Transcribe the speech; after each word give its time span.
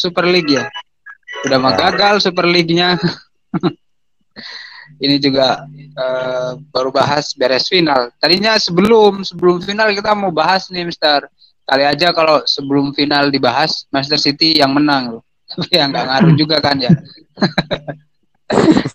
Super 0.00 0.24
League 0.24 0.48
ya. 0.48 0.64
Udah 1.46 1.58
mah 1.60 1.72
Ya. 1.76 1.78
gagal 1.88 2.24
Super 2.24 2.48
League-nya. 2.48 2.96
Ini 5.00 5.16
juga 5.22 5.64
eh, 5.76 6.50
baru 6.72 6.90
bahas 6.92 7.32
beres 7.32 7.70
final. 7.70 8.10
Tadinya 8.20 8.58
sebelum 8.60 9.24
sebelum 9.24 9.62
final 9.62 9.94
kita 9.96 10.12
mau 10.12 10.34
bahas 10.34 10.68
nih 10.68 10.84
Mister. 10.84 11.24
Kali 11.64 11.86
aja 11.86 12.10
kalau 12.10 12.42
sebelum 12.44 12.90
final 12.92 13.30
dibahas 13.30 13.86
Manchester 13.94 14.18
City 14.18 14.58
yang 14.58 14.74
menang 14.74 15.16
loh. 15.16 15.22
Tapi 15.50 15.70
yang 15.70 15.94
nggak 15.94 16.06
ngaruh 16.08 16.34
juga 16.34 16.56
kan 16.58 16.76
ya. 16.82 16.90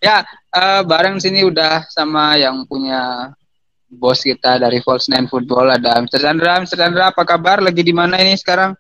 ya, 0.06 0.18
eh, 0.52 0.82
bareng 0.84 1.16
sini 1.18 1.48
udah 1.48 1.88
sama 1.88 2.36
yang 2.36 2.68
punya 2.68 3.32
bos 3.88 4.20
kita 4.20 4.60
dari 4.60 4.84
False 4.84 5.08
Nine 5.08 5.32
Football 5.32 5.80
ada 5.80 6.04
Mr. 6.04 6.20
Chandra. 6.20 6.60
Mr. 6.60 6.78
Chandra 6.78 7.04
apa 7.16 7.24
kabar? 7.24 7.64
Lagi 7.64 7.82
di 7.82 7.96
mana 7.96 8.20
ini 8.20 8.36
sekarang? 8.36 8.76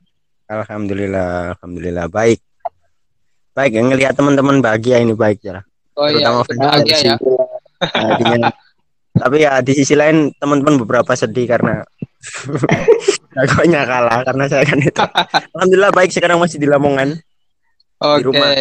Alhamdulillah, 0.45 1.57
alhamdulillah 1.57 2.05
baik. 2.09 2.39
Baik, 3.55 3.71
yang 3.79 3.87
ngelihat 3.89 4.13
teman-teman 4.13 4.61
bahagia 4.61 5.01
ini 5.01 5.15
baik 5.15 5.41
ya. 5.41 5.63
Oh 5.95 6.05
iya, 6.05 6.27
Terutama 6.27 6.39
fans 6.43 6.59
bahagia 6.59 6.97
ya. 7.01 7.15
Jadinya 7.91 8.51
tapi 9.15 9.47
ya 9.47 9.63
di 9.63 9.71
sisi 9.71 9.95
lain 9.95 10.35
teman-teman 10.35 10.83
beberapa 10.83 11.15
sedih 11.15 11.47
karena 11.47 11.79
jagonya 13.35 13.87
kalah 13.87 14.19
karena 14.27 14.43
saya 14.51 14.63
kan 14.67 14.79
itu. 14.83 15.03
Alhamdulillah 15.55 15.93
baik 15.95 16.11
sekarang 16.11 16.37
masih 16.43 16.59
di 16.59 16.67
Lamongan. 16.67 17.15
Oke. 18.03 18.27
rumah. 18.27 18.51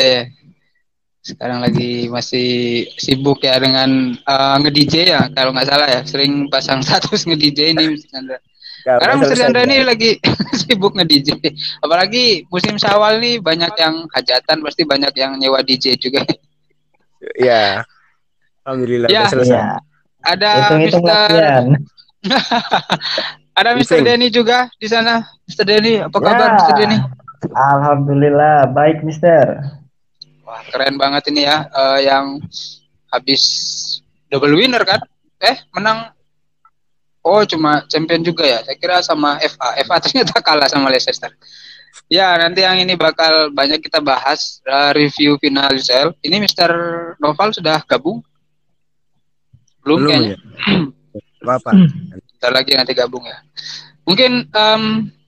Sekarang 1.24 1.58
lagi 1.64 2.06
masih 2.06 2.48
sibuk 3.00 3.42
ya 3.42 3.58
dengan 3.58 4.14
eh, 4.14 4.56
nge-DJ 4.62 4.94
ya 5.10 5.22
kalau 5.34 5.50
nggak 5.50 5.66
salah 5.66 5.88
ya. 5.90 6.00
Sering 6.06 6.46
pasang 6.46 6.86
status 6.86 7.26
nge-DJ 7.26 7.74
ini. 7.74 7.98
Chandra. 8.06 8.38
Ya, 8.84 9.00
Sekarang 9.00 9.16
udah 9.16 9.28
Mr. 9.32 9.36
Chandra 9.40 9.62
ini 9.64 9.76
lagi 9.80 10.10
sibuk 10.60 10.92
nge-DJ. 10.92 11.40
Apalagi 11.80 12.44
musim 12.52 12.76
Syawal 12.76 13.16
nih 13.16 13.40
banyak 13.40 13.72
yang 13.80 14.04
hajatan 14.12 14.60
pasti 14.60 14.84
banyak 14.84 15.12
yang 15.16 15.40
nyewa 15.40 15.64
DJ 15.64 15.96
juga. 15.96 16.20
Ya. 17.40 17.80
Alhamdulillah 18.68 19.08
Ya. 19.08 19.24
udah 19.24 19.32
selesai. 19.32 19.60
Ada 20.20 20.48
Mr. 20.76 21.00
latihan. 21.00 21.64
Ada 23.58 23.70
Mr. 23.78 24.00
Bising. 24.00 24.04
Denny 24.04 24.28
juga 24.28 24.68
di 24.76 24.88
sana. 24.88 25.22
Mr. 25.48 25.64
Denny, 25.64 25.94
apa 26.04 26.16
Ya. 26.18 26.24
kabar 26.28 26.48
Mr. 26.60 26.72
Denny? 26.76 26.98
Alhamdulillah 27.52 28.72
baik 28.72 29.04
Mister. 29.04 29.60
Wah, 30.44 30.60
keren 30.68 30.96
banget 30.96 31.28
ini 31.32 31.44
ya 31.44 31.68
eh, 31.68 32.08
yang 32.08 32.40
habis 33.08 33.42
double 34.28 34.56
winner 34.56 34.80
kan? 34.84 35.00
Eh, 35.40 35.60
menang 35.76 36.13
Oh, 37.24 37.40
cuma 37.48 37.80
champion 37.88 38.20
juga 38.20 38.44
ya. 38.44 38.60
Saya 38.60 38.76
kira 38.76 39.00
sama 39.00 39.40
FA. 39.40 39.80
FA 39.80 39.96
ternyata 40.04 40.36
kalah 40.44 40.68
sama 40.68 40.92
Leicester. 40.92 41.32
Ya, 42.12 42.36
nanti 42.36 42.60
yang 42.60 42.76
ini 42.76 43.00
bakal 43.00 43.48
banyak 43.48 43.80
kita 43.80 44.04
bahas 44.04 44.60
eh, 44.68 44.92
review 44.92 45.40
final 45.40 45.72
UCL. 45.72 46.12
Ini 46.20 46.36
Mr. 46.36 46.70
Noval 47.16 47.56
sudah 47.56 47.80
gabung? 47.88 48.20
Belum, 49.80 50.04
Belum 50.04 50.10
kayaknya. 50.12 50.36
ya. 50.36 50.38
Apa? 51.56 51.70
Bentar 52.36 52.52
lagi 52.52 52.72
nanti 52.76 52.92
gabung 52.92 53.24
ya. 53.24 53.40
Mungkin 54.04 54.52
em, 54.52 54.82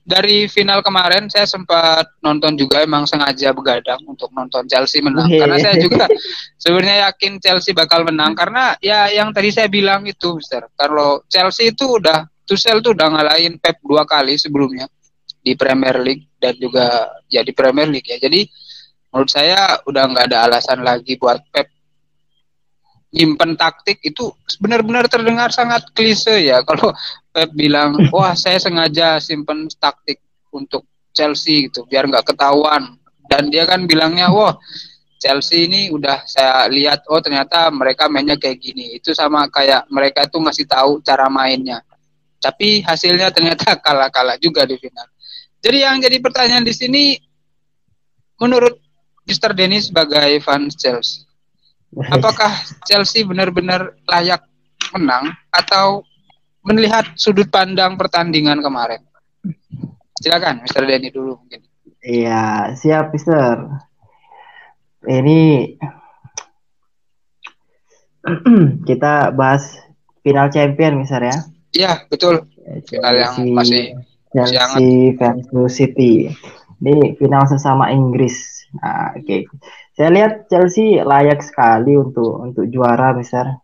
dari 0.07 0.47
final 0.47 0.79
kemarin 0.79 1.27
saya 1.27 1.43
sempat 1.43 2.07
nonton 2.23 2.55
juga 2.55 2.79
emang 2.79 3.03
sengaja 3.03 3.51
begadang 3.51 3.99
untuk 4.07 4.31
nonton 4.31 4.63
Chelsea 4.71 5.03
menang. 5.03 5.27
Wih. 5.27 5.43
karena 5.43 5.59
saya 5.59 5.75
juga 5.75 6.07
sebenarnya 6.63 7.11
yakin 7.11 7.43
Chelsea 7.43 7.75
bakal 7.75 8.07
menang. 8.07 8.31
Karena 8.31 8.71
ya 8.79 9.11
yang 9.11 9.35
tadi 9.35 9.51
saya 9.51 9.67
bilang 9.67 10.07
itu 10.07 10.39
Mister. 10.39 10.71
Kalau 10.79 11.27
Chelsea 11.27 11.75
itu 11.75 11.99
udah 11.99 12.23
Tuchel 12.47 12.79
tuh 12.79 12.95
udah 12.95 13.07
ngalahin 13.11 13.59
Pep 13.59 13.83
dua 13.83 14.07
kali 14.07 14.39
sebelumnya 14.39 14.87
di 15.43 15.51
Premier 15.59 15.99
League 15.99 16.31
dan 16.39 16.55
juga 16.55 17.11
ya 17.27 17.43
di 17.43 17.51
Premier 17.51 17.91
League 17.91 18.07
ya. 18.07 18.15
Jadi 18.15 18.47
menurut 19.11 19.27
saya 19.27 19.83
udah 19.83 20.03
nggak 20.07 20.25
ada 20.31 20.47
alasan 20.47 20.87
lagi 20.87 21.19
buat 21.19 21.43
Pep 21.51 21.67
nyimpen 23.11 23.59
taktik. 23.59 23.99
Itu 23.99 24.31
benar-benar 24.63 25.11
terdengar 25.11 25.51
sangat 25.51 25.91
klise 25.91 26.47
ya. 26.47 26.63
Kalau 26.63 26.95
Pep 27.37 27.53
bilang 27.53 27.93
wah 28.09 28.33
saya 28.33 28.57
sengaja 28.57 29.21
simpen 29.21 29.69
taktik 29.77 30.17
untuk 30.49 30.89
Chelsea 31.13 31.69
gitu 31.69 31.85
biar 31.85 32.09
nggak 32.09 32.33
ketahuan. 32.33 32.97
Dan 33.29 33.53
dia 33.53 33.69
kan 33.69 33.85
bilangnya 33.85 34.33
wah 34.33 34.57
Chelsea 35.21 35.69
ini 35.69 35.93
udah 35.93 36.25
saya 36.25 36.65
lihat 36.65 37.05
oh 37.13 37.21
ternyata 37.21 37.69
mereka 37.69 38.09
mainnya 38.09 38.41
kayak 38.41 38.57
gini. 38.57 38.97
Itu 38.97 39.13
sama 39.13 39.45
kayak 39.53 39.85
mereka 39.93 40.25
tuh 40.25 40.41
ngasih 40.41 40.65
tahu 40.65 41.05
cara 41.05 41.29
mainnya. 41.29 41.85
Tapi 42.41 42.81
hasilnya 42.81 43.29
ternyata 43.29 43.77
kalah-kalah 43.85 44.41
juga 44.41 44.65
di 44.65 44.81
final. 44.81 45.05
Jadi 45.61 45.77
yang 45.85 46.01
jadi 46.01 46.17
pertanyaan 46.17 46.65
di 46.65 46.73
sini 46.73 47.21
menurut 48.41 48.81
Mr. 49.29 49.53
Denny 49.53 49.77
sebagai 49.77 50.41
fans 50.41 50.73
Chelsea 50.73 51.27
apakah 52.15 52.51
Chelsea 52.85 53.23
benar-benar 53.23 53.95
layak 54.07 54.43
menang 54.95 55.35
atau 55.51 56.03
melihat 56.67 57.05
sudut 57.15 57.47
pandang 57.47 57.95
pertandingan 57.95 58.59
kemarin? 58.59 58.99
Silakan, 60.19 60.65
Mr. 60.67 60.83
Denny 60.83 61.09
dulu 61.13 61.39
mungkin. 61.39 61.63
Iya, 62.03 62.73
siap 62.75 63.13
Mister. 63.13 63.67
Ini 65.07 65.73
kita 68.89 69.31
bahas 69.31 69.79
final 70.25 70.51
champion 70.51 70.99
Mister 70.99 71.21
ya. 71.23 71.37
Iya, 71.71 71.91
betul. 72.11 72.47
Final 72.89 73.13
yang 73.15 73.35
Chelsea- 73.35 73.55
masih. 73.55 73.83
Chelsea 74.27 75.15
versus 75.15 75.71
City. 75.71 76.27
Ini 76.83 77.15
final 77.17 77.47
sesama 77.47 77.89
Inggris. 77.89 78.67
Nah, 78.77 79.15
oke. 79.15 79.47
Saya 79.97 80.09
lihat 80.13 80.45
Chelsea 80.51 81.01
layak 81.01 81.41
sekali 81.41 81.97
untuk 81.97 82.37
untuk 82.43 82.67
juara, 82.69 83.15
Mister. 83.15 83.57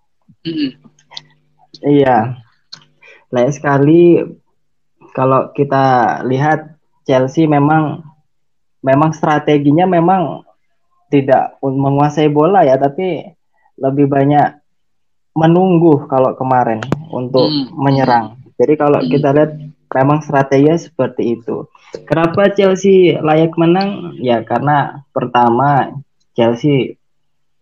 Mm-mm. 0.47 0.71
Iya. 1.83 2.39
Layak 3.33 3.57
sekali 3.57 4.21
kalau 5.17 5.49
kita 5.57 6.19
lihat 6.29 6.77
Chelsea 7.03 7.49
memang 7.49 8.05
memang 8.85 9.09
strateginya 9.15 9.89
memang 9.89 10.45
tidak 11.09 11.57
menguasai 11.61 12.29
bola 12.29 12.61
ya, 12.65 12.77
tapi 12.77 13.25
lebih 13.77 14.05
banyak 14.05 14.61
menunggu 15.33 16.05
kalau 16.05 16.37
kemarin 16.37 16.81
untuk 17.09 17.49
Hmm. 17.49 17.73
menyerang. 17.73 18.37
Jadi 18.57 18.73
kalau 18.77 19.01
Hmm. 19.01 19.09
kita 19.09 19.29
lihat 19.33 19.51
memang 19.89 20.21
strateginya 20.21 20.77
seperti 20.77 21.37
itu. 21.37 21.65
Kenapa 22.05 22.53
Chelsea 22.53 23.17
layak 23.17 23.53
menang? 23.57 24.17
Ya 24.21 24.41
karena 24.41 25.05
pertama 25.13 25.93
Chelsea 26.33 26.97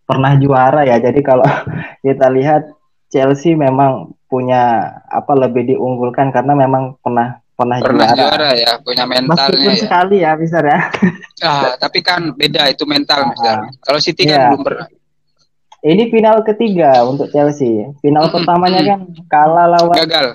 pernah 0.08 0.36
juara 0.40 0.84
ya. 0.88 1.00
Jadi 1.00 1.20
kalau 1.24 1.44
kita 2.06 2.28
lihat 2.32 2.72
Chelsea 3.12 3.56
memang 3.56 4.16
punya 4.32 4.62
apa 5.04 5.36
lebih 5.36 5.76
diunggulkan 5.76 6.32
karena 6.32 6.56
memang 6.56 6.96
pernah 7.04 7.44
pernah, 7.52 7.78
Pernah 7.78 8.10
juara. 8.10 8.18
juara 8.18 8.50
ya, 8.56 8.72
punya 8.80 9.04
mentalnya 9.06 9.52
Meskipun 9.52 9.70
ya. 9.70 9.78
sekali 9.78 10.16
ya, 10.24 10.32
bisa 10.34 10.58
ya. 10.64 10.80
Ah, 11.44 11.74
tapi 11.76 12.00
kan 12.00 12.34
beda 12.34 12.70
itu 12.70 12.86
mental, 12.86 13.28
Mister. 13.28 13.66
Kalau 13.82 14.00
City 14.00 14.24
kan 14.24 14.30
Iya. 14.32 14.46
belum 14.50 14.64
pernah. 14.64 14.88
Ini 15.82 16.04
final 16.08 16.38
ketiga 16.42 17.02
untuk 17.04 17.30
Chelsea. 17.30 17.90
Final 18.00 18.24
Mm-mm. 18.24 18.36
pertamanya 18.36 18.82
kan 18.82 19.00
kalah 19.28 19.66
lawan 19.68 19.98
Gagal. 19.98 20.28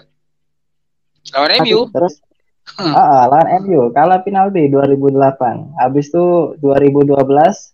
Lawan 1.32 1.50
MU. 1.62 1.86
terus 1.88 2.22
Hmm. 2.66 2.90
ah, 2.90 2.98
ah, 2.98 3.24
lawan 3.30 3.62
MU 3.62 3.94
kalah 3.94 4.20
final 4.20 4.50
B 4.50 4.66
2008. 4.66 5.78
Habis 5.78 6.10
itu 6.10 6.26
2012 6.58 7.14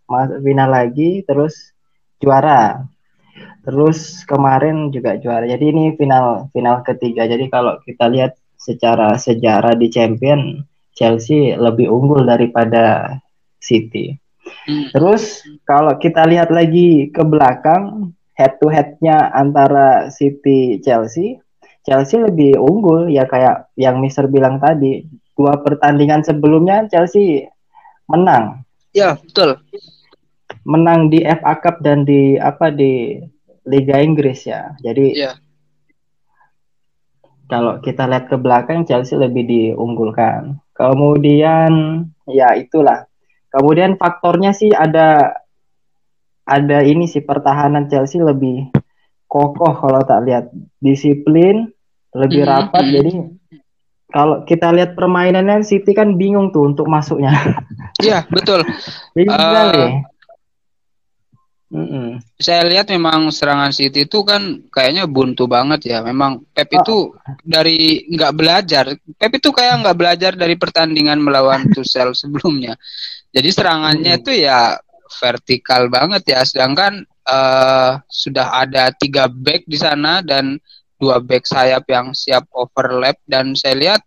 masuk 0.04 0.38
final 0.38 0.68
lagi 0.68 1.24
terus 1.24 1.72
juara. 2.20 2.84
Terus 3.62 4.26
kemarin 4.26 4.90
juga 4.90 5.14
juara. 5.18 5.46
Jadi 5.46 5.64
ini 5.70 5.84
final 5.94 6.50
final 6.50 6.82
ketiga. 6.82 7.30
Jadi 7.30 7.46
kalau 7.46 7.78
kita 7.82 8.10
lihat 8.10 8.34
secara 8.58 9.14
sejarah 9.18 9.78
di 9.78 9.86
Champion 9.90 10.62
Chelsea 10.94 11.54
lebih 11.54 11.90
unggul 11.90 12.26
daripada 12.26 13.16
City. 13.62 14.18
Hmm. 14.66 14.90
Terus 14.90 15.46
kalau 15.62 15.94
kita 15.98 16.26
lihat 16.26 16.50
lagi 16.50 17.10
ke 17.14 17.22
belakang 17.22 18.14
head 18.34 18.58
to 18.58 18.66
headnya 18.66 19.30
antara 19.30 20.10
City 20.10 20.82
Chelsea, 20.82 21.38
Chelsea 21.86 22.18
lebih 22.18 22.58
unggul 22.58 23.10
ya 23.10 23.26
kayak 23.30 23.70
yang 23.78 24.02
Mister 24.02 24.26
bilang 24.26 24.58
tadi. 24.58 25.06
Dua 25.32 25.56
pertandingan 25.58 26.22
sebelumnya 26.26 26.84
Chelsea 26.92 27.48
menang, 28.04 28.62
Ya, 28.92 29.16
betul. 29.16 29.56
menang 30.68 31.08
di 31.08 31.24
FA 31.24 31.56
Cup 31.58 31.80
dan 31.80 32.04
di 32.04 32.36
apa 32.36 32.68
di 32.68 33.18
Liga 33.64 34.02
Inggris 34.02 34.44
ya. 34.44 34.74
Jadi 34.78 35.14
Iya. 35.14 35.38
kalau 37.46 37.78
kita 37.78 38.08
lihat 38.08 38.26
ke 38.26 38.36
belakang 38.36 38.88
Chelsea 38.88 39.14
lebih 39.14 39.44
diunggulkan. 39.44 40.56
Kemudian 40.72 41.72
ya 42.26 42.56
itulah. 42.56 43.04
Kemudian 43.52 44.00
faktornya 44.00 44.56
sih 44.56 44.72
ada 44.72 45.36
ada 46.42 46.78
ini 46.82 47.04
sih 47.04 47.20
pertahanan 47.20 47.86
Chelsea 47.86 48.18
lebih 48.18 48.72
kokoh 49.28 49.72
kalau 49.78 50.00
tak 50.02 50.24
lihat 50.24 50.44
disiplin 50.78 51.70
lebih 52.12 52.44
Hmm, 52.44 52.50
rapat 52.50 52.84
hmm. 52.84 52.92
jadi 52.92 53.10
kalau 54.08 54.44
kita 54.44 54.68
lihat 54.76 54.92
permainannya 54.92 55.64
City 55.64 55.96
kan 55.96 56.20
bingung 56.20 56.52
tuh 56.52 56.68
untuk 56.68 56.84
masuknya. 56.84 57.32
Iya, 57.96 58.28
betul. 58.28 58.60
bingung 59.16 59.32
Eh, 59.32 59.40
sekali. 59.40 59.84
Mm-mm. 61.72 62.20
Saya 62.36 62.68
lihat 62.68 62.92
memang 62.92 63.32
serangan 63.32 63.72
City 63.72 64.04
itu 64.04 64.20
kan 64.28 64.60
kayaknya 64.68 65.08
buntu 65.08 65.48
banget 65.48 65.88
ya. 65.88 66.04
Memang 66.04 66.44
Pep 66.52 66.68
Oh. 66.68 66.76
itu 66.84 66.96
dari 67.40 68.04
nggak 68.12 68.32
belajar. 68.36 68.92
Pep 69.16 69.32
itu 69.32 69.48
kayak 69.48 69.80
nggak 69.80 69.96
belajar 69.96 70.32
dari 70.36 70.52
pertandingan 70.60 71.16
melawan 71.16 71.64
Tuchel 71.72 72.12
sebelumnya. 72.12 72.76
Jadi 73.32 73.48
serangannya 73.48 74.12
Hmm. 74.12 74.20
itu 74.20 74.32
ya 74.44 74.76
vertikal 75.16 75.88
banget 75.88 76.28
ya. 76.28 76.44
Sedangkan 76.44 77.08
eh, 77.08 77.90
sudah 78.04 78.46
ada 78.52 78.92
tiga 78.92 79.32
back 79.32 79.64
di 79.64 79.80
sana 79.80 80.20
dan 80.20 80.60
dua 81.00 81.24
back 81.24 81.48
sayap 81.48 81.88
yang 81.88 82.12
siap 82.12 82.52
overlap 82.52 83.16
dan 83.24 83.56
saya 83.56 83.74
lihat 83.80 84.00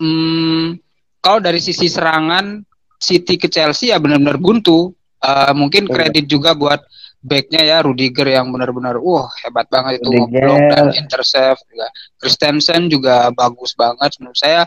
hmm, 0.00 0.80
kalau 1.20 1.38
dari 1.42 1.60
sisi 1.60 1.86
serangan 1.86 2.64
City 2.96 3.36
ke 3.36 3.52
Chelsea 3.52 3.92
ya 3.92 4.00
benar-benar 4.00 4.40
buntu. 4.40 4.96
Eh, 5.26 5.52
mungkin 5.58 5.90
kredit 5.90 6.30
juga 6.30 6.54
buat 6.54 6.86
backnya 7.18 7.66
ya 7.66 7.82
Rudiger 7.82 8.30
yang 8.30 8.54
benar-benar 8.54 9.02
wah 9.02 9.26
hebat 9.42 9.66
banget 9.66 9.98
itu 9.98 10.14
ngeblok 10.14 10.62
dan 10.70 10.86
intercept 10.94 11.66
juga. 11.66 11.90
Christensen 12.22 12.86
juga 12.86 13.34
bagus 13.34 13.74
banget 13.74 14.14
menurut 14.22 14.38
saya 14.38 14.62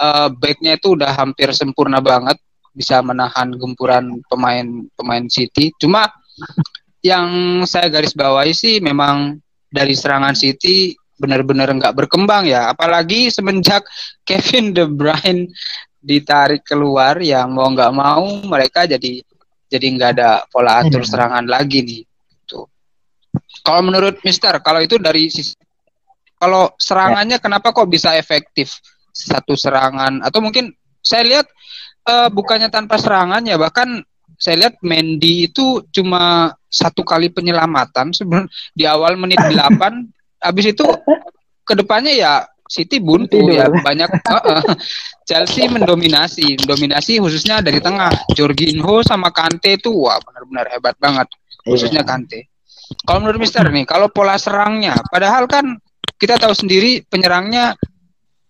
eh, 0.00 0.28
backnya 0.32 0.80
itu 0.80 0.96
udah 0.96 1.12
hampir 1.12 1.52
sempurna 1.52 2.00
banget 2.00 2.40
bisa 2.72 3.04
menahan 3.04 3.52
gempuran 3.52 4.24
pemain-pemain 4.32 5.28
City. 5.28 5.76
Cuma 5.76 6.08
yang 7.04 7.60
saya 7.68 7.92
garis 7.92 8.16
bawahi 8.16 8.56
sih 8.56 8.80
memang 8.80 9.36
dari 9.68 9.92
serangan 9.92 10.32
City 10.32 10.96
benar-benar 11.20 11.68
nggak 11.68 11.92
berkembang 11.92 12.48
ya. 12.48 12.72
Apalagi 12.72 13.28
semenjak 13.28 13.84
Kevin 14.28 14.72
De 14.72 14.88
Bruyne 14.88 15.52
ditarik 15.98 16.64
keluar 16.64 17.20
yang 17.20 17.52
mau 17.52 17.68
nggak 17.68 17.92
mau 17.92 18.24
mereka 18.46 18.88
jadi 18.88 19.20
jadi 19.68 19.86
nggak 19.94 20.10
ada 20.16 20.30
pola 20.48 20.80
atur 20.80 21.04
Iya. 21.04 21.08
serangan 21.08 21.44
lagi 21.44 21.78
nih. 21.84 22.02
Tuh. 22.44 22.64
Kalau 23.60 23.80
menurut 23.80 24.18
Mister, 24.20 24.56
kalau 24.60 24.80
itu 24.80 24.96
dari 24.96 25.28
sisi 25.28 25.54
kalau 26.38 26.70
serangannya 26.78 27.36
kenapa 27.38 27.74
kok 27.74 27.86
bisa 27.86 28.14
efektif 28.14 28.78
satu 29.10 29.58
serangan 29.58 30.22
atau 30.22 30.38
mungkin 30.38 30.70
saya 31.02 31.26
lihat 31.26 31.46
eh, 32.04 32.28
bukannya 32.30 32.70
tanpa 32.70 32.94
serangan 32.94 33.42
ya 33.42 33.58
bahkan 33.58 33.98
saya 34.38 34.54
lihat 34.62 34.78
Mendy 34.80 35.50
itu 35.50 35.82
cuma 35.90 36.54
satu 36.70 37.02
kali 37.02 37.26
penyelamatan 37.28 38.14
sebelum 38.14 38.46
di 38.70 38.86
awal 38.86 39.18
menit 39.18 39.42
8 39.50 39.82
habis 40.38 40.70
itu 40.70 40.86
ke 41.66 41.74
depannya 41.74 42.14
ya 42.14 42.32
City 42.70 43.02
buntu 43.02 43.34
Tidur. 43.42 43.58
ya 43.58 43.66
banyak 43.66 44.06
Heeh. 44.06 44.62
Chelsea 45.28 45.68
mendominasi. 45.68 46.56
Mendominasi 46.64 47.20
khususnya 47.20 47.60
dari 47.60 47.84
tengah. 47.84 48.08
Jorginho 48.32 49.04
sama 49.04 49.28
Kante 49.28 49.76
itu 49.76 49.92
wah 49.92 50.16
benar-benar 50.24 50.72
hebat 50.72 50.96
banget. 50.96 51.28
Khususnya 51.68 52.00
Iya. 52.00 52.08
Kante. 52.08 52.40
Kalau 53.04 53.20
menurut 53.20 53.44
Mister 53.44 53.68
nih 53.68 53.84
kalau 53.84 54.08
pola 54.08 54.40
serangnya 54.40 54.96
padahal 55.12 55.44
kan 55.44 55.76
kita 56.16 56.40
tahu 56.40 56.56
sendiri 56.56 57.04
penyerangnya 57.04 57.76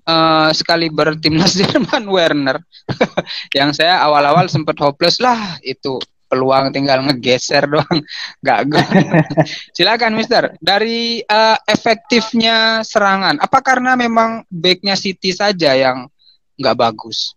eh 0.08 0.50
sekali 0.54 0.86
bertimnas 0.86 1.52
Jerman 1.58 2.06
Werner. 2.06 2.62
Yang 3.58 3.82
saya 3.82 3.98
awal-awal 4.06 4.46
sempat 4.46 4.78
hopeless 4.78 5.18
lah 5.18 5.58
itu. 5.66 5.98
Peluang 6.28 6.76
tinggal 6.76 7.00
ngegeser 7.08 7.64
doang. 7.64 7.98
Nggak 8.44 8.60
gol. 8.68 8.84
Silakan 9.72 10.12
Mister. 10.12 10.54
Dari 10.60 11.24
eh, 11.24 11.58
efektifnya 11.66 12.84
serangan 12.84 13.40
apa 13.40 13.58
karena 13.64 13.96
memang 13.96 14.44
backnya 14.46 14.92
City 14.92 15.32
saja 15.32 15.72
yang 15.72 16.04
nggak 16.58 16.76
bagus 16.76 17.32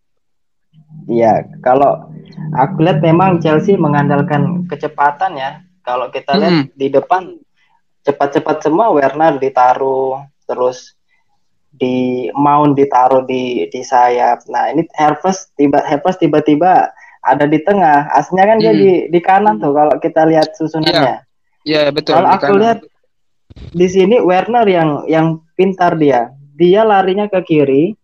Iya, 1.07 1.47
kalau 1.59 2.07
aku 2.55 2.83
lihat 2.83 3.03
memang 3.03 3.43
Chelsea 3.43 3.75
mengandalkan 3.75 4.63
kecepatan 4.67 5.35
ya. 5.35 5.51
Kalau 5.83 6.07
kita 6.07 6.35
lihat 6.35 6.53
Hmm. 6.53 6.67
di 6.71 6.87
depan 6.87 7.23
cepat-cepat 8.01 8.63
semua 8.63 8.91
Werner 8.91 9.35
ditaruh, 9.35 10.19
terus 10.45 10.95
di 11.71 12.27
Mount 12.31 12.75
ditaruh 12.75 13.23
di 13.23 13.67
di 13.67 13.81
sayap. 13.81 14.47
Nah, 14.47 14.71
ini 14.71 14.87
Havertz 14.95 15.51
tiba 15.55 15.83
Havertz 15.83 16.19
tiba-tiba 16.19 16.91
ada 17.21 17.45
di 17.47 17.59
tengah. 17.59 18.07
Aslinya 18.11 18.55
kan 18.55 18.57
dia 18.59 18.71
Hmm. 18.71 18.79
di 18.79 18.91
di 19.11 19.19
kanan 19.19 19.59
tuh 19.59 19.75
kalau 19.75 19.95
kita 19.99 20.23
lihat 20.23 20.55
susunannya. 20.55 21.23
ya 21.61 21.91
betul 21.91 22.15
Kalau 22.15 22.29
aku 22.31 22.47
kanan. 22.47 22.59
lihat 22.63 22.79
di 23.75 23.87
sini 23.87 24.23
Werner 24.23 24.65
yang 24.65 24.89
yang 25.05 25.27
pintar 25.53 25.99
dia. 25.99 26.31
Dia 26.55 26.83
larinya 26.83 27.27
ke 27.27 27.43
kiri. 27.43 27.95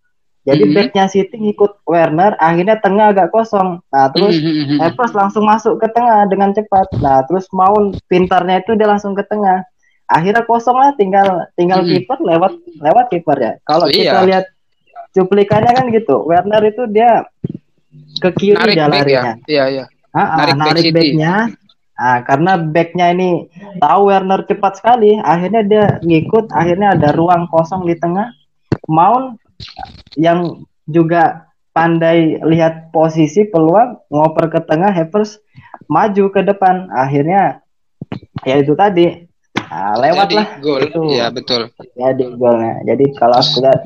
Jadi 0.47 0.63
Mhm. 0.63 0.73
backnya 0.73 1.05
City 1.11 1.35
ngikut 1.35 1.83
Werner, 1.83 2.39
akhirnya 2.39 2.79
tengah 2.79 3.11
agak 3.11 3.35
kosong. 3.35 3.83
Nah, 3.91 4.07
terus 4.15 4.39
Hmm, 4.39 4.47
hmm, 4.47 4.55
hmm, 4.55 4.67
hmm. 4.79 4.85
Evers 4.87 5.11
langsung 5.11 5.43
masuk 5.43 5.75
ke 5.75 5.91
tengah 5.91 6.23
dengan 6.31 6.55
cepat. 6.55 6.87
Nah, 7.03 7.27
terus 7.27 7.51
Mount 7.51 7.99
pintarnya 8.07 8.63
itu 8.63 8.71
dia 8.79 8.87
langsung 8.87 9.11
ke 9.11 9.27
tengah. 9.27 9.67
Akhirnya 10.07 10.47
kosong 10.47 10.79
lah, 10.79 10.95
tinggal 10.95 11.51
tinggal 11.59 11.83
Mhm. 11.83 12.07
kiper 12.07 12.19
lewat 12.23 12.51
lewat 12.79 13.05
kiper 13.11 13.37
ya. 13.37 13.53
Kalau 13.67 13.91
Iya. 13.91 14.15
kita 14.15 14.19
lihat 14.23 14.45
cuplikannya 15.11 15.71
kan 15.75 15.85
gitu, 15.91 16.15
Werner 16.23 16.63
itu 16.63 16.87
dia 16.87 17.27
ke 18.23 18.29
kiri 18.31 18.55
narik 18.55 19.05
dia 19.05 19.19
ya 19.19 19.33
iya 19.45 19.65
iya 19.67 19.85
Ah, 20.15 20.41
Narik 20.41 20.55
narik 20.57 20.83
backnya. 20.95 21.33
Ah, 21.93 22.21
karena 22.25 22.57
backnya 22.57 23.13
ini 23.13 23.45
tahu 23.77 24.09
Werner 24.09 24.41
cepat 24.45 24.81
sekali, 24.81 25.17
akhirnya 25.17 25.61
dia 25.61 25.85
ngikut, 26.01 26.49
akhirnya 26.49 26.97
ada 26.97 27.13
ruang 27.13 27.45
kosong 27.49 27.85
di 27.85 27.93
tengah. 27.93 28.33
Mount 28.89 29.37
yang 30.17 30.63
juga 30.87 31.47
pandai 31.75 32.41
lihat 32.41 32.89
posisi 32.89 33.45
peluang 33.45 34.01
ngoper 34.09 34.49
ke 34.49 34.59
tengah, 34.65 34.89
Havertz 34.89 35.37
maju 35.85 36.23
ke 36.33 36.41
depan, 36.41 36.89
akhirnya 36.89 37.61
ya 38.45 38.55
itu 38.57 38.73
tadi 38.73 39.27
ah, 39.69 39.93
lewat 39.99 40.27
Jadi 40.31 40.35
lah 40.37 40.47
gol 40.63 40.79
Itu. 40.81 41.01
iya 41.11 41.27
betul 41.29 41.69
ya 41.93 42.09
di 42.17 42.25
golnya. 42.33 42.81
Jadi 42.87 43.05
kalau 43.13 43.37
aku 43.37 43.61
lihat 43.61 43.81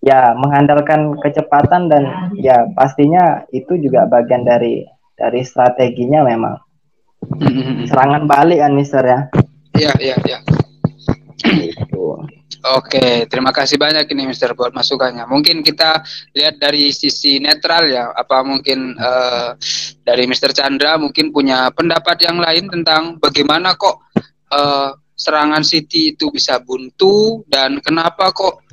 ya 0.00 0.32
mengandalkan 0.38 1.18
kecepatan 1.18 1.90
dan 1.90 2.32
ya 2.38 2.70
pastinya 2.72 3.42
itu 3.50 3.76
juga 3.82 4.06
bagian 4.06 4.46
dari 4.46 4.86
dari 5.18 5.42
strateginya 5.42 6.22
memang 6.24 6.56
Hmm, 7.18 7.50
hmm, 7.50 7.62
hmm. 7.82 7.86
serangan 7.90 8.22
balik 8.30 8.62
kan 8.62 8.72
Mister 8.78 9.02
ya. 9.02 9.26
iya 9.74 9.90
iya 9.98 10.16
iya 10.22 10.38
Gitu. 11.42 12.06
Oke, 12.58 13.30
terima 13.30 13.54
kasih 13.54 13.78
banyak 13.78 14.10
ini 14.10 14.34
Mister 14.34 14.50
buat 14.50 14.74
masukannya. 14.74 15.30
Mungkin 15.30 15.62
kita 15.62 16.02
lihat 16.34 16.58
dari 16.58 16.90
sisi 16.90 17.38
netral 17.38 17.86
ya, 17.86 18.10
apa 18.10 18.42
mungkin 18.42 18.98
eh, 18.98 19.50
dari 20.02 20.26
Mister 20.26 20.50
Chandra 20.50 20.98
mungkin 20.98 21.30
punya 21.30 21.70
pendapat 21.70 22.18
yang 22.26 22.42
lain 22.42 22.66
tentang 22.66 23.14
bagaimana 23.22 23.78
kok 23.78 24.02
eh, 24.50 24.90
serangan 25.14 25.62
City 25.62 26.18
itu 26.18 26.34
bisa 26.34 26.58
buntu 26.58 27.46
dan 27.46 27.78
kenapa 27.78 28.34
kok 28.34 28.66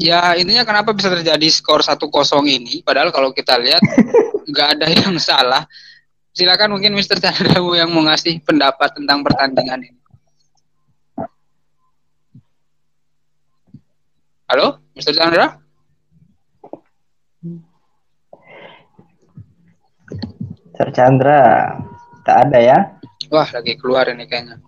ya 0.00 0.32
intinya 0.36 0.64
kenapa 0.64 0.96
bisa 0.96 1.12
terjadi 1.12 1.48
skor 1.52 1.84
1-0 1.84 2.00
ini 2.48 2.80
padahal 2.80 3.12
kalau 3.12 3.32
kita 3.32 3.60
lihat 3.60 3.80
nggak 4.52 4.68
ada 4.76 4.86
yang 4.92 5.16
salah. 5.16 5.64
Silakan 6.34 6.76
mungkin 6.76 6.92
Mister 6.92 7.16
Chandra 7.22 7.56
yang 7.72 7.88
mau 7.88 8.04
ngasih 8.04 8.42
pendapat 8.44 9.00
tentang 9.00 9.24
pertandingan 9.24 9.80
ini. 9.80 10.03
Halo, 14.44 14.66
Mr. 14.92 15.12
Chandra? 15.16 15.46
Sir 20.74 20.88
Chandra 20.90 21.40
tak 22.26 22.36
ada 22.48 22.58
ya? 22.58 22.78
Wah, 23.30 23.46
lagi 23.48 23.78
keluar 23.78 24.10
ini 24.10 24.26
kayaknya. 24.26 24.58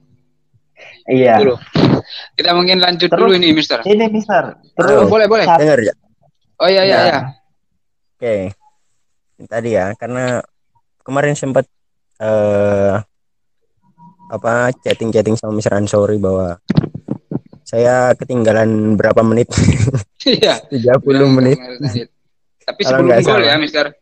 Iya. 1.08 1.40
Dulu. 1.42 1.54
Kita 2.36 2.50
mungkin 2.54 2.78
lanjut 2.78 3.08
Terus- 3.10 3.20
dulu 3.20 3.32
ini, 3.34 3.50
Mister. 3.52 3.80
Ini 3.82 4.06
Mister. 4.08 4.54
Oh, 4.54 4.72
Terus 4.76 5.08
boleh, 5.08 5.26
boleh. 5.26 5.44
sat- 5.44 5.60
Dengar 5.60 5.80
ya? 5.80 5.94
Oh 6.56 6.68
iya, 6.68 6.82
iya, 6.84 6.96
Ya. 6.96 7.00
iya. 7.04 7.18
Oke. 8.16 8.36
Tadi 9.44 9.70
ya, 9.76 9.92
karena 9.94 10.40
kemarin 11.04 11.36
sempat 11.36 11.68
eh 12.16 12.96
apa 14.26 14.72
chatting-chatting 14.82 15.36
sama 15.36 15.52
Mr. 15.54 15.76
Ansori 15.76 16.16
bahwa 16.16 16.56
saya 17.66 18.14
ketinggalan 18.14 18.94
berapa 18.94 19.20
menit? 19.26 19.50
Iya. 20.26 20.58
30 20.58 21.06
menit. 21.38 21.54
Tapi 22.66 22.82
Kalau 22.82 22.98
sebelum 22.98 23.22
gol 23.22 23.46
ya, 23.46 23.54
Mister. 23.62 23.94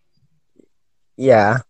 Iya. 1.20 1.60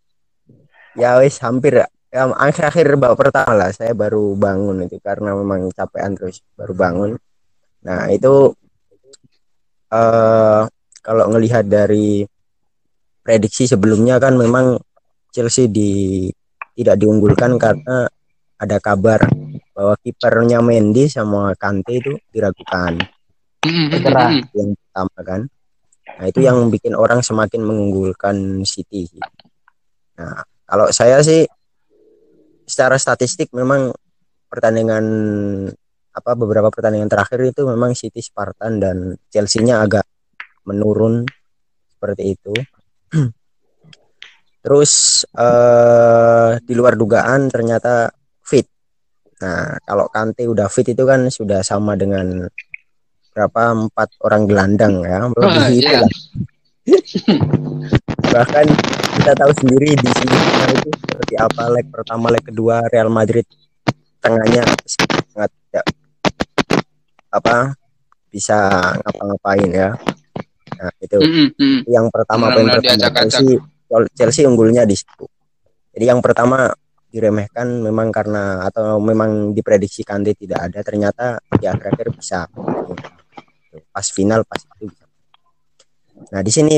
Ya 0.94 1.10
wis 1.18 1.42
hampir 1.42 1.82
ya. 1.82 1.90
Akhir-akhir 2.14 2.94
babak 2.94 3.18
pertama 3.18 3.50
lah 3.58 3.74
saya 3.74 3.90
baru 3.98 4.38
bangun 4.38 4.86
itu 4.86 5.02
karena 5.02 5.34
memang 5.34 5.74
capean 5.74 6.14
terus 6.14 6.38
baru 6.54 6.70
bangun. 6.70 7.10
Nah, 7.82 8.06
itu 8.14 8.54
eh 9.90 10.62
kalau 11.02 11.24
ngelihat 11.34 11.66
dari 11.66 12.22
prediksi 13.26 13.66
sebelumnya 13.66 14.22
kan 14.22 14.38
memang 14.38 14.78
Chelsea 15.34 15.66
di 15.66 16.30
tidak 16.78 16.94
diunggulkan 17.02 17.58
karena 17.58 18.06
ada 18.54 18.78
kabar 18.78 19.26
bahwa 19.74 19.98
kipernya 19.98 20.62
Mendy 20.62 21.10
sama 21.10 21.50
Kante 21.58 21.98
itu 21.98 22.14
diragukan. 22.30 22.94
Hmm, 23.66 23.74
hmm, 23.74 23.88
Cedera. 23.90 24.24
hmm, 24.30 24.40
hmm. 24.40 24.54
yang 24.54 24.70
pertama 24.78 25.18
kan. 25.26 25.40
Nah, 26.14 26.26
itu 26.30 26.40
yang 26.46 26.58
bikin 26.70 26.94
orang 26.94 27.20
semakin 27.26 27.60
mengunggulkan 27.66 28.62
City. 28.62 29.10
Nah, 30.14 30.46
kalau 30.62 30.86
saya 30.94 31.18
sih 31.26 31.42
secara 32.64 32.96
statistik 32.96 33.50
memang 33.50 33.90
pertandingan 34.46 35.04
apa 36.14 36.30
beberapa 36.38 36.70
pertandingan 36.70 37.10
terakhir 37.10 37.42
itu 37.42 37.66
memang 37.66 37.98
City 37.98 38.22
Spartan 38.22 38.78
dan 38.78 39.18
Chelsea-nya 39.26 39.82
agak 39.82 40.06
menurun 40.62 41.26
seperti 41.90 42.38
itu. 42.38 42.54
Terus 44.64 45.24
eh, 45.34 46.50
di 46.62 46.74
luar 46.78 46.94
dugaan 46.94 47.50
ternyata. 47.50 48.12
Nah, 49.44 49.76
kalau 49.84 50.08
Kante 50.08 50.48
udah 50.48 50.72
fit 50.72 50.88
itu 50.88 51.04
kan 51.04 51.28
sudah 51.28 51.60
sama 51.60 51.92
dengan 52.00 52.48
berapa 53.36 53.76
empat 53.76 54.16
orang 54.24 54.48
gelandang 54.48 55.04
ya, 55.04 55.20
Wah, 55.20 55.28
melebihi 55.36 55.76
itu 55.84 55.94
lah. 56.00 56.12
Bahkan 58.34 58.66
kita 59.20 59.32
tahu 59.36 59.52
sendiri 59.60 59.92
di 60.00 60.08
sini 60.16 60.36
itu 60.72 60.90
seperti 60.96 61.34
apa 61.36 61.62
leg 61.76 61.86
pertama, 61.92 62.32
leg 62.32 62.40
kedua 62.40 62.88
Real 62.88 63.12
Madrid 63.12 63.44
tengahnya 64.24 64.64
sangat 64.88 65.50
tidak 65.52 65.86
apa 67.28 67.56
bisa 68.32 68.56
ngapa-ngapain 69.04 69.68
ya. 69.68 69.90
Nah, 70.74 70.90
itu 71.04 71.16
Hmm, 71.20 71.48
hmm, 71.52 71.78
yang 71.84 72.06
pertama 72.08 72.48
poin 72.48 72.66
pertama. 72.72 73.28
Chelsea 73.28 73.60
Chelsea 74.16 74.42
unggulnya 74.48 74.88
di 74.88 74.96
situ. 74.96 75.28
Jadi 75.92 76.04
yang 76.08 76.24
pertama 76.24 76.72
diremehkan 77.14 77.78
memang 77.78 78.10
karena 78.10 78.66
atau 78.66 78.98
memang 78.98 79.54
diprediksi 79.54 80.02
Kante 80.02 80.34
tidak 80.34 80.66
ada 80.66 80.82
ternyata 80.82 81.38
di 81.54 81.70
akhir-akhir 81.70 82.10
bisa. 82.10 82.50
Pas 83.94 84.06
final 84.10 84.42
pas 84.42 84.58
itu 84.58 84.90
bisa. 84.90 85.06
Nah 86.34 86.42
di 86.42 86.50
sini 86.50 86.74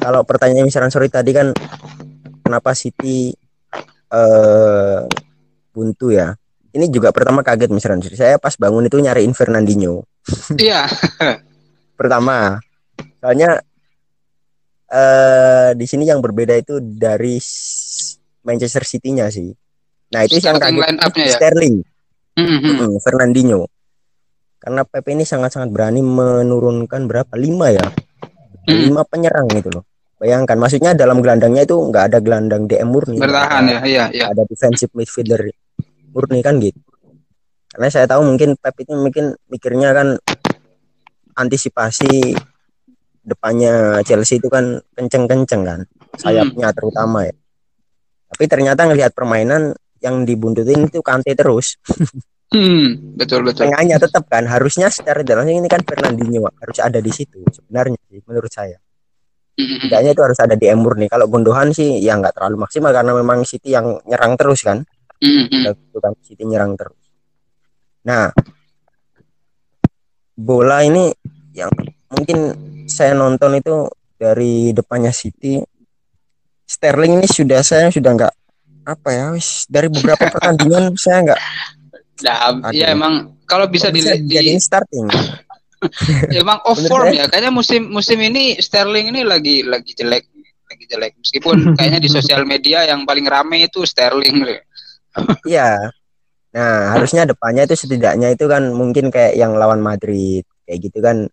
kalau 0.00 0.24
pertanyaan 0.24 0.64
misalnya 0.64 0.88
sorry 0.88 1.12
tadi 1.12 1.36
kan 1.36 1.52
kenapa 2.40 2.72
City 2.72 3.36
eh 4.08 5.00
buntu 5.68 6.08
ya? 6.08 6.32
Ini 6.74 6.88
juga 6.88 7.12
pertama 7.12 7.44
kaget 7.44 7.70
misalnya 7.70 8.08
saya 8.16 8.40
pas 8.40 8.56
bangun 8.56 8.88
itu 8.88 8.96
nyariin 8.96 9.36
Fernandinho. 9.36 10.08
Iya. 10.56 10.88
pertama. 12.00 12.56
Soalnya 13.20 13.60
eh 14.88 15.70
di 15.76 15.84
sini 15.84 16.08
yang 16.08 16.24
berbeda 16.24 16.56
itu 16.56 16.80
dari 16.80 17.36
Manchester 18.44 18.84
City-nya 18.84 19.32
sih. 19.32 19.50
Nah 20.12 20.20
itu 20.22 20.38
yang 20.38 20.60
kaget 20.60 21.12
ya? 21.16 21.34
Sterling. 21.40 21.82
Hmm, 22.36 22.58
hmm, 22.60 22.74
hmm. 22.78 22.92
Fernandinho. 23.00 23.66
Karena 24.60 24.80
Pep 24.84 25.04
ini 25.12 25.24
sangat-sangat 25.24 25.72
berani 25.72 26.00
menurunkan 26.00 27.08
berapa? 27.08 27.32
Lima 27.36 27.72
ya? 27.72 27.84
Hmm. 28.64 28.80
lima 28.80 29.04
penyerang 29.04 29.44
gitu 29.52 29.68
loh. 29.68 29.84
Bayangkan 30.16 30.56
maksudnya 30.56 30.96
dalam 30.96 31.20
gelandangnya 31.20 31.68
itu 31.68 31.76
nggak 31.76 32.04
ada 32.08 32.18
gelandang 32.24 32.64
DM 32.64 32.88
murni. 32.88 33.20
Bertahan 33.20 33.68
ya, 33.68 33.80
iya, 33.84 34.04
iya. 34.08 34.24
ada 34.32 34.40
defensive 34.48 34.88
midfielder 34.96 35.52
murni 36.16 36.40
kan 36.40 36.56
gitu. 36.64 36.80
Karena 37.68 37.92
saya 37.92 38.08
tahu 38.08 38.24
mungkin 38.24 38.56
Pep 38.56 38.72
itu 38.80 38.96
mungkin 38.96 39.36
mikirnya 39.52 39.92
kan 39.92 40.16
antisipasi 41.36 42.32
depannya 43.20 44.00
Chelsea 44.00 44.40
itu 44.40 44.48
kan 44.48 44.80
kenceng-kenceng 44.96 45.60
kan. 45.60 45.80
Sayapnya 46.16 46.72
terutama 46.72 47.28
ya 47.28 47.36
tapi 48.34 48.50
ternyata 48.50 48.90
ngelihat 48.90 49.14
permainan 49.14 49.72
yang 50.02 50.26
dibuntutin 50.26 50.90
itu 50.90 50.98
Kante 51.00 51.32
terus 51.38 51.78
Hmm, 52.54 53.18
betul 53.18 53.42
betul. 53.42 53.66
tengahnya 53.66 53.98
tetap 53.98 54.30
kan 54.30 54.46
harusnya 54.46 54.86
secara 54.86 55.26
dalam 55.26 55.42
ini 55.48 55.66
kan 55.66 55.82
Fernandinho 55.82 56.46
harus 56.46 56.78
ada 56.78 57.02
di 57.02 57.10
situ 57.10 57.42
sebenarnya 57.50 57.98
sih 58.10 58.20
menurut 58.26 58.50
saya 58.50 58.78
Hmm, 59.54 59.86
tidaknya 59.86 60.18
itu 60.18 60.22
harus 60.22 60.38
ada 60.42 60.58
di 60.58 60.66
Emur 60.66 60.98
nih 60.98 61.06
kalau 61.06 61.30
Gundogan 61.30 61.70
sih 61.70 62.02
ya 62.02 62.18
nggak 62.18 62.34
terlalu 62.34 62.66
maksimal 62.66 62.90
karena 62.90 63.14
memang 63.14 63.46
City 63.46 63.70
yang 63.70 64.02
nyerang 64.02 64.34
terus 64.34 64.66
kan 64.66 64.82
Hmm, 65.22 65.46
gitu 65.48 65.98
kan 66.02 66.12
City 66.20 66.42
nyerang 66.44 66.74
terus. 66.76 66.98
Nah, 68.04 68.28
bola 70.34 70.82
ini 70.84 71.08
yang 71.54 71.70
mungkin 72.10 72.38
saya 72.84 73.14
nonton 73.14 73.56
itu 73.56 73.88
dari 74.18 74.74
depannya 74.74 75.14
City. 75.14 75.62
Sterling 76.74 77.22
ini 77.22 77.26
sudah 77.30 77.62
saya 77.62 77.86
sudah 77.94 78.10
nggak 78.18 78.34
apa 78.84 79.08
ya, 79.14 79.26
wis 79.32 79.64
dari 79.70 79.86
beberapa 79.88 80.26
pertandingan 80.28 80.92
saya 80.98 81.30
nggak 81.30 81.40
Nah, 82.22 82.70
ya 82.70 82.94
emang 82.94 83.34
kalau 83.44 83.66
bisa 83.66 83.90
di, 83.90 83.98
bisa 83.98 84.40
di 84.40 84.54
starting. 84.56 85.10
emang 86.40 86.62
off 86.62 86.78
form 86.86 87.10
saya- 87.10 87.18
ya. 87.20 87.24
Kayaknya 87.26 87.50
musim 87.50 87.90
musim 87.90 88.18
ini 88.22 88.56
Sterling 88.62 89.10
ini 89.10 89.26
lagi 89.26 89.66
lagi 89.66 89.92
jelek, 89.98 90.24
lagi 90.70 90.84
jelek. 90.86 91.12
Meskipun 91.18 91.56
kayaknya 91.76 92.00
di 92.00 92.08
sosial 92.08 92.46
media 92.46 92.86
yang 92.86 93.02
paling 93.02 93.26
rame 93.26 93.66
itu 93.66 93.82
Sterling. 93.82 94.40
Iya. 95.46 95.78
Nah, 96.54 96.90
harusnya 96.90 97.22
depannya 97.22 97.70
itu 97.70 97.86
setidaknya 97.86 98.34
itu 98.34 98.50
kan 98.50 98.66
mungkin 98.74 99.14
kayak 99.14 99.38
yang 99.38 99.54
lawan 99.54 99.78
Madrid 99.78 100.42
kayak 100.66 100.78
gitu 100.90 100.98
kan 100.98 101.30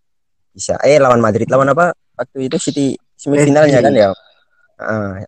bisa. 0.54 0.78
Eh 0.86 1.02
lawan 1.02 1.18
Madrid 1.18 1.50
lawan 1.50 1.66
apa? 1.74 1.90
Waktu 2.14 2.46
itu 2.46 2.62
City 2.62 2.94
semifinalnya 3.18 3.82
PSG. 3.82 3.86
kan 3.86 3.94
ya. 3.94 4.08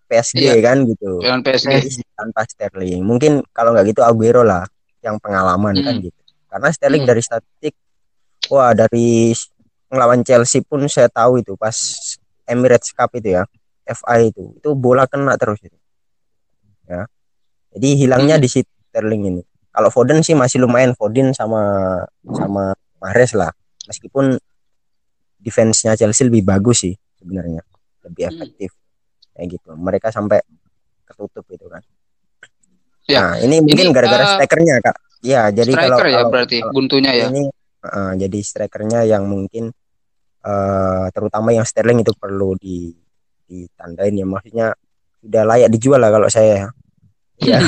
PSG 0.04 0.40
Iya. 0.40 0.54
kan 0.60 0.84
gitu. 0.84 1.22
Dengan 1.22 1.40
PSG. 1.40 2.02
Tanpa 2.14 2.42
Sterling. 2.44 3.02
Mungkin 3.02 3.42
kalau 3.50 3.72
nggak 3.72 3.90
gitu 3.90 4.00
Aguero 4.02 4.42
lah 4.42 4.64
yang 5.00 5.18
pengalaman 5.18 5.74
kan 5.78 5.98
Hmm. 5.98 6.04
gitu. 6.04 6.20
Karena 6.48 6.68
Sterling 6.70 7.02
Hmm. 7.04 7.10
dari 7.10 7.22
statistik 7.22 7.74
wah 8.48 8.70
dari 8.72 9.32
ngelawan 9.88 10.22
Chelsea 10.22 10.60
pun 10.60 10.84
saya 10.86 11.06
tahu 11.08 11.40
itu 11.40 11.54
pas 11.54 11.74
Emirates 12.44 12.92
Cup 12.92 13.10
itu 13.14 13.34
ya, 13.34 13.42
FA 13.84 14.20
itu. 14.20 14.54
Itu 14.58 14.74
bola 14.74 15.06
kena 15.06 15.34
terus 15.36 15.58
itu. 15.60 15.76
Ya. 16.84 17.08
Jadi 17.72 17.88
hilangnya 17.96 18.36
Hmm. 18.36 18.44
di 18.44 18.48
situ 18.48 18.70
Sterling 18.92 19.22
ini. 19.28 19.42
Kalau 19.74 19.90
Foden 19.90 20.22
sih 20.22 20.38
masih 20.38 20.62
lumayan 20.62 20.94
Foden 20.94 21.34
sama 21.34 21.58
sama 22.30 22.76
Mahrez 23.02 23.34
lah. 23.34 23.50
Meskipun 23.90 24.38
defense-nya 25.36 25.98
Chelsea 25.98 26.24
lebih 26.24 26.46
bagus 26.46 26.86
sih 26.86 26.94
sebenarnya. 27.18 27.60
Lebih 28.06 28.22
Hmm. 28.30 28.68
Kayak 29.34 29.58
gitu. 29.58 29.70
Mereka 29.74 30.08
sampai 30.14 30.40
ketutup 31.04 31.44
gitu 31.50 31.66
kan. 31.68 31.82
Ya. 33.04 33.20
Nah, 33.20 33.32
ini 33.44 33.60
mungkin 33.60 33.92
Ini, 33.92 33.94
gara-gara 33.94 34.24
eh, 34.24 34.30
strikernya, 34.38 34.74
Kak. 34.80 34.96
Ya, 35.24 35.42
jadi 35.48 35.72
kalau, 35.72 35.96
Striker 35.96 36.08
ya 36.08 36.16
kalau 36.20 36.30
berarti 36.32 36.56
kalau 36.60 36.72
buntunya 36.72 37.12
ya. 37.16 37.26
ini 37.32 37.42
eh, 37.84 38.12
jadi 38.20 38.38
strikernya 38.44 39.00
yang 39.08 39.24
mungkin 39.24 39.72
eh 40.44 41.06
terutama 41.16 41.56
yang 41.56 41.64
Sterling 41.64 42.04
itu 42.04 42.12
perlu 42.12 42.52
di 42.60 42.92
ditandain 43.48 44.12
ya 44.12 44.28
maksudnya 44.28 44.66
sudah 45.24 45.42
layak 45.48 45.72
dijual 45.72 45.96
lah 46.00 46.12
kalau 46.12 46.28
saya 46.28 46.52
ya. 46.54 46.68
Ya. 47.34 47.58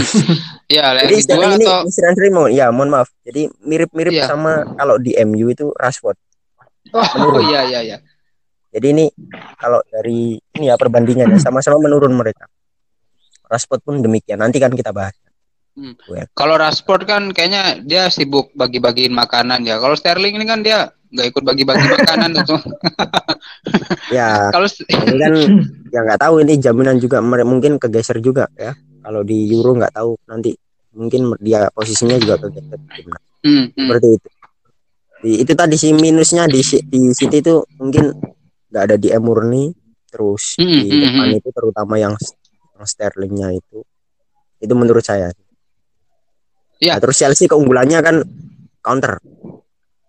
Ya, 0.71 0.95
Jadi 1.05 1.27
Sterling 1.27 1.59
dijual 1.59 1.85
ini 1.89 1.91
atau. 1.91 2.07
Andre 2.07 2.27
mau 2.31 2.47
ya 2.47 2.71
mohon 2.71 2.91
maaf. 2.93 3.09
Jadi 3.27 3.51
mirip-mirip 3.65 4.15
Iya. 4.15 4.31
sama 4.31 4.63
kalau 4.79 5.01
di 5.01 5.17
MU 5.27 5.51
itu 5.51 5.73
Rashford. 5.75 6.17
Oh, 6.95 7.41
iya 7.51 7.67
iya 7.67 7.81
iya. 7.83 7.97
Jadi 8.77 8.87
ini 8.93 9.05
kalau 9.57 9.81
dari 9.89 10.37
ini 10.37 10.65
ya 10.69 10.77
perbandingannya 10.77 11.41
sama-sama 11.41 11.81
menurun 11.89 12.13
mereka. 12.13 12.45
Rashford 13.49 13.81
pun 13.81 14.05
demikian. 14.05 14.43
Nanti 14.43 14.61
kan 14.61 14.75
kita 14.77 14.93
bahas. 14.93 15.17
Kalau 16.37 16.61
Rashford 16.61 17.09
kan 17.09 17.23
kayaknya 17.33 17.81
dia 17.81 18.13
sibuk 18.13 18.53
bagi-bagiin 18.53 19.17
makanan 19.17 19.65
ya. 19.65 19.81
Kalau 19.81 19.97
Sterling 19.97 20.37
ini 20.37 20.45
kan 20.45 20.61
dia 20.61 20.93
nggak 20.93 21.27
ikut 21.33 21.43
bagi-bagi 21.47 21.87
makanan 21.89 22.31
itu. 22.37 22.57
Ya, 24.07 24.47
Kalau 24.55 24.71
ini 24.87 25.19
kan 25.19 25.35
ya 25.95 26.01
nggak 26.07 26.21
tahu 26.23 26.39
ini 26.43 26.63
jaminan 26.63 27.03
juga 27.03 27.19
mungkin 27.23 27.81
kegeser 27.83 28.23
juga 28.23 28.47
ya. 28.55 28.77
Kalau 29.03 29.27
di 29.27 29.51
Euro 29.51 29.75
nggak 29.75 29.95
tahu 29.95 30.15
nanti 30.31 30.55
mungkin 30.95 31.35
dia 31.43 31.67
posisinya 31.75 32.15
juga 32.19 32.39
kegeser. 32.39 32.79
Hmm, 33.43 33.71
hmm. 33.71 33.87
seperti 33.87 34.09
itu 34.19 34.29
di, 35.27 35.43
itu 35.43 35.53
tadi 35.59 35.75
sih 35.75 35.91
minusnya 35.91 36.47
di 36.47 36.61
Si- 36.61 36.85
di 36.87 37.11
City 37.11 37.41
itu 37.41 37.65
mungkin 37.83 38.15
nggak 38.71 38.83
ada 38.93 38.97
di 38.99 39.09
Murni 39.17 39.71
terus 40.07 40.57
Hmm, 40.57 40.71
di 40.83 40.89
hmm, 40.91 41.03
depan 41.03 41.27
hmm. 41.33 41.39
itu 41.39 41.49
terutama 41.53 41.95
yang, 41.99 42.15
yang 42.77 42.85
Sterlingnya 42.87 43.49
itu 43.55 43.83
itu 44.61 44.75
menurut 44.75 45.05
saya 45.05 45.31
Iya. 46.77 46.97
Nah, 46.97 47.01
terus 47.01 47.17
Chelsea 47.17 47.49
keunggulannya 47.49 48.05
kan 48.05 48.21
counter 48.85 49.17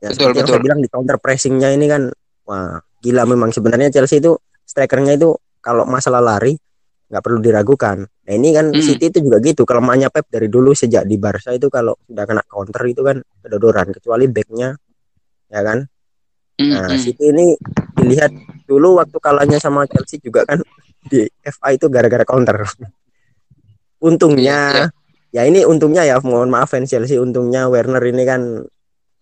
ya, 0.03 0.11
Betul, 0.11 0.35
betul. 0.35 0.51
saya 0.51 0.59
bilang 0.59 0.79
di 0.83 0.89
counter 0.91 1.15
pressingnya 1.15 1.71
ini 1.71 1.87
kan 1.87 2.11
wah 2.43 2.75
gila 2.99 3.23
memang 3.23 3.55
sebenarnya 3.55 3.87
Chelsea 3.87 4.19
itu 4.19 4.35
strikernya 4.67 5.15
itu 5.15 5.31
kalau 5.63 5.87
masalah 5.87 6.19
lari 6.19 6.59
nggak 7.07 7.23
perlu 7.23 7.39
diragukan 7.39 8.03
nah 8.03 8.33
ini 8.35 8.51
kan 8.51 8.67
Hmm. 8.75 8.83
City 8.83 9.07
itu 9.15 9.23
juga 9.23 9.39
gitu 9.39 9.63
kelemahannya 9.63 10.11
Pep 10.11 10.27
dari 10.27 10.51
dulu 10.51 10.75
sejak 10.75 11.07
di 11.07 11.15
Barca 11.15 11.55
itu 11.55 11.71
kalau 11.71 11.95
sudah 12.03 12.27
kena 12.27 12.43
counter 12.43 12.83
itu 12.83 12.99
kan 12.99 13.17
kedodoran 13.39 13.87
kecuali 13.95 14.27
backnya 14.27 14.75
ya 15.47 15.61
kan 15.63 15.87
Hmm, 16.57 16.73
Nah, 16.73 16.89
hmm. 16.89 16.97
City 16.99 17.29
ini 17.29 17.53
dilihat 17.97 18.31
dulu 18.69 19.01
waktu 19.01 19.17
kalahnya 19.17 19.57
sama 19.57 19.89
Chelsea 19.89 20.21
juga 20.21 20.45
kan 20.45 20.61
di 21.07 21.25
FA 21.41 21.73
itu 21.73 21.89
gara-gara 21.89 22.23
counter. 22.23 22.61
Untungnya 23.97 24.89
Iya, 25.27 25.43
ya 25.43 25.53
ini 25.53 25.67
untungnya 25.67 26.07
ya 26.07 26.15
mohon 26.23 26.47
maaf 26.47 26.71
fans 26.71 26.87
Chelsea 26.87 27.19
untungnya 27.19 27.67
Werner 27.67 27.99
ini 27.99 28.23
kan 28.23 28.63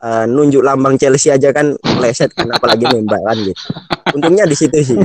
uh, 0.05 0.25
nunjuk 0.29 0.61
lambang 0.61 1.01
Chelsea 1.01 1.33
aja 1.33 1.49
kan 1.49 1.73
meleset 1.97 2.29
kan 2.37 2.45
apalagi 2.53 2.85
nembak 2.85 3.21
kan 3.25 3.37
gitu. 3.41 3.61
Untungnya 4.13 4.45
di 4.45 4.53
situ 4.53 4.77
sih. 4.85 4.99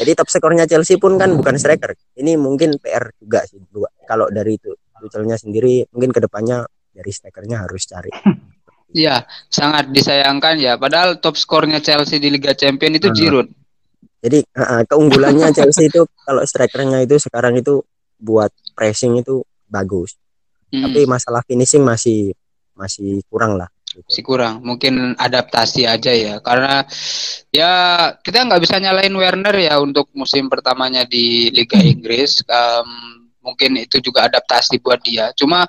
Jadi 0.00 0.10
top 0.18 0.26
skornya 0.32 0.66
Chelsea 0.66 0.96
pun 0.96 1.14
kan 1.20 1.36
bukan 1.36 1.60
striker. 1.60 1.94
Ini 2.16 2.34
mungkin 2.40 2.80
PR 2.80 3.12
juga 3.20 3.44
sih 3.46 3.60
dua. 3.70 3.86
Kalau 4.08 4.26
dari 4.32 4.56
itu 4.56 4.72
Tuchelnya 4.96 5.36
sendiri 5.36 5.84
mungkin 5.92 6.08
ke 6.08 6.24
depannya 6.24 6.64
dari 6.90 7.12
strikernya 7.12 7.68
harus 7.68 7.84
cari. 7.84 8.10
Iya, 8.94 9.26
sangat 9.50 9.90
disayangkan 9.90 10.56
ya. 10.62 10.78
Padahal 10.78 11.18
top 11.18 11.34
skornya 11.34 11.82
Chelsea 11.82 12.22
di 12.22 12.30
Liga 12.30 12.54
Champions 12.54 13.02
itu 13.02 13.08
Giroud. 13.10 13.48
Jadi 14.22 14.42
uh, 14.56 14.82
keunggulannya 14.86 15.50
Chelsea 15.52 15.90
itu 15.90 16.06
kalau 16.26 16.42
strikernya 16.46 17.02
itu 17.02 17.18
sekarang 17.18 17.58
itu 17.58 17.82
buat 18.16 18.50
pressing 18.78 19.20
itu 19.20 19.42
bagus. 19.66 20.14
Hmm. 20.70 20.86
Tapi 20.86 21.06
masalah 21.06 21.42
finishing 21.46 21.82
masih 21.82 22.32
masih 22.74 23.22
kurang 23.30 23.58
lah. 23.58 23.68
Gitu. 23.86 24.02
Masih 24.06 24.24
kurang. 24.24 24.54
Mungkin 24.62 25.14
adaptasi 25.18 25.86
aja 25.86 26.12
ya. 26.12 26.34
Karena 26.40 26.84
ya 27.50 27.72
kita 28.20 28.46
nggak 28.46 28.62
bisa 28.62 28.76
nyalain 28.78 29.14
Werner 29.14 29.56
ya 29.56 29.78
untuk 29.82 30.10
musim 30.14 30.46
pertamanya 30.46 31.02
di 31.06 31.50
Liga 31.50 31.78
hmm. 31.78 31.92
Inggris. 31.98 32.42
Um, 32.46 32.88
mungkin 33.46 33.78
itu 33.78 34.02
juga 34.02 34.26
adaptasi 34.26 34.82
buat 34.82 34.98
dia. 35.06 35.30
Cuma 35.38 35.62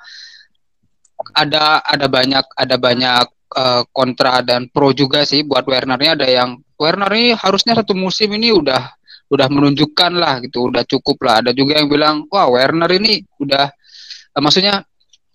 ada 1.34 1.82
ada 1.82 2.06
banyak 2.06 2.46
ada 2.54 2.76
banyak 2.78 3.26
uh, 3.58 3.84
kontra 3.90 4.46
dan 4.46 4.70
pro 4.70 4.94
juga 4.94 5.26
sih 5.26 5.42
buat 5.42 5.66
Wernernya 5.66 6.14
ada 6.18 6.28
yang 6.30 6.62
Werner 6.78 7.10
ini 7.18 7.34
harusnya 7.34 7.74
satu 7.74 7.98
musim 7.98 8.30
ini 8.38 8.54
udah 8.54 8.98
udah 9.28 9.48
menunjukkan 9.52 10.12
lah 10.16 10.40
gitu, 10.40 10.72
udah 10.72 10.88
cukup 10.88 11.20
lah. 11.28 11.44
Ada 11.44 11.52
juga 11.52 11.80
yang 11.80 11.92
bilang, 11.92 12.16
wah 12.32 12.48
Werner 12.48 12.88
ini 12.96 13.24
udah, 13.44 13.68
uh, 14.38 14.42
maksudnya 14.42 14.84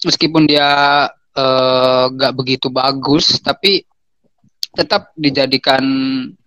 meskipun 0.00 0.48
dia 0.48 0.68
uh, 1.12 2.04
gak 2.08 2.32
begitu 2.32 2.72
bagus, 2.72 3.36
tapi 3.44 3.84
tetap 4.72 5.12
dijadikan 5.12 5.84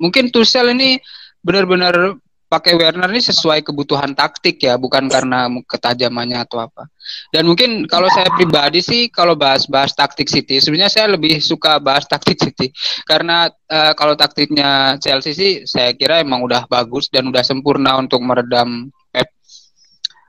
mungkin 0.02 0.34
Tuchel 0.34 0.74
ini 0.74 0.98
benar-benar 1.46 2.18
pakai 2.46 2.78
Werner 2.78 3.10
ini 3.10 3.22
sesuai 3.22 3.66
kebutuhan 3.66 4.14
taktik 4.14 4.62
ya, 4.62 4.78
bukan 4.78 5.10
karena 5.10 5.50
ketajamannya 5.66 6.40
atau 6.46 6.62
apa. 6.62 6.88
Dan 7.30 7.46
mungkin 7.50 7.86
kalau 7.86 8.10
saya 8.10 8.30
pribadi 8.34 8.82
sih 8.82 9.10
kalau 9.14 9.38
bahas-bahas 9.38 9.94
taktik 9.94 10.30
City, 10.30 10.58
sebenarnya 10.58 10.94
saya 10.94 11.08
lebih 11.14 11.38
suka 11.42 11.78
bahas 11.78 12.06
taktik 12.10 12.38
City 12.38 12.74
karena 13.06 13.50
uh, 13.70 13.94
kalau 13.94 14.18
taktiknya 14.18 14.98
Chelsea 14.98 15.34
sih 15.34 15.52
saya 15.70 15.94
kira 15.94 16.22
emang 16.22 16.42
udah 16.42 16.66
bagus 16.66 17.10
dan 17.10 17.30
udah 17.30 17.46
sempurna 17.46 17.98
untuk 18.02 18.22
meredam 18.26 18.90
Pep. 19.14 19.30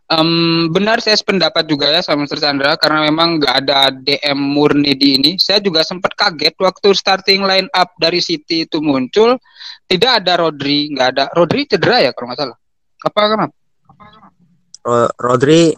Um, 0.06 0.70
benar 0.70 1.02
saya 1.02 1.18
sependapat 1.18 1.66
juga 1.66 1.90
ya 1.90 1.98
sama 1.98 2.28
Mr. 2.28 2.38
Chandra 2.38 2.78
karena 2.78 3.10
memang 3.10 3.42
nggak 3.42 3.54
ada 3.64 3.90
DM 3.90 4.38
murni 4.38 4.92
di 4.94 5.16
ini. 5.16 5.30
Saya 5.40 5.58
juga 5.64 5.80
sempat 5.82 6.12
kaget 6.14 6.54
waktu 6.60 6.92
starting 6.92 7.42
line 7.42 7.68
up 7.72 7.96
dari 7.96 8.20
City 8.20 8.68
itu 8.68 8.78
muncul 8.84 9.40
tidak 9.86 10.12
ada 10.22 10.32
Rodri, 10.38 10.90
nggak 10.90 11.08
ada. 11.14 11.24
Rodri 11.30 11.66
cedera 11.66 12.02
ya 12.02 12.10
kalau 12.12 12.26
nggak 12.30 12.40
salah. 12.42 12.56
Apa 13.06 13.18
kenapa? 13.26 13.54
Rodri 15.18 15.74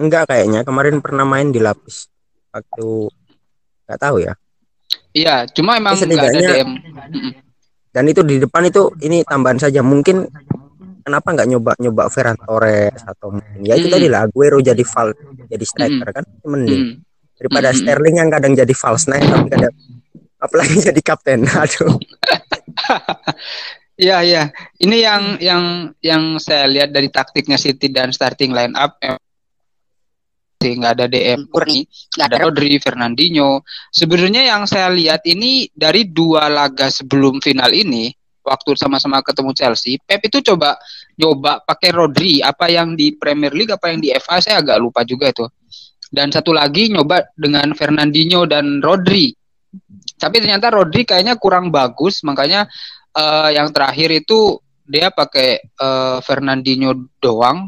enggak 0.00 0.32
kayaknya 0.32 0.64
kemarin 0.64 1.04
pernah 1.04 1.28
main 1.28 1.52
di 1.52 1.60
lapis 1.60 2.08
waktu 2.52 3.08
nggak 3.88 4.00
tahu 4.00 4.16
ya. 4.24 4.32
Iya, 5.12 5.44
cuma 5.52 5.76
emang 5.76 5.96
nggak 5.96 6.28
ada 6.32 6.40
DM. 6.40 6.70
Dan 7.92 8.04
itu 8.08 8.24
di 8.24 8.40
depan 8.40 8.64
itu 8.64 8.88
ini 9.04 9.20
tambahan 9.20 9.60
saja 9.60 9.84
mungkin 9.84 10.24
kenapa 11.04 11.28
nggak 11.34 11.48
nyoba 11.50 11.72
nyoba 11.76 12.02
Ferran 12.08 12.38
Torres 12.38 13.00
atau 13.04 13.34
mungkin 13.36 13.60
ya 13.66 13.74
itu 13.76 13.90
mm. 13.90 13.94
tadi 13.98 14.06
lah 14.08 14.24
Aguero 14.24 14.62
jadi 14.62 14.80
fal 14.86 15.10
jadi 15.50 15.64
striker 15.66 16.08
mm. 16.08 16.14
kan 16.14 16.24
mending 16.46 16.82
mm. 16.88 16.94
daripada 17.42 17.68
mm. 17.74 17.76
Sterling 17.82 18.16
yang 18.22 18.30
kadang 18.30 18.52
jadi 18.54 18.72
false 18.72 19.10
nine 19.10 19.26
tapi 19.26 19.50
kadang 19.50 19.74
apalagi 20.42 20.82
jadi 20.82 21.00
kapten 21.00 21.46
aduh 21.62 21.96
Iya 23.92 24.24
iya. 24.24 24.44
Ini 24.80 24.96
yang 25.04 25.22
yang 25.38 25.64
yang 26.00 26.22
saya 26.40 26.64
lihat 26.64 26.90
dari 26.96 27.12
taktiknya 27.12 27.60
City 27.60 27.92
dan 27.92 28.10
starting 28.10 28.50
line 28.50 28.72
up 28.72 28.96
nggak 30.62 30.92
ada 30.94 31.06
DM 31.10 31.50
Murni, 31.50 31.82
nggak 32.14 32.26
ada 32.30 32.38
Rodri, 32.46 32.78
Fernandinho. 32.78 33.66
Sebenarnya 33.90 34.46
yang 34.46 34.62
saya 34.70 34.94
lihat 34.94 35.26
ini 35.26 35.66
dari 35.74 36.06
dua 36.06 36.46
laga 36.46 36.86
sebelum 36.86 37.42
final 37.42 37.74
ini, 37.74 38.14
waktu 38.46 38.78
sama-sama 38.78 39.18
ketemu 39.26 39.50
Chelsea, 39.58 39.98
Pep 39.98 40.22
itu 40.22 40.38
coba 40.54 40.78
nyoba 41.18 41.66
pakai 41.66 41.90
Rodri, 41.90 42.38
apa 42.38 42.70
yang 42.70 42.94
di 42.94 43.18
Premier 43.18 43.50
League, 43.50 43.74
apa 43.74 43.90
yang 43.90 43.98
di 43.98 44.14
FA 44.14 44.38
saya 44.38 44.62
agak 44.62 44.78
lupa 44.78 45.02
juga 45.02 45.34
itu. 45.34 45.46
Dan 46.12 46.28
satu 46.30 46.52
lagi 46.54 46.92
nyoba 46.92 47.32
dengan 47.34 47.72
Fernandinho 47.74 48.46
dan 48.46 48.78
Rodri. 48.84 49.32
Tapi 50.22 50.38
ternyata 50.38 50.70
Rodri 50.70 51.02
kayaknya 51.02 51.34
kurang 51.34 51.74
bagus, 51.74 52.22
makanya 52.22 52.70
uh, 53.18 53.50
yang 53.50 53.74
terakhir 53.74 54.22
itu 54.22 54.62
dia 54.86 55.10
pakai 55.10 55.58
uh, 55.82 56.22
Fernandinho 56.22 57.10
doang. 57.18 57.66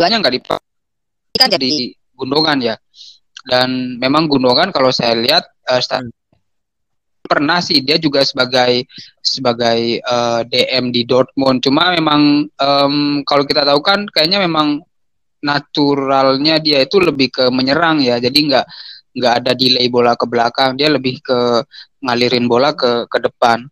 Banyak 0.00 0.18
nggak 0.24 0.36
dipakai 0.40 1.36
kan 1.36 1.52
jadi 1.52 1.92
Gundogan 2.16 2.64
ya. 2.64 2.80
Dan 3.44 4.00
memang 4.00 4.24
Gundogan 4.32 4.72
kalau 4.72 4.88
saya 4.88 5.12
lihat 5.12 5.44
uh, 5.68 5.80
pernah 7.26 7.58
sih 7.58 7.82
dia 7.82 7.98
juga 7.98 8.22
sebagai 8.22 8.86
sebagai 9.20 10.00
uh, 10.00 10.40
DM 10.48 10.94
di 10.94 11.04
Dortmund. 11.04 11.60
Cuma 11.60 11.92
memang 11.92 12.48
um, 12.48 12.96
kalau 13.26 13.44
kita 13.44 13.66
tahu 13.66 13.82
kan 13.84 14.06
kayaknya 14.08 14.40
memang 14.40 14.80
naturalnya 15.42 16.62
dia 16.62 16.80
itu 16.80 17.02
lebih 17.02 17.28
ke 17.34 17.44
menyerang 17.52 18.00
ya. 18.00 18.16
Jadi 18.16 18.38
nggak 18.48 18.66
nggak 19.16 19.34
ada 19.42 19.52
delay 19.56 19.88
bola 19.88 20.12
ke 20.12 20.28
belakang 20.28 20.76
dia 20.76 20.92
lebih 20.92 21.24
ke 21.24 21.64
ngalirin 22.04 22.44
bola 22.46 22.76
ke 22.76 23.08
ke 23.08 23.18
depan. 23.18 23.64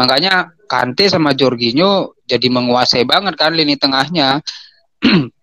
Makanya 0.00 0.56
Kante 0.66 1.06
sama 1.06 1.30
Jorginho 1.36 2.18
jadi 2.26 2.50
menguasai 2.50 3.06
banget 3.06 3.38
kan 3.38 3.54
lini 3.54 3.76
tengahnya. 3.76 4.40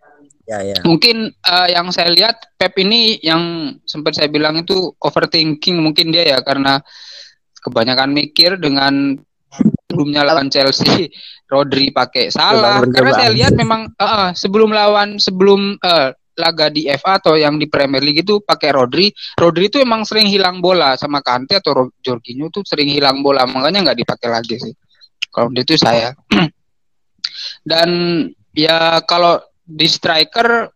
Ya, 0.44 0.60
ya. 0.60 0.76
mungkin 0.84 1.32
uh, 1.48 1.68
yang 1.72 1.88
saya 1.96 2.12
lihat 2.12 2.36
Pep 2.60 2.76
ini 2.76 3.16
yang 3.24 3.72
sempat 3.88 4.20
saya 4.20 4.28
bilang 4.28 4.60
itu 4.60 4.92
overthinking 5.00 5.80
mungkin 5.80 6.12
dia 6.12 6.36
ya 6.36 6.44
karena 6.44 6.84
kebanyakan 7.64 8.12
mikir 8.12 8.60
dengan 8.60 9.16
sebelumnya 9.88 10.28
lawan 10.28 10.52
Chelsea 10.52 11.08
Rodri 11.52 11.96
pakai 11.96 12.28
salah. 12.28 12.84
Karena 12.84 13.14
saya 13.14 13.32
lihat 13.32 13.54
memang 13.56 13.94
uh, 13.96 14.36
sebelum 14.36 14.76
lawan 14.76 15.16
sebelum 15.16 15.80
uh, 15.80 16.12
laga 16.34 16.70
di 16.70 16.90
FA 16.98 17.22
atau 17.22 17.38
yang 17.38 17.62
di 17.62 17.70
Premier 17.70 18.02
League 18.02 18.26
itu 18.26 18.42
pakai 18.42 18.74
Rodri. 18.74 19.14
Rodri 19.38 19.70
itu 19.70 19.78
emang 19.82 20.06
sering 20.06 20.30
hilang 20.30 20.60
bola 20.60 20.98
sama 20.98 21.22
Kante 21.22 21.62
atau 21.62 21.90
Jorginho 22.02 22.50
tuh 22.50 22.66
sering 22.66 22.90
hilang 22.90 23.22
bola, 23.22 23.46
makanya 23.46 23.92
nggak 23.92 24.00
dipakai 24.06 24.30
lagi 24.30 24.56
sih. 24.58 24.74
Kalau 25.30 25.50
itu 25.54 25.78
saya. 25.78 26.14
Dan 27.70 27.90
ya 28.54 29.02
kalau 29.06 29.42
di 29.64 29.88
striker 29.90 30.70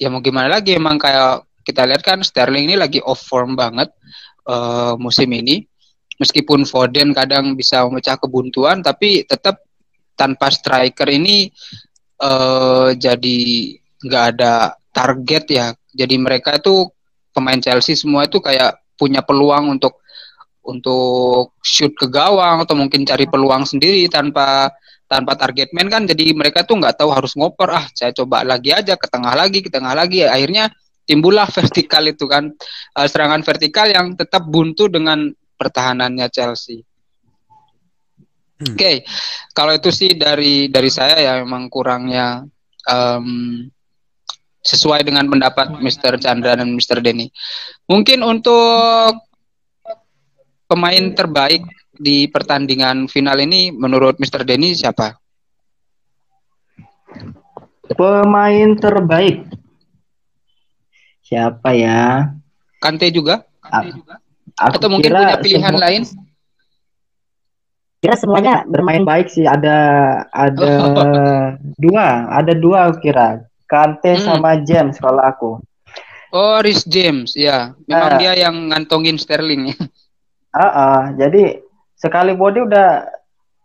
ya 0.00 0.10
mau 0.10 0.18
gimana 0.18 0.58
lagi 0.58 0.74
emang 0.74 0.98
kayak 0.98 1.46
kita 1.62 1.86
lihat 1.86 2.02
kan 2.02 2.18
Sterling 2.26 2.66
ini 2.66 2.74
lagi 2.74 2.98
off 3.06 3.22
form 3.22 3.54
banget 3.54 3.90
uh, 4.50 4.98
musim 4.98 5.30
ini. 5.30 5.62
Meskipun 6.18 6.68
Foden 6.68 7.14
kadang 7.14 7.58
bisa 7.58 7.82
memecah 7.86 8.14
kebuntuan 8.14 8.78
tapi 8.82 9.26
tetap 9.26 9.58
tanpa 10.14 10.54
striker 10.54 11.08
ini 11.10 11.50
uh, 12.22 12.94
jadi 12.94 13.40
nggak 14.02 14.24
ada 14.36 14.76
target 14.92 15.44
ya. 15.48 15.66
Jadi 15.92 16.14
mereka 16.18 16.56
itu 16.58 16.88
pemain 17.32 17.58
Chelsea 17.58 17.96
semua 17.96 18.28
itu 18.28 18.38
kayak 18.38 18.78
punya 18.98 19.24
peluang 19.24 19.72
untuk 19.78 20.02
untuk 20.62 21.58
shoot 21.58 21.90
ke 21.98 22.06
gawang 22.06 22.62
atau 22.62 22.78
mungkin 22.78 23.02
cari 23.02 23.26
peluang 23.26 23.66
sendiri 23.66 24.06
tanpa 24.06 24.70
tanpa 25.10 25.34
target 25.34 25.74
man 25.74 25.90
kan 25.90 26.06
jadi 26.06 26.32
mereka 26.32 26.62
tuh 26.62 26.78
nggak 26.78 27.02
tahu 27.02 27.10
harus 27.10 27.34
ngoper 27.34 27.68
ah 27.68 27.84
saya 27.92 28.14
coba 28.14 28.46
lagi 28.46 28.70
aja 28.70 28.94
ke 28.94 29.10
tengah 29.10 29.34
lagi 29.34 29.58
ke 29.58 29.68
tengah 29.68 29.92
lagi 29.92 30.22
akhirnya 30.22 30.70
timbullah 31.04 31.50
vertikal 31.58 32.06
itu 32.06 32.24
kan 32.30 32.48
uh, 32.96 33.06
serangan 33.10 33.42
vertikal 33.42 33.90
yang 33.90 34.14
tetap 34.14 34.46
buntu 34.46 34.86
dengan 34.86 35.34
pertahanannya 35.58 36.26
Chelsea. 36.30 36.82
Hmm. 38.62 38.74
Oke, 38.74 38.78
okay. 38.78 38.96
kalau 39.54 39.74
itu 39.74 39.90
sih 39.90 40.14
dari 40.14 40.70
dari 40.70 40.90
saya 40.90 41.18
ya 41.18 41.32
memang 41.42 41.66
kurangnya 41.66 42.46
um, 42.86 43.66
sesuai 44.62 45.02
dengan 45.02 45.26
pendapat 45.26 45.74
Mr. 45.82 46.22
Chandra 46.22 46.54
dan 46.54 46.70
Mr. 46.72 47.02
Denny. 47.02 47.28
Mungkin 47.90 48.22
untuk 48.22 49.18
pemain 50.70 51.04
terbaik 51.12 51.66
di 51.92 52.30
pertandingan 52.30 53.10
final 53.10 53.36
ini 53.42 53.74
menurut 53.74 54.16
Mr. 54.22 54.46
Denny 54.46 54.72
siapa? 54.78 55.18
Pemain 57.92 58.70
terbaik 58.78 59.50
siapa 61.26 61.74
ya? 61.76 62.32
Kante 62.78 63.10
juga? 63.12 63.44
Kante 63.60 63.90
juga? 63.92 64.14
Atau 64.56 64.88
mungkin 64.88 65.12
punya 65.12 65.36
pilihan 65.42 65.74
semua, 65.74 65.84
lain? 65.84 66.02
Kira 68.02 68.14
semuanya 68.16 68.54
bermain 68.64 69.04
baik 69.04 69.28
sih. 69.28 69.44
Ada 69.44 69.76
ada 70.32 70.72
dua, 71.84 72.06
ada 72.30 72.52
dua 72.56 72.90
kira 73.02 73.51
Kante 73.72 74.20
hmm. 74.20 74.24
sama 74.28 74.60
James 74.60 75.00
kalau 75.00 75.24
aku. 75.24 75.50
Oh, 76.32 76.60
Rhys 76.60 76.84
James, 76.84 77.32
ya. 77.32 77.72
Memang 77.88 78.16
Ah. 78.16 78.18
dia 78.20 78.32
yang 78.36 78.68
ngantongin 78.68 79.16
Sterling 79.16 79.72
ya. 79.72 79.76
Ah, 80.52 80.68
ah. 80.68 81.00
jadi 81.16 81.64
sekali 81.96 82.36
body 82.36 82.68
udah 82.68 83.08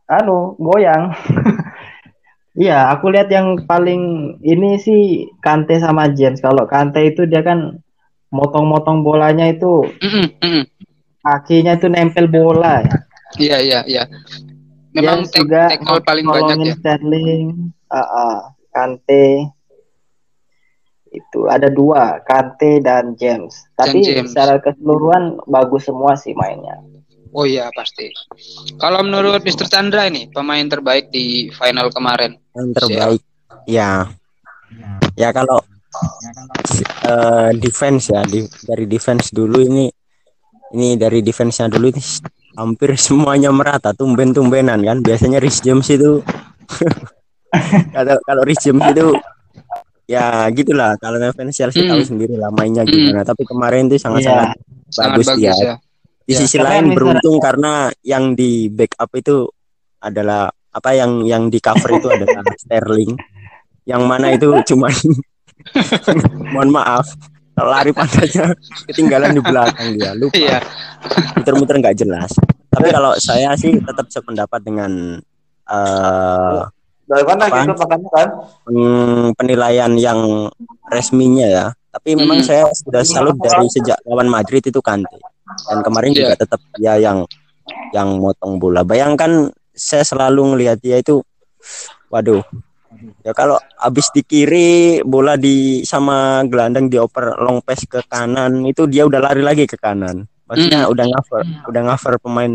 anu 0.08 0.56
goyang. 0.56 1.12
Iya, 2.58 2.89
aku 2.89 3.13
lihat 3.13 3.30
yang 3.30 3.70
paling 3.70 4.34
ini 4.41 4.82
sih 4.82 5.30
Kante 5.46 5.78
sama 5.78 6.10
James. 6.10 6.41
Kalau 6.41 6.65
Kante 6.65 7.06
itu 7.06 7.30
dia 7.30 7.46
kan 7.46 7.78
motong-motong 8.34 9.06
bolanya 9.06 9.46
itu 9.46 9.86
kakinya 11.22 11.78
itu 11.78 11.86
nempel 11.86 12.26
bola 12.26 12.82
ya. 12.82 12.98
Iya, 13.38 13.58
iya, 13.62 13.80
iya. 13.86 14.04
Memang 14.89 15.30
James 15.30 15.38
juga 15.38 15.70
tackle 15.70 16.02
paling 16.02 16.26
banyak 16.26 16.58
ya. 16.65 16.74
Sterling, 16.82 17.46
ah, 17.93 18.02
ah. 18.02 18.38
Kante 18.74 19.54
itu 21.12 21.48
ada 21.48 21.72
dua, 21.72 22.20
Kante 22.26 22.84
dan 22.84 23.15
James. 23.15 23.67
Tapi 23.76 24.04
James. 24.04 24.32
secara 24.32 24.60
keseluruhan 24.60 25.41
bagus 25.48 25.88
semua 25.88 26.15
sih 26.20 26.36
mainnya. 26.36 26.80
Oh 27.36 27.43
iya, 27.43 27.70
pasti. 27.76 28.10
Kalau 28.80 29.04
menurut 29.04 29.43
Mr. 29.43 29.67
Chandra 29.67 30.08
ini, 30.08 30.32
pemain 30.32 30.63
terbaik 30.63 31.12
di 31.12 31.52
final 31.54 31.91
kemarin. 31.93 32.39
yang 32.58 32.74
terbaik 32.74 33.22
ya 33.67 34.08
ya 35.20 35.30
kalau 35.36 35.60
eh, 37.04 37.52
defense 37.60 38.15
ya 38.15 38.24
di, 38.24 38.48
dari 38.63 38.88
defense 38.88 39.36
dulu 39.36 39.60
ini 39.60 39.86
ini 40.76 40.96
dari 40.96 41.20
defense-nya 41.20 41.67
dulu 41.67 41.91
ini 41.91 42.02
hampir 42.56 42.96
semuanya 42.96 43.52
merata 43.52 43.91
tumben-tumbenan 43.91 44.84
kan 44.84 44.98
biasanya 45.04 45.43
Rhys 45.43 45.60
James 45.63 45.88
itu 45.91 46.24
kalau 47.96 48.15
kalau 48.24 48.41
Rhys 48.48 48.63
James 48.63 48.84
itu 48.91 49.15
ya 50.08 50.48
gitulah. 50.50 50.96
Kalau 50.98 51.20
fans 51.32 51.54
Chelsea 51.54 51.84
Hmm. 51.84 51.93
tahu 51.93 52.02
sendiri 52.02 52.34
lah 52.34 52.50
mainnya 52.50 52.82
Hmm. 52.82 52.89
gimana. 52.89 53.22
Tapi 53.22 53.43
kemarin 53.43 53.86
itu 53.86 54.00
sangat-sangat 54.00 54.56
Sangat 54.88 55.12
bagus, 55.13 55.28
bagus 55.28 55.38
dia. 55.38 55.54
ya. 55.54 55.76
di 56.24 56.36
Ya, 56.36 56.39
sisi 56.43 56.60
lain 56.60 56.91
beruntung 56.91 57.39
karena 57.39 57.88
yang 58.04 58.36
di 58.36 58.67
backup 58.67 59.08
itu 59.15 59.48
adalah 59.98 60.52
apa 60.52 60.91
yang 60.91 61.24
yang 61.24 61.48
di 61.48 61.60
cover 61.60 61.96
itu 61.96 62.08
adalah 62.08 62.43
Sterling. 62.60 63.15
Yang 63.84 64.02
mana 64.04 64.36
itu 64.36 64.52
cuma 64.65 64.91
mohon 66.52 66.70
maaf. 66.70 67.08
Lari 67.58 67.89
pantatnya 67.89 68.54
ketinggalan 68.86 69.34
di 69.34 69.41
belakang 69.41 69.88
dia. 69.96 70.12
Lupa. 70.13 70.36
Iya. 70.38 70.60
muter-muter 71.34 71.80
nggak 71.80 71.98
jelas. 71.98 72.30
Tapi 72.67 72.91
kalau 72.91 73.15
saya 73.17 73.56
sih 73.56 73.74
tetap 73.74 74.06
sependapat 74.12 74.60
dengan 74.62 75.17
eh, 75.65 76.60
Dari 77.08 77.24
mana 77.24 77.48
Apaan? 77.48 77.63
gitu 77.63 77.74
makanya 77.80 78.10
kan? 78.12 78.28
pen- 78.67 79.32
penilaian 79.34 79.91
yang 79.96 80.52
resminya 80.86 81.48
ya 81.48 81.65
tapi 81.88 82.13
memang 82.13 82.39
Hmm. 82.39 82.46
saya 82.46 82.63
sudah 82.70 83.02
salut 83.02 83.34
dari 83.38 83.65
sejak 83.67 83.98
lawan 84.04 84.28
Madrid 84.28 84.62
itu 84.62 84.78
Kante 84.80 85.17
dan 85.65 85.82
kemarin 85.82 86.12
Iya. 86.12 86.20
juga 86.22 86.34
tetap 86.38 86.62
dia 86.76 86.93
yang 86.96 87.26
yang 87.89 88.20
motong 88.20 88.60
bola 88.60 88.84
bayangkan 88.84 89.48
saya 89.72 90.04
selalu 90.04 90.54
ngelihat 90.54 90.78
dia 90.78 91.00
itu 91.00 91.24
waduh 92.08 92.43
ya 93.22 93.32
kalau 93.32 93.56
habis 93.78 94.12
di 94.12 94.22
kiri 94.22 94.70
bola 95.02 95.36
di 95.36 95.82
sama 95.82 96.43
gelandang 96.43 96.86
dioper 96.88 97.39
long 97.39 97.62
pass 97.62 97.82
ke 97.84 98.04
kanan 98.04 98.62
itu 98.63 98.86
dia 98.86 99.04
udah 99.04 99.24
lari 99.24 99.41
lagi 99.41 99.63
ke 99.63 99.76
kanan 99.76 100.28
maksudnya 100.46 100.86
Hmm. 100.86 100.91
udah 100.91 101.06
cover 101.10 101.41
udah 101.65 101.82
cover 101.88 102.13
pemain 102.20 102.52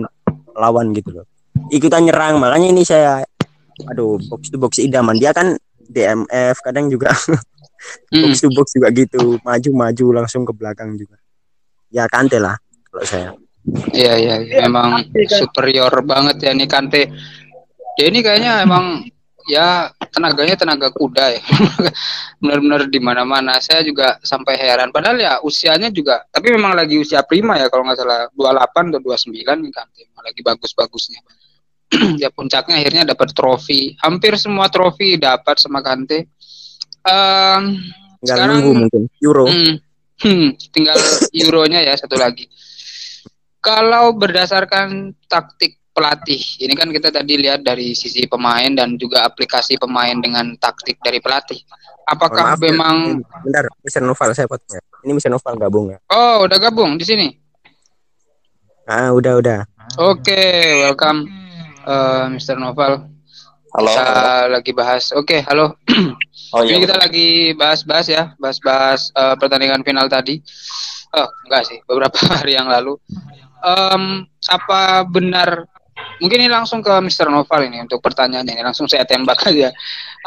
lawan 0.55 0.93
gitu 0.93 1.11
loh 1.12 1.27
ikutan 1.69 2.05
nyerang 2.05 2.38
makanya 2.38 2.69
ini 2.69 2.83
saya 2.83 3.27
aduh 3.90 4.21
box 4.31 4.53
to 4.53 4.57
box 4.61 4.79
idaman 4.79 5.18
dia 5.18 5.35
kan 5.35 5.59
DMF 5.90 6.57
kadang 6.62 6.87
juga 6.92 7.11
Mm. 8.14 8.23
box 8.31 8.38
to 8.38 8.49
box 8.55 8.66
juga 8.79 8.95
gitu 8.95 9.42
maju 9.42 9.71
maju 9.75 10.07
langsung 10.23 10.47
ke 10.47 10.55
belakang 10.55 10.95
juga 10.95 11.18
ya 11.90 12.07
Kante 12.07 12.38
lah 12.38 12.55
kalau 12.87 13.03
saya 13.03 13.35
Iya, 13.95 14.12
iya, 14.18 14.35
iya. 14.42 14.66
memang 14.66 15.07
superior 15.31 15.92
banget 16.03 16.42
ya 16.42 16.51
nih 16.51 16.66
Kante. 16.66 17.03
Dia 17.95 18.07
ini 18.11 18.18
kayaknya 18.18 18.66
emang 18.66 19.07
ya 19.47 19.87
tenaganya 20.11 20.59
tenaga 20.59 20.90
kuda 20.90 21.38
ya. 21.38 21.42
Benar-benar 22.42 22.90
di 22.90 22.99
mana-mana. 22.99 23.62
Saya 23.62 23.87
juga 23.87 24.18
sampai 24.27 24.59
heran. 24.59 24.90
Padahal 24.90 25.18
ya 25.23 25.38
usianya 25.47 25.95
juga, 25.95 26.27
tapi 26.35 26.51
memang 26.51 26.75
lagi 26.75 26.99
usia 26.99 27.23
prima 27.23 27.55
ya 27.55 27.71
kalau 27.71 27.87
nggak 27.87 28.03
salah 28.03 28.27
28 28.35 28.99
atau 28.99 29.01
29 29.14 29.31
nih 29.31 29.71
Kante. 29.71 30.01
Emang 30.11 30.25
Lagi 30.27 30.40
bagus-bagusnya. 30.42 31.21
ya 32.22 32.33
puncaknya 32.33 32.81
akhirnya 32.81 33.05
dapat 33.05 33.31
trofi. 33.33 33.92
Hampir 34.00 34.35
semua 34.37 34.66
trofi 34.66 35.16
dapat 35.16 35.61
sama 35.61 35.85
Kante. 35.85 36.26
Em, 37.02 37.62
tinggal 38.18 38.24
Sekarang- 38.24 38.50
nunggu 38.57 38.72
mungkin 38.78 39.02
Euro 39.20 39.44
Hmm, 39.44 39.74
hmm, 40.22 40.48
tinggal 40.70 40.96
euronya 41.31 41.83
ya 41.83 41.92
satu 41.94 42.16
lagi. 42.16 42.46
Kalau 43.59 44.14
berdasarkan 44.14 45.14
taktik 45.26 45.78
pelatih, 45.92 46.40
ini 46.59 46.72
kan 46.72 46.88
kita 46.88 47.11
tadi 47.11 47.37
lihat 47.37 47.62
dari 47.62 47.92
sisi 47.92 48.24
pemain 48.24 48.72
dan 48.72 48.96
juga 48.96 49.22
aplikasi 49.22 49.76
pemain 49.76 50.16
dengan 50.16 50.57
taktik 50.57 50.98
dari 50.98 51.20
pelatih. 51.20 51.61
Apakah 52.02 52.55
maaf 52.55 52.59
ya, 52.59 52.70
memang 52.70 52.96
ini 53.14 53.22
bentar 53.22 53.64
Mr. 53.78 54.02
Noval 54.02 54.35
saya 54.35 54.50
potong 54.50 54.74
ya. 54.74 54.83
ini 55.02 55.12
Mr. 55.14 55.31
Noval 55.31 55.55
gabung 55.55 55.87
ya 55.90 55.98
Oh, 56.11 56.42
udah 56.42 56.59
gabung 56.59 56.98
di 56.98 57.07
sini. 57.07 57.28
ah 58.83 59.14
udah 59.14 59.38
udah 59.38 59.61
Oke, 60.02 60.42
welcome 60.83 61.31
eh, 61.83 62.25
Mr. 62.33 62.57
Noval. 62.57 63.09
Halo. 63.73 63.88
Kita 63.88 64.53
lagi 64.53 64.73
bahas. 64.77 65.11
Oke, 65.16 65.42
halo. 65.47 65.75
Oh 66.53 66.61
iya. 66.61 66.77
Ini 66.77 66.85
kita 66.85 67.01
lagi 67.01 67.57
bahas-bahas 67.57 68.12
ya, 68.12 68.37
bahas-bahas 68.37 69.09
eh, 69.16 69.35
pertandingan 69.40 69.81
final 69.81 70.05
tadi. 70.05 70.37
Oh, 71.16 71.25
enggak 71.49 71.64
sih, 71.64 71.81
beberapa 71.88 72.12
hari 72.37 72.61
yang 72.61 72.68
lalu. 72.68 73.01
Em, 73.64 74.29
apa 74.53 75.01
benar? 75.09 75.64
Mungkin 76.21 76.45
ini 76.45 76.53
langsung 76.53 76.85
ke 76.85 76.92
Mr. 76.92 77.33
Noval 77.33 77.73
ini 77.73 77.81
untuk 77.81 78.05
pertanyaannya 78.05 78.53
ini 78.53 78.64
langsung 78.68 78.85
saya 78.85 79.09
tembak 79.09 79.40
aja. 79.49 79.73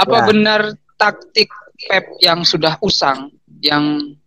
Apa 0.01 0.25
Ya. 0.25 0.25
benar 0.25 0.61
taktik 0.97 1.53
Pep 1.85 2.09
yang 2.25 2.41
sudah 2.41 2.81
usang, 2.81 3.29
yang 3.61 4.17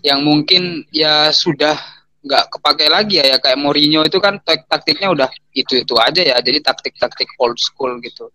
yang 0.00 0.24
mungkin 0.24 0.88
ya 0.88 1.28
sudah 1.36 1.76
nggak 2.20 2.44
kepakai 2.52 2.88
lagi 2.92 3.16
ya, 3.16 3.32
ya 3.32 3.38
kayak 3.40 3.56
Mourinho 3.56 4.04
itu 4.04 4.20
kan 4.20 4.36
tak- 4.44 4.68
taktiknya 4.68 5.08
udah 5.08 5.28
itu 5.56 5.80
itu 5.80 5.94
aja 5.96 6.20
ya, 6.20 6.36
jadi 6.40 6.60
taktik-taktik 6.60 7.32
old 7.40 7.56
school 7.56 7.96
gitu. 8.04 8.28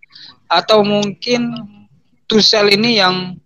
Atau 0.50 0.82
mungkin 0.82 1.54
Tuchel 2.26 2.74
ini 2.74 2.98
yang 2.98 3.38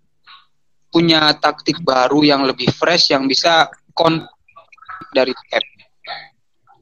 punya 0.88 1.36
taktik 1.36 1.84
baru 1.84 2.24
yang 2.24 2.42
lebih 2.48 2.72
fresh 2.72 3.12
yang 3.12 3.28
bisa 3.28 3.68
kon 3.92 4.24
dari 5.12 5.36
Pep. 5.52 5.64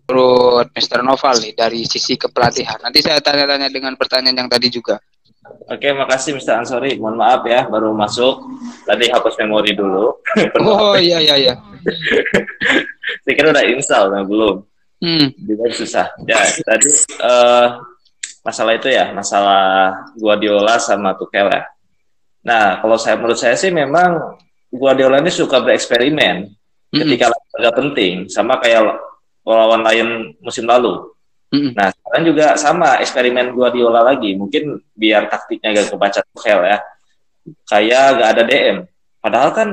Menurut 0.09 0.73
Mr. 0.73 1.05
Noval 1.05 1.37
nih 1.44 1.53
dari 1.53 1.85
sisi 1.85 2.16
kepelatihan. 2.16 2.81
Nanti 2.81 3.05
saya 3.05 3.21
tanya-tanya 3.21 3.68
dengan 3.68 3.92
pertanyaan 3.92 4.47
yang 4.47 4.49
tadi 4.49 4.73
juga. 4.73 4.97
Oke, 5.68 5.92
makasih 5.92 6.33
Mr. 6.33 6.64
Ansori. 6.64 6.96
Mohon 6.96 7.16
maaf 7.20 7.42
ya, 7.44 7.68
baru 7.68 7.92
masuk. 7.92 8.40
Tadi 8.88 9.12
hapus 9.12 9.37
memori 9.44 9.76
dulu. 9.76 10.16
Oh 10.64 10.96
iya 10.96 11.20
iya 11.20 11.37
iya. 11.37 11.54
Saya 13.24 13.35
kira 13.37 13.52
udah 13.52 13.64
install, 13.68 14.04
nah 14.12 14.24
belum. 14.24 14.64
Hmm. 15.04 15.28
Juga 15.44 15.68
susah. 15.76 16.07
Ya, 16.24 16.40
tadi 16.64 16.90
eh, 17.04 17.66
masalah 18.40 18.72
itu 18.81 18.88
ya, 18.88 19.12
masalah 19.12 19.92
Guardiola 20.16 20.81
sama 20.81 21.12
Tuchel 21.20 21.52
ya. 21.52 21.62
Nah, 22.48 22.81
kalau 22.81 22.96
saya 22.96 23.20
menurut 23.20 23.37
saya 23.37 23.54
sih 23.54 23.68
memang 23.68 24.40
Guardiola 24.72 25.20
ini 25.20 25.28
suka 25.28 25.61
bereksperimen 25.61 26.48
Mm-mm. 26.48 27.00
ketika 27.04 27.28
agak 27.61 27.74
penting, 27.76 28.24
sama 28.33 28.57
kayak 28.61 28.96
lawan 29.44 29.85
lain 29.85 30.33
musim 30.40 30.64
lalu. 30.64 31.12
Mm-mm. 31.48 31.72
Nah, 31.72 31.88
sekarang 31.88 32.22
juga 32.28 32.46
sama 32.61 33.00
eksperimen 33.00 33.56
Guardiola 33.56 34.04
lagi. 34.04 34.37
Mungkin 34.37 34.84
biar 34.92 35.32
taktiknya 35.32 35.80
gak 35.80 35.96
kebaca 35.96 36.20
Tuchel 36.32 36.61
ya. 36.61 36.78
Kayak 37.64 38.04
gak 38.20 38.30
ada 38.37 38.42
DM. 38.44 38.76
Padahal 39.24 39.50
kan 39.56 39.68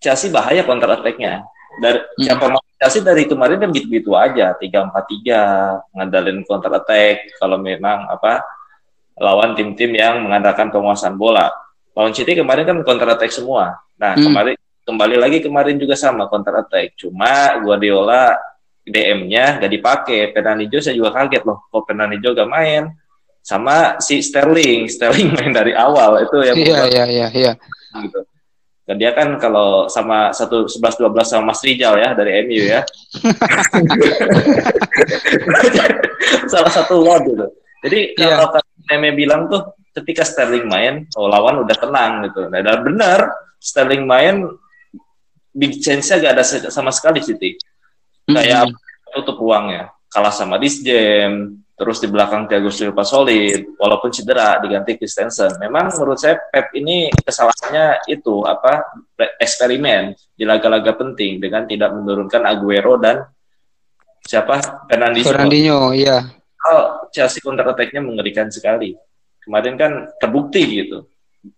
Chelsea 0.00 0.32
bahaya 0.32 0.64
counter 0.64 0.88
attack-nya. 0.88 1.44
Dari 1.76 1.98
Hmm. 2.00 2.22
siapa 2.24 2.44
mau 2.48 2.62
Chelsea 2.80 3.04
dari 3.04 3.28
kemarin 3.28 3.58
kan 3.60 3.70
gitu-gitu 3.74 4.14
aja, 4.16 4.54
3-4-3, 4.56 5.82
ngandalin 5.92 6.40
counter 6.46 6.72
attack 6.72 7.36
kalau 7.36 7.58
memang 7.60 8.08
apa 8.08 8.40
lawan 9.18 9.52
tim-tim 9.58 9.92
yang 9.94 10.24
mengandalkan 10.24 10.70
penguasaan 10.72 11.18
bola. 11.20 11.50
Lawan 11.94 12.14
City 12.16 12.34
kemarin 12.34 12.64
kan 12.66 12.76
counter 12.82 13.08
attack 13.12 13.30
semua. 13.30 13.76
Nah, 14.00 14.16
Hmm. 14.16 14.30
kemarin 14.30 14.56
kembali 14.84 15.16
lagi 15.20 15.38
kemarin 15.44 15.76
juga 15.76 15.96
sama 15.96 16.28
counter 16.32 16.64
attack. 16.64 16.96
Cuma 16.96 17.60
Guardiola 17.60 18.36
DM-nya 18.84 19.64
gak 19.64 19.72
dipakai. 19.72 20.32
Fernandinho 20.36 20.78
saya 20.80 20.96
juga 20.96 21.10
kaget 21.16 21.42
loh, 21.48 21.64
kok 21.72 21.88
Fernandinho 21.88 22.30
gak 22.36 22.50
main. 22.50 22.84
Sama 23.44 24.00
si 24.00 24.24
Sterling, 24.24 24.88
Sterling 24.88 25.28
main 25.36 25.52
dari 25.52 25.76
awal 25.76 26.24
itu 26.24 26.36
yang 26.40 26.56
Iya 26.56 26.80
iya 26.88 27.04
iya 27.08 27.28
iya. 27.32 27.52
gitu. 28.00 28.20
Dan 28.84 29.00
dia 29.00 29.16
kan 29.16 29.40
kalau 29.40 29.88
sama 29.88 30.28
satu 30.36 30.68
sebelas 30.68 31.00
dua 31.00 31.08
belas 31.08 31.32
sama 31.32 31.52
Mas 31.52 31.64
Rijal 31.64 31.96
ya 31.96 32.12
dari 32.12 32.44
MU 32.44 32.64
ya. 32.68 32.84
Salah 36.52 36.72
satu 36.72 37.00
lot 37.00 37.24
gitu. 37.24 37.46
Jadi 37.84 38.16
Iya. 38.16 38.44
kalau 38.44 38.60
Neme 38.92 39.16
bilang 39.16 39.48
tuh 39.48 39.64
ketika 39.96 40.24
Sterling 40.24 40.68
main, 40.68 41.08
oh 41.16 41.28
lawan 41.28 41.64
udah 41.64 41.76
tenang 41.76 42.28
gitu. 42.28 42.48
Nah, 42.52 42.60
dan 42.60 42.84
benar 42.84 43.20
Sterling 43.56 44.04
main 44.04 44.44
big 45.54 45.80
chance-nya 45.80 46.20
gak 46.20 46.34
ada 46.36 46.44
sama 46.68 46.92
sekali 46.92 47.24
City. 47.24 47.56
Kayak 48.24 48.72
mm-hmm. 48.72 49.12
tutup 49.20 49.36
ruangnya. 49.40 49.92
Kalah 50.08 50.30
sama 50.30 50.56
Disjam, 50.62 51.58
terus 51.74 51.98
di 51.98 52.06
belakang 52.06 52.46
Thiago 52.46 52.70
Silva 52.70 53.02
solid, 53.02 53.74
walaupun 53.76 54.14
cedera 54.14 54.62
diganti 54.62 54.94
Christensen. 54.94 55.58
Memang 55.58 55.90
menurut 55.90 56.16
saya 56.16 56.38
Pep 56.38 56.70
ini 56.78 57.10
kesalahannya 57.10 58.06
itu 58.06 58.46
apa 58.46 58.86
eksperimen 59.42 60.14
di 60.38 60.46
laga-laga 60.46 60.94
penting 60.94 61.42
dengan 61.42 61.66
tidak 61.66 61.90
menurunkan 61.98 62.46
Aguero 62.46 62.94
dan 62.96 63.26
siapa 64.22 64.86
Fernandinho. 64.86 65.26
Fernandinho, 65.26 65.90
iya. 65.90 66.22
Oh, 66.64 67.10
Chelsea 67.10 67.42
counter 67.42 67.66
attack-nya 67.66 68.00
mengerikan 68.00 68.48
sekali. 68.48 68.94
Kemarin 69.42 69.74
kan 69.76 69.92
terbukti 70.16 70.62
gitu. 70.80 71.10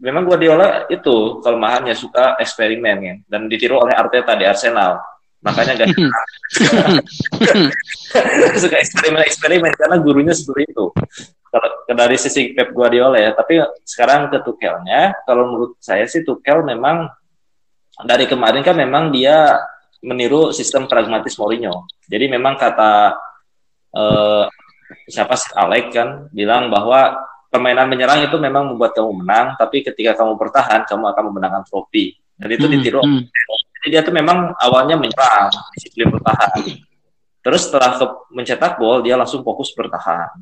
Memang 0.03 0.27
Guardiola 0.27 0.91
itu 0.91 1.39
kelemahannya 1.45 1.95
suka 1.95 2.35
eksperimen 2.43 2.99
ya, 3.05 3.15
dan 3.31 3.47
ditiru 3.47 3.79
oleh 3.79 3.95
Arteta 3.95 4.35
di 4.35 4.43
Arsenal 4.43 4.99
makanya 5.47 5.87
gak 5.87 5.95
suka. 8.63 8.77
Eksperimen-eksperimen 8.83 9.73
karena 9.79 9.97
gurunya 10.03 10.35
seperti 10.35 10.75
itu. 10.75 10.91
Kalau 11.47 11.69
dari 11.87 12.19
sisi 12.19 12.51
Pep 12.53 12.75
Guardiola 12.75 13.23
ya 13.23 13.31
tapi 13.33 13.63
sekarang 13.87 14.29
ke 14.29 14.43
Tuchelnya 14.43 15.15
kalau 15.25 15.49
menurut 15.49 15.79
saya 15.79 16.05
sih 16.11 16.27
Tuchel 16.27 16.67
memang 16.67 17.07
dari 18.03 18.29
kemarin 18.29 18.61
kan 18.61 18.77
memang 18.77 19.15
dia 19.15 19.57
meniru 20.05 20.53
sistem 20.53 20.91
pragmatis 20.91 21.39
Mourinho. 21.41 21.89
Jadi 22.05 22.29
memang 22.29 22.61
kata 22.61 23.17
eh, 23.97 24.45
siapa 25.09 25.35
sih 25.39 25.55
Alec 25.57 25.95
kan 25.95 26.29
bilang 26.35 26.69
bahwa 26.69 27.17
permainan 27.49 27.89
menyerang 27.89 28.27
itu 28.27 28.37
memang 28.37 28.75
membuat 28.75 28.93
kamu 28.93 29.25
menang 29.25 29.57
tapi 29.57 29.81
ketika 29.81 30.19
kamu 30.19 30.37
bertahan 30.37 30.85
kamu 30.85 31.15
akan 31.15 31.25
memenangkan 31.33 31.65
trofi. 31.65 32.19
Dan 32.37 32.53
itu 32.53 32.69
hmm, 32.69 32.75
ditiru 32.77 33.01
hmm, 33.01 33.25
hmm. 33.25 33.66
Jadi 33.83 33.89
dia 33.93 34.01
tuh 34.03 34.15
memang 34.15 34.57
awalnya 34.57 34.97
menyerang, 34.97 35.53
disiplin 35.77 36.09
bertahan. 36.11 36.81
Terus 37.45 37.71
setelah 37.71 37.95
ke, 37.95 38.07
mencetak 38.35 38.81
gol, 38.81 39.07
dia 39.07 39.15
langsung 39.15 39.47
fokus 39.47 39.71
bertahan. 39.77 40.35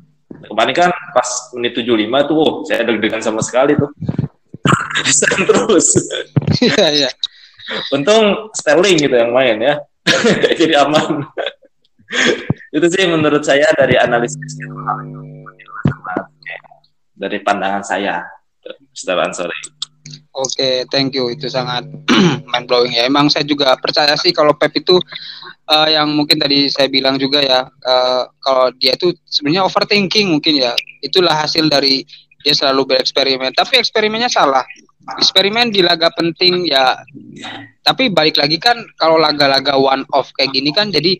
Kemarin 0.49 0.73
kan 0.73 0.91
pas 1.13 1.29
menit 1.53 1.77
75 1.77 2.29
tuh, 2.29 2.35
oh, 2.35 2.51
saya 2.65 2.81
deg-degan 2.81 3.21
sama 3.21 3.45
sekali 3.45 3.77
tuh. 3.77 3.93
Terus. 5.45 5.87
Iya, 6.61 6.87
iya. 7.05 7.09
Untung 7.93 8.49
Sterling 8.53 8.97
gitu 9.01 9.15
yang 9.15 9.33
main 9.33 9.57
ya. 9.61 9.75
Jadi 10.59 10.73
aman. 10.77 11.25
itu 12.75 12.85
sih 12.91 13.09
menurut 13.09 13.41
saya 13.41 13.65
dari 13.73 13.97
analisis 13.97 14.61
dari 17.15 17.37
pandangan 17.41 17.81
saya. 17.81 18.21
Mr. 18.65 19.17
Ansori. 19.21 19.74
Oke, 20.35 20.51
okay, 20.59 20.75
thank 20.91 21.15
you. 21.15 21.33
Itu 21.33 21.49
sangat 21.49 21.87
mind 22.51 22.65
blowing 22.69 22.93
ya. 22.93 23.07
Emang 23.07 23.31
saya 23.31 23.47
juga 23.47 23.73
percaya 23.79 24.13
sih 24.19 24.29
kalau 24.35 24.53
Pep 24.53 24.75
itu 24.77 24.99
uh, 25.71 25.87
yang 25.89 26.13
mungkin 26.13 26.37
tadi 26.37 26.69
saya 26.69 26.91
bilang 26.91 27.17
juga 27.17 27.41
ya, 27.41 27.65
uh, 27.65 28.23
kalau 28.43 28.69
dia 28.77 28.93
itu 28.93 29.15
sebenarnya 29.25 29.65
overthinking 29.65 30.29
mungkin 30.29 30.61
ya. 30.61 30.77
Itulah 31.01 31.33
hasil 31.33 31.71
dari 31.71 32.05
dia 32.45 32.53
selalu 32.53 32.93
bereksperimen. 32.93 33.57
Tapi 33.57 33.81
eksperimennya 33.81 34.29
salah. 34.29 34.61
Eksperimen 35.17 35.73
di 35.73 35.81
laga 35.81 36.13
penting 36.13 36.69
ya. 36.69 36.93
Tapi 37.81 38.13
balik 38.13 38.37
lagi 38.37 38.61
kan 38.61 38.77
kalau 39.01 39.17
laga-laga 39.17 39.73
one 39.77 40.05
off 40.13 40.29
kayak 40.37 40.53
gini 40.53 40.69
kan 40.73 40.93
jadi 40.93 41.17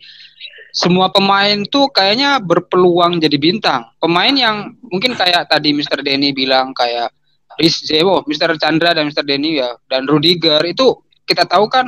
semua 0.76 1.08
pemain 1.08 1.64
tuh 1.72 1.88
kayaknya 1.90 2.38
berpeluang 2.44 3.18
jadi 3.24 3.40
bintang. 3.40 3.88
Pemain 3.98 4.36
yang 4.36 4.76
mungkin 4.92 5.16
kayak 5.16 5.48
tadi 5.48 5.72
Mr. 5.72 6.04
Denny 6.04 6.36
bilang 6.36 6.76
kayak 6.76 7.16
Zewo, 7.64 8.24
Mr. 8.28 8.60
Chandra 8.60 8.92
dan 8.92 9.08
Mr. 9.08 9.24
Denny 9.24 9.64
ya 9.64 9.76
dan 9.88 10.06
Rudiger 10.06 10.60
itu 10.68 11.00
kita 11.24 11.48
tahu 11.48 11.72
kan 11.72 11.88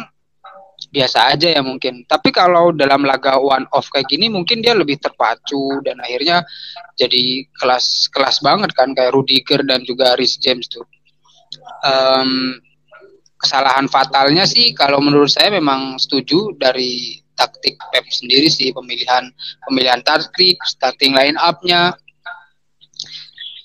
biasa 0.93 1.34
aja 1.36 1.51
ya 1.51 1.62
mungkin. 1.65 2.06
Tapi 2.06 2.30
kalau 2.32 2.71
dalam 2.71 3.03
laga 3.03 3.36
one 3.41 3.65
off 3.73 3.89
kayak 3.91 4.08
gini 4.08 4.30
mungkin 4.30 4.62
dia 4.62 4.77
lebih 4.77 5.01
terpacu 5.01 5.82
dan 5.84 5.97
akhirnya 5.99 6.45
jadi 6.95 7.43
kelas 7.58 8.13
kelas 8.13 8.39
banget 8.45 8.71
kan 8.77 8.93
kayak 8.93 9.12
Rudiger 9.12 9.65
dan 9.65 9.84
juga 9.84 10.15
Rhys 10.15 10.38
James 10.39 10.69
tuh. 10.69 10.86
Um, 11.84 12.60
kesalahan 13.38 13.86
fatalnya 13.89 14.45
sih 14.49 14.73
kalau 14.73 14.97
menurut 14.97 15.30
saya 15.30 15.53
memang 15.53 16.01
setuju 16.01 16.58
dari 16.58 17.21
taktik 17.38 17.77
Pep 17.93 18.06
sendiri 18.10 18.49
sih 18.49 18.73
pemilihan 18.73 19.30
pemilihan 19.69 20.01
taktik, 20.01 20.58
starting 20.65 21.13
line 21.13 21.38
up-nya 21.38 21.93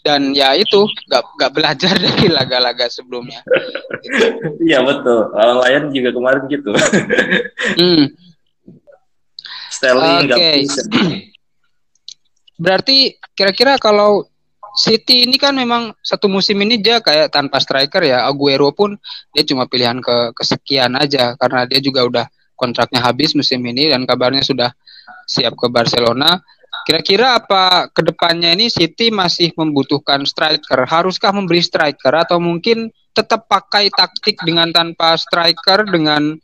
dan 0.03 0.35
ya 0.35 0.59
itu 0.59 0.91
gak, 1.07 1.23
gak 1.39 1.53
belajar 1.55 1.95
dari 2.05 2.27
laga-laga 2.29 2.91
sebelumnya. 2.91 3.41
Iya 4.63 4.83
betul. 4.83 5.31
Orang 5.35 5.59
lain 5.63 5.83
juga 5.91 6.11
kemarin 6.15 6.43
gitu. 6.47 6.71
hmm. 7.83 8.05
Sterling 9.71 10.31
okay. 10.31 10.67
Berarti 12.63 13.19
kira-kira 13.35 13.79
kalau 13.79 14.27
City 14.73 15.29
ini 15.29 15.37
kan 15.37 15.53
memang 15.53 15.93
satu 16.01 16.33
musim 16.33 16.57
ini 16.65 16.81
dia 16.81 17.03
kayak 17.03 17.35
tanpa 17.35 17.59
striker 17.59 18.03
ya. 18.07 18.25
Aguero 18.25 18.71
pun 18.73 18.95
dia 19.35 19.43
cuma 19.45 19.67
pilihan 19.67 19.99
ke 19.99 20.33
kesekian 20.33 20.95
aja 20.97 21.35
karena 21.37 21.67
dia 21.67 21.83
juga 21.83 22.07
udah 22.07 22.27
kontraknya 22.57 23.03
habis 23.03 23.35
musim 23.35 23.61
ini 23.67 23.91
dan 23.91 24.07
kabarnya 24.07 24.47
sudah 24.47 24.71
siap 25.27 25.59
ke 25.59 25.67
Barcelona. 25.69 26.39
Kira-kira 26.83 27.39
apa 27.39 27.87
ke 27.95 28.03
depannya 28.03 28.51
ini 28.51 28.67
City 28.67 29.15
masih 29.15 29.55
membutuhkan 29.55 30.27
striker? 30.27 30.83
Haruskah 30.83 31.31
memberi 31.31 31.63
striker 31.63 32.11
atau 32.11 32.43
mungkin 32.43 32.91
tetap 33.15 33.47
pakai 33.47 33.93
taktik 33.95 34.41
dengan 34.43 34.75
tanpa 34.75 35.15
striker 35.15 35.87
dengan 35.87 36.35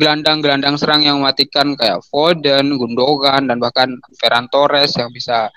gelandang-gelandang 0.00 0.80
serang 0.80 1.04
yang 1.04 1.20
mematikan 1.20 1.76
kayak 1.76 2.00
Foden, 2.08 2.80
Gundogan 2.80 3.52
dan 3.52 3.60
bahkan 3.60 4.00
Ferran 4.16 4.48
Torres 4.48 4.96
yang 4.96 5.12
bisa 5.12 5.52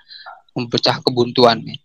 memecah 0.52 1.00
kebuntuan 1.00 1.64
nih. 1.64 1.80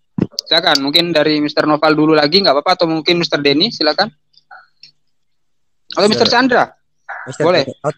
Silakan, 0.50 0.82
mungkin 0.82 1.14
dari 1.14 1.38
Mr. 1.38 1.64
Noval 1.64 1.94
dulu 1.94 2.12
lagi 2.18 2.42
nggak 2.42 2.52
apa-apa 2.52 2.82
atau 2.82 2.86
mungkin 2.90 3.22
Mr. 3.22 3.38
Denny 3.38 3.70
silakan. 3.70 4.10
Atau 5.94 6.06
Mr. 6.10 6.26
Chandra? 6.26 6.70
Mr. 7.30 7.42
Boleh. 7.46 7.64
Out. 7.86 7.96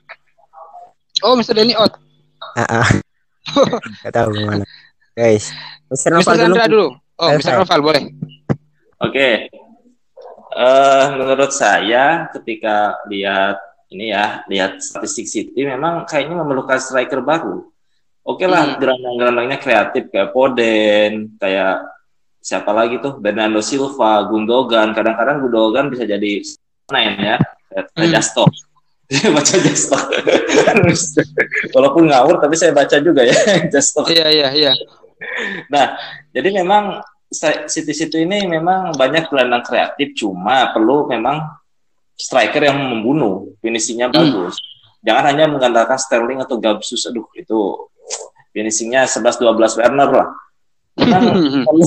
Oh, 1.24 1.34
Mr. 1.36 1.56
Denny 1.56 1.72
out. 1.72 1.96
Uh 2.56 2.62
-uh. 2.62 2.86
Gak 4.06 4.14
tahu 4.14 4.28
gimana. 4.36 4.64
Guys, 5.12 5.52
Mr. 5.92 6.08
Noval 6.16 6.34
dulu. 6.40 6.54
dulu. 6.56 6.86
Oh, 7.20 7.28
Mr. 7.36 7.60
Noval 7.60 7.80
boleh. 7.84 8.02
Oke. 9.02 9.12
Okay. 9.12 9.34
Uh, 10.52 10.60
eh, 10.60 11.04
menurut 11.16 11.52
saya 11.52 12.28
ketika 12.28 13.00
lihat 13.08 13.56
ini 13.92 14.12
ya, 14.12 14.44
lihat 14.48 14.80
statistik 14.80 15.28
City 15.28 15.64
memang 15.64 16.04
kayaknya 16.08 16.40
memerlukan 16.40 16.80
striker 16.80 17.24
baru. 17.24 17.72
Oke 18.22 18.44
okay 18.44 18.48
lah, 18.48 18.62
hmm. 18.72 18.78
gelandang-gelandangnya 18.78 19.58
kreatif 19.58 20.06
kayak 20.12 20.30
Poden, 20.30 21.34
kayak 21.42 21.82
siapa 22.38 22.70
lagi 22.70 23.02
tuh 23.02 23.18
Bernardo 23.18 23.58
Silva, 23.58 24.22
Gundogan. 24.30 24.94
Kadang-kadang 24.94 25.42
Gundogan 25.42 25.90
bisa 25.90 26.06
jadi 26.06 26.38
main 26.92 27.18
ya, 27.18 27.36
kayak 27.72 27.86
hmm. 27.98 28.22
Baca 29.10 29.56
Jastok. 29.60 30.04
Walaupun 31.74 32.08
ngawur 32.08 32.40
tapi 32.40 32.54
saya 32.56 32.72
baca 32.72 32.96
juga 33.02 33.26
ya 33.26 33.36
Jastok. 33.72 34.12
Iya 34.12 34.26
iya 34.30 34.48
iya. 34.52 34.72
Nah, 35.68 35.96
jadi 36.34 36.62
memang 36.62 37.02
situ-situ 37.66 38.20
ini 38.20 38.44
memang 38.44 38.92
banyak 38.92 39.32
gelandang 39.32 39.64
kreatif 39.64 40.12
cuma 40.18 40.68
perlu 40.70 41.08
memang 41.08 41.40
striker 42.12 42.68
yang 42.68 42.76
membunuh, 42.78 43.56
finishingnya 43.64 44.12
hmm. 44.12 44.16
bagus. 44.16 44.54
Jangan 45.02 45.24
hanya 45.34 45.44
mengandalkan 45.50 45.98
Sterling 45.98 46.38
atau 46.38 46.62
Gabsus, 46.62 47.08
aduh 47.10 47.26
itu 47.34 47.58
finishingnya 48.54 49.08
11 49.08 49.42
12 49.42 49.80
Werner 49.80 50.10
lah. 50.12 50.28
perlu, 51.66 51.86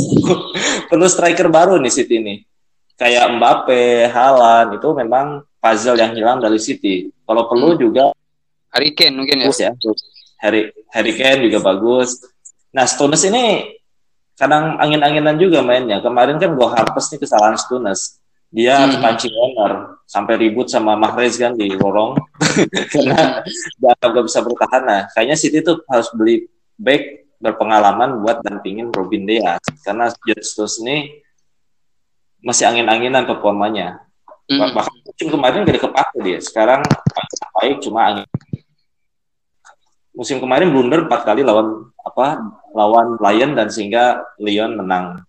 perlu 0.89 1.06
striker 1.06 1.47
baru 1.47 1.78
nih 1.78 1.93
City 1.93 2.19
ini. 2.19 2.36
Kayak 2.95 3.38
Mbappe, 3.38 4.08
Haaland 4.10 4.80
itu 4.80 4.89
memang 4.95 5.43
puzzle 5.65 5.97
yang 5.97 6.13
hilang 6.13 6.38
dari 6.38 6.62
City. 6.62 7.10
Kalau 7.25 7.49
perlu 7.49 7.73
hmm. 7.73 7.80
juga 7.82 8.06
Harry 8.69 8.93
Kane 8.93 9.17
mungkin 9.17 9.41
ya. 9.41 9.49
ya. 9.49 9.71
Harry 10.45 10.69
Harry 10.93 11.13
Kane 11.17 11.41
juga 11.49 11.65
bagus. 11.65 12.21
Nah, 12.69 12.86
Stones 12.86 13.25
ini 13.25 13.73
kadang 14.38 14.78
angin-anginan 14.78 15.41
juga 15.41 15.65
mainnya. 15.65 16.06
Kemarin 16.06 16.38
kan 16.38 16.54
gue 16.54 16.67
Harpers 16.69 17.10
nih 17.10 17.17
kesalahan 17.17 17.58
Stones. 17.58 18.21
Dia 18.54 18.86
hmm. 18.86 19.01
pancing 19.01 19.34
owner 19.34 19.97
sampai 20.06 20.38
ribut 20.38 20.69
sama 20.69 20.93
Mahrez 20.93 21.41
kan 21.41 21.58
di 21.58 21.65
lorong 21.73 22.13
karena 22.93 23.41
dia 23.82 23.91
gak 23.97 24.25
bisa 24.30 24.45
bertahan. 24.45 24.86
Nah, 24.86 25.01
kayaknya 25.17 25.34
City 25.34 25.65
tuh 25.65 25.82
harus 25.89 26.13
beli 26.13 26.45
back 26.78 27.25
berpengalaman 27.41 28.21
buat 28.21 28.45
dampingin 28.45 28.93
Robin 28.93 29.25
Diaz 29.25 29.60
karena 29.82 30.13
Stones 30.45 30.78
ini 30.86 31.10
masih 32.45 32.69
angin-anginan 32.69 33.25
performanya. 33.25 34.05
Mm. 34.45 34.60
Bahkan 34.62 34.95
musim 35.10 35.27
kemarin 35.34 35.65
gak 35.65 35.81
kepake 35.81 36.17
dia. 36.21 36.39
Sekarang 36.41 36.81
baik 37.58 37.81
cuma 37.81 38.13
angin. 38.13 38.27
Musim 40.15 40.38
kemarin 40.39 40.71
blunder 40.71 41.03
empat 41.10 41.27
kali 41.27 41.43
lawan 41.43 41.91
apa 42.05 42.39
lawan 42.71 43.19
Lion 43.19 43.51
dan 43.58 43.67
sehingga 43.67 44.23
Lyon 44.39 44.79
menang 44.79 45.25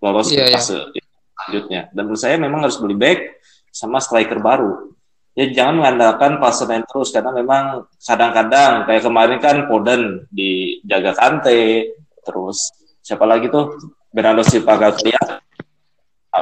lolos 0.00 0.30
yeah, 0.32 0.48
ke 0.48 0.54
iya. 0.54 0.56
fase 0.56 0.78
yeah. 0.94 1.06
selanjutnya. 1.34 1.80
Dan 1.92 2.02
menurut 2.08 2.22
saya 2.22 2.36
memang 2.38 2.60
harus 2.64 2.78
beli 2.78 2.96
back 2.96 3.42
sama 3.74 3.98
striker 3.98 4.38
baru. 4.38 4.94
ya 5.34 5.50
jangan 5.50 5.82
mengandalkan 5.82 6.38
nine 6.38 6.86
terus 6.86 7.10
karena 7.10 7.34
memang 7.34 7.90
kadang-kadang 7.98 8.86
kayak 8.86 9.02
kemarin 9.02 9.38
kan 9.42 9.66
Foden 9.66 10.30
dijaga 10.30 11.10
Kante 11.18 11.90
terus 12.22 12.70
siapa 13.02 13.26
lagi 13.26 13.50
tuh 13.50 13.74
Bernardo 14.14 14.46
Silva 14.46 14.78
gak 14.78 15.02
kelihatan 15.02 15.42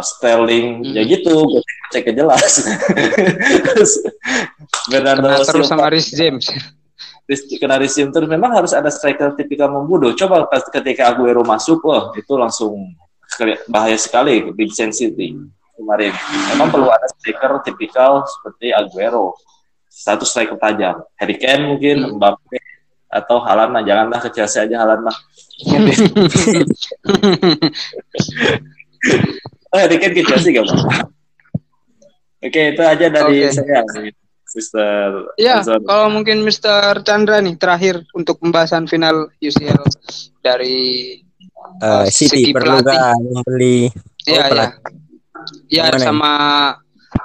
Sterling 0.01 0.81
Hmm. 0.81 0.97
ya 0.97 1.05
gitu 1.05 1.45
gue 1.45 1.61
cek 1.93 2.09
jelas 2.17 2.65
Bernardo 4.89 5.29
terus 5.45 5.69
sama 5.69 5.93
Rhys 5.93 6.09
James. 6.17 6.49
Kena 7.61 7.79
resim 7.81 8.13
terus 8.13 8.29
memang 8.29 8.53
harus 8.53 8.77
ada 8.77 8.91
striker 8.93 9.33
tipikal 9.33 9.71
membunuh. 9.71 10.13
Coba 10.13 10.45
ketika 10.69 11.09
Aguero 11.09 11.41
masuk, 11.47 11.81
wah 11.87 12.13
itu 12.13 12.35
langsung 12.37 12.93
bahaya 13.71 13.97
sekali 13.97 14.53
Vincent 14.53 14.93
City 14.93 15.39
kemarin. 15.73 16.13
Memang 16.53 16.69
perlu 16.69 16.93
ada 16.93 17.09
striker 17.09 17.63
tipikal 17.65 18.21
seperti 18.27 18.75
Aguero. 18.75 19.33
Satu 19.89 20.29
striker 20.29 20.61
tajam. 20.61 21.01
Harry 21.17 21.41
Kane 21.41 21.73
mungkin, 21.73 22.05
Hmm. 22.05 22.21
Mbappe 22.21 22.59
atau 23.09 23.41
Haaland 23.45 23.73
mah 23.77 23.83
janganlah 23.85 24.21
ke 24.25 24.29
Chelsea 24.33 24.61
aja 24.61 24.77
Haaland 24.83 25.05
mah. 25.09 25.17
Oh, 29.73 29.79
Harry 29.79 29.97
Kane 29.97 30.13
ke 30.13 30.23
Chelsea 30.23 30.53
gak 30.53 30.65
apa 30.65 31.09
Oke, 32.43 32.75
itu 32.75 32.83
aja 32.83 33.07
dari 33.07 33.47
Oke. 33.47 33.55
saya, 33.55 33.81
Mister. 34.53 35.09
Ya, 35.39 35.63
kalau 35.63 36.11
mungkin 36.11 36.43
Mr. 36.43 37.01
Chandra 37.01 37.39
nih 37.39 37.55
terakhir 37.55 38.03
untuk 38.13 38.43
pembahasan 38.43 38.85
final 38.85 39.31
UCL 39.39 39.81
dari 40.41 41.17
Eh, 41.73 41.87
Oh, 41.87 42.05
City 42.05 42.51
segi 42.51 42.53
perlu 42.53 42.83
pelatih. 42.83 42.99
kan 42.99 43.19
membeli 43.23 43.87
ya 44.23 44.35
ya. 44.35 44.47
pelatih. 44.51 44.95
Ya 45.71 45.85
sama 45.95 46.33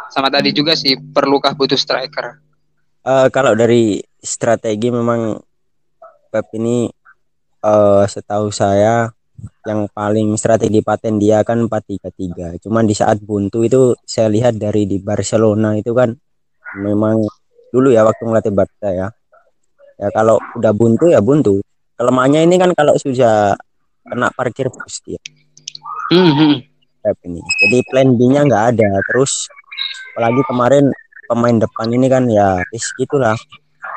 sama 0.08 0.30
tadi 0.30 0.54
juga 0.54 0.78
sih 0.78 0.94
perlukah 0.94 1.58
butuh 1.58 1.74
striker. 1.74 2.38
Eh, 3.02 3.28
kalau 3.30 3.54
dari 3.54 3.98
strategi 4.18 4.94
memang 4.94 5.42
Pep 6.30 6.48
ini 6.54 6.86
eh 7.60 8.04
setahu 8.06 8.54
saya 8.54 9.10
yang 9.67 9.86
paling 9.91 10.34
strategi 10.39 10.80
paten 10.82 11.19
dia 11.21 11.43
kan 11.43 11.67
4-3-3. 11.67 12.63
Cuman 12.63 12.88
di 12.88 12.95
saat 12.95 13.19
buntu 13.21 13.67
itu 13.67 13.93
saya 14.08 14.32
lihat 14.32 14.58
dari 14.58 14.88
di 14.88 14.97
Barcelona 14.97 15.76
itu 15.78 15.91
kan 15.91 16.15
memang 16.80 17.21
dulu 17.71 17.91
ya 17.91 18.08
waktu 18.08 18.23
ngelatih 18.23 18.54
Barca 18.56 18.89
ya. 18.89 19.08
Ya 19.97 20.08
kalau 20.13 20.38
udah 20.58 20.71
buntu 20.73 21.10
ya 21.10 21.19
buntu. 21.19 21.62
Kelemahannya 21.97 22.45
ini 22.45 22.56
kan 22.62 22.71
kalau 22.78 22.93
sudah 22.97 23.58
kena 24.08 24.30
parkir 24.32 24.69
bus 24.71 25.04
dia 25.04 25.19
Hmm, 26.08 26.32
hmm. 26.32 26.54
Pep 27.04 27.19
ini. 27.28 27.43
Jadi 27.43 27.78
plan 27.91 28.15
B-nya 28.15 28.47
nggak 28.47 28.63
ada. 28.71 28.89
Terus 29.12 29.52
apalagi 30.15 30.39
kemarin 30.47 30.86
pemain 31.28 31.58
depan 31.60 31.88
ini 31.91 32.08
kan 32.08 32.23
ya 32.32 32.63
is 32.71 32.88
gitulah. 32.95 33.36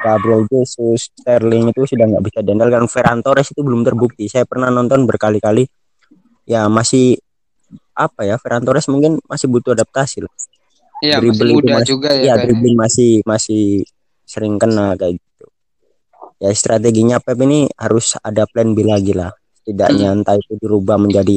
Gabriel 0.00 0.48
Jesus, 0.48 1.12
Sterling 1.12 1.70
itu 1.70 1.84
sudah 1.84 2.08
nggak 2.08 2.24
bisa 2.24 2.38
diandalkan. 2.40 2.88
Ferran 2.88 3.20
Torres 3.20 3.52
itu 3.52 3.60
belum 3.60 3.84
terbukti. 3.84 4.26
Saya 4.26 4.48
pernah 4.48 4.72
nonton 4.72 5.04
berkali-kali. 5.04 5.68
Ya 6.48 6.66
masih 6.66 7.20
apa 7.92 8.24
ya 8.24 8.40
Ferran 8.40 8.64
Torres 8.64 8.88
mungkin 8.88 9.20
masih 9.28 9.46
butuh 9.46 9.76
adaptasi 9.76 10.24
lah. 10.24 10.32
Iya, 11.00 11.20
masih 11.20 11.32
Dribbling 11.32 11.56
muda 11.60 11.74
masih- 11.80 11.88
juga 11.88 12.08
ya. 12.10 12.16
Ya 12.16 12.20
kayaknya. 12.20 12.42
dribbling 12.44 12.76
masih 12.76 13.10
masih 13.24 13.62
sering 14.24 14.54
kena 14.56 14.96
kayak 14.96 15.20
gitu. 15.20 15.46
Ya 16.40 16.50
strateginya 16.56 17.20
Pep 17.20 17.36
ini 17.44 17.68
harus 17.76 18.16
ada 18.24 18.48
plan 18.48 18.72
B 18.72 18.84
lagi 18.84 19.12
lah. 19.12 19.32
Setidaknya 19.60 20.16
entah 20.16 20.36
itu 20.40 20.56
dirubah 20.56 20.96
menjadi 20.96 21.36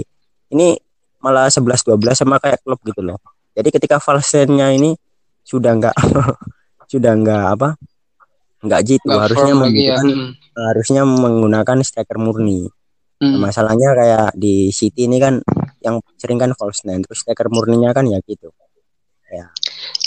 ini 0.54 0.80
malah 1.20 1.48
11 1.52 1.84
12 1.84 2.16
sama 2.16 2.40
kayak 2.40 2.64
klub 2.64 2.80
gitu 2.84 3.04
loh. 3.04 3.20
Jadi 3.54 3.70
ketika 3.70 4.00
falsennya 4.00 4.72
ini 4.72 4.96
sudah 5.44 5.76
enggak 5.76 5.96
sudah 6.92 7.12
enggak 7.12 7.44
apa? 7.60 7.70
Enggak 8.64 8.82
jitu, 8.82 9.04
Nggak 9.06 9.22
harusnya 9.22 9.44
lagi 9.44 9.54
ya. 9.54 9.60
membutuhkan 9.60 10.08
Hmm. 10.08 10.30
harusnya 10.56 11.02
menggunakan 11.04 11.78
striker 11.82 12.18
murni. 12.18 12.62
Hmm. 13.20 13.40
Masalahnya 13.40 13.90
kayak 13.92 14.28
di 14.34 14.56
City 14.70 15.06
ini 15.06 15.18
kan 15.18 15.44
yang 15.80 16.00
sering 16.16 16.36
kan 16.38 16.52
false 16.54 16.84
nine 16.84 17.00
terus 17.00 17.22
striker 17.22 17.48
murninya 17.48 17.92
kan 17.92 18.04
ya 18.06 18.20
gitu. 18.22 18.52
Ya. 19.28 19.52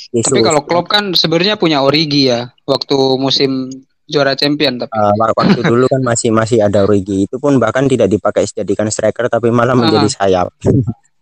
Tapi 0.06 0.22
Jesus, 0.22 0.38
kalau 0.40 0.62
Klopp 0.62 0.86
kan 0.86 1.12
sebenarnya 1.12 1.54
punya 1.54 1.82
Origi 1.82 2.30
ya 2.30 2.48
waktu 2.62 2.96
musim 3.16 3.68
juara 4.04 4.32
champion 4.32 4.78
tapi. 4.78 4.88
Uh, 4.90 5.12
wak- 5.18 5.34
waktu 5.34 5.60
dulu 5.60 5.84
kan 5.86 6.00
masih 6.00 6.30
masih 6.30 6.62
ada 6.62 6.86
Origi 6.86 7.26
itu 7.26 7.36
pun 7.36 7.58
bahkan 7.58 7.84
tidak 7.84 8.06
dipakai 8.06 8.46
dijadikan 8.46 8.86
striker 8.86 9.26
tapi 9.26 9.50
malah 9.50 9.72
Ah. 9.72 9.78
menjadi 9.78 10.08
sayap. 10.08 10.48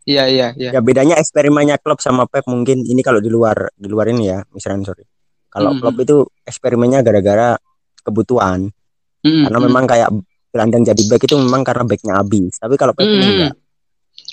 Iya 0.04 0.28
iya 0.28 0.48
iya. 0.52 0.70
ya 0.70 0.80
bedanya 0.84 1.16
eksperimennya 1.16 1.80
klub 1.80 1.96
sama 1.96 2.28
Pep 2.28 2.44
mungkin 2.44 2.84
ini 2.84 3.00
kalau 3.00 3.18
di 3.18 3.32
luar 3.32 3.72
di 3.72 3.88
luar 3.88 4.12
ini 4.12 4.28
ya 4.28 4.44
misalnya 4.52 4.84
sorry. 4.84 5.08
Kalau 5.54 5.70
Hmm, 5.70 5.80
klub 5.80 5.96
itu 6.02 6.16
eksperimennya 6.42 7.00
gara-gara 7.00 7.54
kebutuhan 8.02 8.74
Hmm, 9.22 9.42
karena 9.46 9.58
hmm. 9.58 9.66
memang 9.70 9.84
kayak 9.86 10.08
gelandang 10.50 10.82
jadi 10.84 11.02
back 11.08 11.22
itu 11.24 11.34
memang 11.38 11.62
karena 11.62 11.82
backnya 11.86 12.14
habis. 12.18 12.58
Tapi 12.58 12.74
kalau 12.74 12.92
Pep 12.92 13.06
ini 13.06 13.22
Hmm. 13.22 13.32
enggak. 13.38 13.54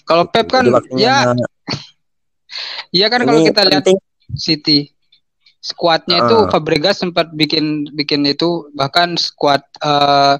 Kalau 0.04 0.26
Pep 0.28 0.48
kan 0.50 0.66
ya 0.98 1.32
ya 3.00 3.08
kan 3.08 3.22
kalau 3.24 3.42
kita 3.42 3.62
lihat 3.64 3.86
penting. 3.86 3.98
City 4.34 4.80
skuadnya 5.62 6.18
Ah. 6.20 6.28
itu 6.28 6.38
Fabregas 6.50 7.00
sempat 7.00 7.30
bikin 7.32 7.86
bikin 7.94 8.26
itu 8.26 8.68
bahkan 8.74 9.14
skuad 9.14 9.62
eh, 9.78 10.36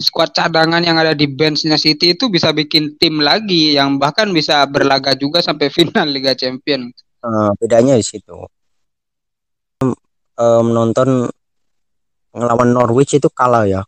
skuad 0.00 0.32
cadangan 0.32 0.80
yang 0.80 0.96
ada 0.96 1.12
di 1.12 1.28
benchnya 1.28 1.76
City 1.76 2.16
itu 2.16 2.32
bisa 2.32 2.48
bikin 2.50 2.96
tim 2.96 3.20
lagi 3.20 3.76
yang 3.76 4.00
bahkan 4.00 4.32
bisa 4.32 4.64
berlaga 4.64 5.12
juga 5.12 5.44
sampai 5.44 5.68
final 5.76 6.08
Liga 6.08 6.32
Champion. 6.32 6.88
Eh, 7.20 7.50
bedanya 7.60 8.00
di 8.00 8.04
situ. 8.04 8.32
Menonton 10.40 11.28
ngelawan 12.32 12.70
Norwich 12.70 13.18
itu 13.18 13.28
kalah 13.28 13.66
ya. 13.66 13.82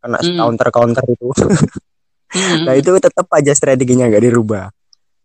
Kena 0.00 0.16
Hmm. 0.18 0.36
counter-counter 0.38 1.04
itu. 1.08 1.28
Hmm. 1.34 1.48
Nah, 2.70 2.78
itu 2.78 2.94
tetap 3.02 3.26
aja 3.34 3.50
strateginya 3.50 4.06
nggak 4.06 4.22
dirubah. 4.22 4.70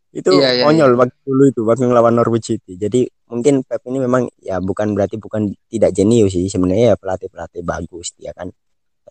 Itu 0.09 0.41
Iya, 0.41 0.57
iya, 0.57 0.63
konyol 0.65 0.97
waktu 0.97 1.13
dulu 1.21 1.43
itu 1.53 1.61
waktu 1.61 1.85
ngelawan 1.85 2.17
Norwich 2.17 2.49
City. 2.49 2.81
Jadi 2.81 3.05
mungkin 3.29 3.61
Pep 3.61 3.77
ini 3.85 4.01
memang 4.01 4.25
ya 4.41 4.57
bukan 4.57 4.97
berarti 4.97 5.21
bukan 5.21 5.53
tidak 5.69 5.93
jenius 5.93 6.33
sih 6.33 6.49
sebenarnya 6.49 6.91
ya 6.91 6.97
pelatih-pelatih 6.97 7.61
bagus 7.61 8.09
dia 8.17 8.33
kan. 8.33 8.49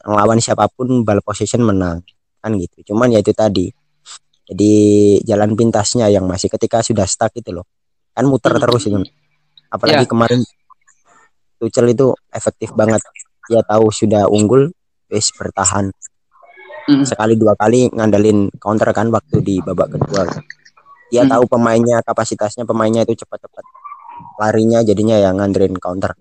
Ngelawan 0.03 0.43
siapa 0.43 0.67
pun 0.75 1.07
ball 1.07 1.23
possession 1.23 1.63
menang 1.63 2.03
kan 2.43 2.51
gitu. 2.59 2.83
Cuman 2.91 3.15
ya 3.15 3.23
itu 3.23 3.31
tadi. 3.31 3.71
Jadi 4.43 4.73
jalan 5.23 5.55
pintasnya 5.55 6.11
yang 6.11 6.27
masih 6.27 6.51
ketika 6.51 6.83
sudah 6.83 7.07
stuck 7.07 7.31
itu 7.39 7.55
loh. 7.55 7.71
Kan 8.11 8.27
muter 8.27 8.59
Hmm. 8.59 8.63
terus 8.67 8.91
itu. 8.91 8.99
Apalagi 9.71 10.03
Ya. 10.03 10.11
kemarin 10.11 10.43
Tuchel 11.59 11.95
itu 11.95 12.13
efektif 12.31 12.75
banget. 12.75 13.01
Dia 13.49 13.61
tahu 13.65 13.93
sudah 13.93 14.27
unggul, 14.29 14.73
wis 15.13 15.31
bertahan 15.37 15.93
Hmm. 16.85 17.01
sekali 17.01 17.33
dua 17.41 17.57
kali 17.57 17.89
ngandelin 17.89 18.53
counter 18.61 18.93
kan 18.93 19.09
waktu 19.09 19.41
di 19.41 19.57
babak 19.65 19.97
kedua. 19.97 20.29
Dia 21.09 21.25
Hmm. 21.25 21.33
tahu 21.33 21.45
pemainnya 21.49 22.05
kapasitasnya 22.05 22.69
pemainnya 22.69 23.09
itu 23.09 23.25
cepat-cepat 23.25 23.65
larinya 24.37 24.85
jadinya 24.85 25.17
yang 25.17 25.41
ngandelin 25.41 25.81
counter. 25.81 26.13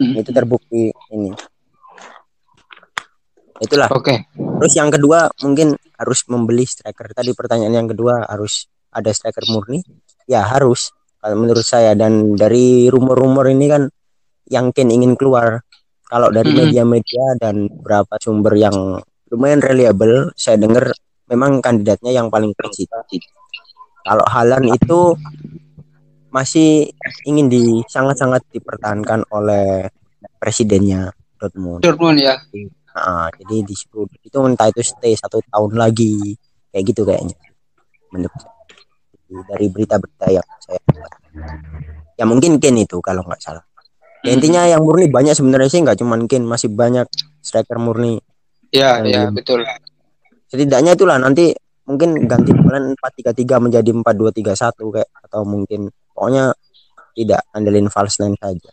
Hmm. 0.00 0.16
Itu 0.16 0.32
terbukti 0.32 0.88
ini. 1.12 1.30
Itulah. 3.62 3.92
Oke. 3.92 4.26
Terus 4.34 4.72
yang 4.74 4.90
kedua 4.90 5.30
mungkin 5.44 5.76
harus 6.00 6.24
membeli 6.26 6.66
striker. 6.66 7.12
Tadi 7.14 7.30
pertanyaan 7.36 7.84
yang 7.84 7.88
kedua 7.92 8.26
harus 8.26 8.66
ada 8.90 9.12
striker 9.12 9.46
murni. 9.52 9.84
Ya 10.26 10.42
harus 10.42 10.90
kalau 11.22 11.38
menurut 11.38 11.62
saya 11.62 11.94
dan 11.94 12.34
dari 12.34 12.90
rumor-rumor 12.90 13.46
ini 13.52 13.68
kan 13.70 13.82
yang 14.52 14.68
Ken 14.76 14.92
ingin 14.92 15.16
keluar. 15.16 15.64
Kalau 16.04 16.28
dari 16.28 16.52
Hmm. 16.52 16.68
media-media 16.68 17.40
dan 17.40 17.72
beberapa 17.72 18.20
sumber 18.20 18.52
yang 18.60 19.00
lumayan 19.32 19.64
reliable, 19.64 20.28
saya 20.36 20.60
dengar 20.60 20.92
memang 21.24 21.64
kandidatnya 21.64 22.12
yang 22.12 22.28
paling 22.28 22.52
legit. 22.52 22.92
Kalau 24.04 24.26
Halan 24.28 24.68
itu 24.68 25.16
masih 26.28 26.92
ingin 27.24 27.48
di 27.48 27.80
sangat-sangat 27.88 28.44
dipertahankan 28.52 29.24
oleh 29.32 29.88
presidennya 30.36 31.08
Dortmund. 31.40 31.80
Dortmund 31.80 32.20
ya. 32.20 32.36
Nah, 32.92 33.32
jadi 33.40 33.64
disuruh 33.64 34.04
itu 34.20 34.36
entah 34.44 34.68
itu 34.68 34.84
stay 34.84 35.16
satu 35.16 35.40
tahun 35.48 35.80
lagi 35.80 36.36
kayak 36.68 36.84
gitu 36.92 37.08
kayaknya 37.08 37.36
menurut 38.12 38.36
saya. 38.36 38.52
Dari 39.48 39.66
berita-berita 39.72 40.26
yang 40.28 40.48
saya 40.60 40.76
dapat. 40.92 41.20
ya 42.20 42.28
mungkin 42.28 42.60
Ken 42.60 42.76
itu 42.76 43.00
kalau 43.00 43.24
nggak 43.24 43.40
salah 43.40 43.64
ya, 44.22 44.30
intinya 44.34 44.62
yang 44.66 44.82
murni 44.82 45.10
banyak 45.10 45.34
sebenarnya 45.34 45.70
sih 45.70 45.80
nggak 45.82 45.98
cuman 45.98 46.26
Ken 46.30 46.46
masih 46.46 46.70
banyak 46.70 47.06
striker 47.42 47.78
murni. 47.78 48.22
Ya, 48.72 49.02
Yang 49.04 49.12
ya, 49.12 49.22
betul. 49.28 49.60
setidaknya 50.48 50.96
itulah 50.96 51.20
nanti 51.20 51.52
mungkin 51.84 52.24
ganti 52.24 52.56
plan 52.56 52.94
4-3-3 52.96 53.64
menjadi 53.68 53.90
4-2-3-1 53.92 54.94
kayak 54.96 55.10
atau 55.28 55.40
mungkin 55.44 55.92
pokoknya 56.14 56.56
tidak 57.12 57.40
andelin 57.52 57.88
false 57.92 58.20
nine 58.22 58.36
saja. 58.40 58.70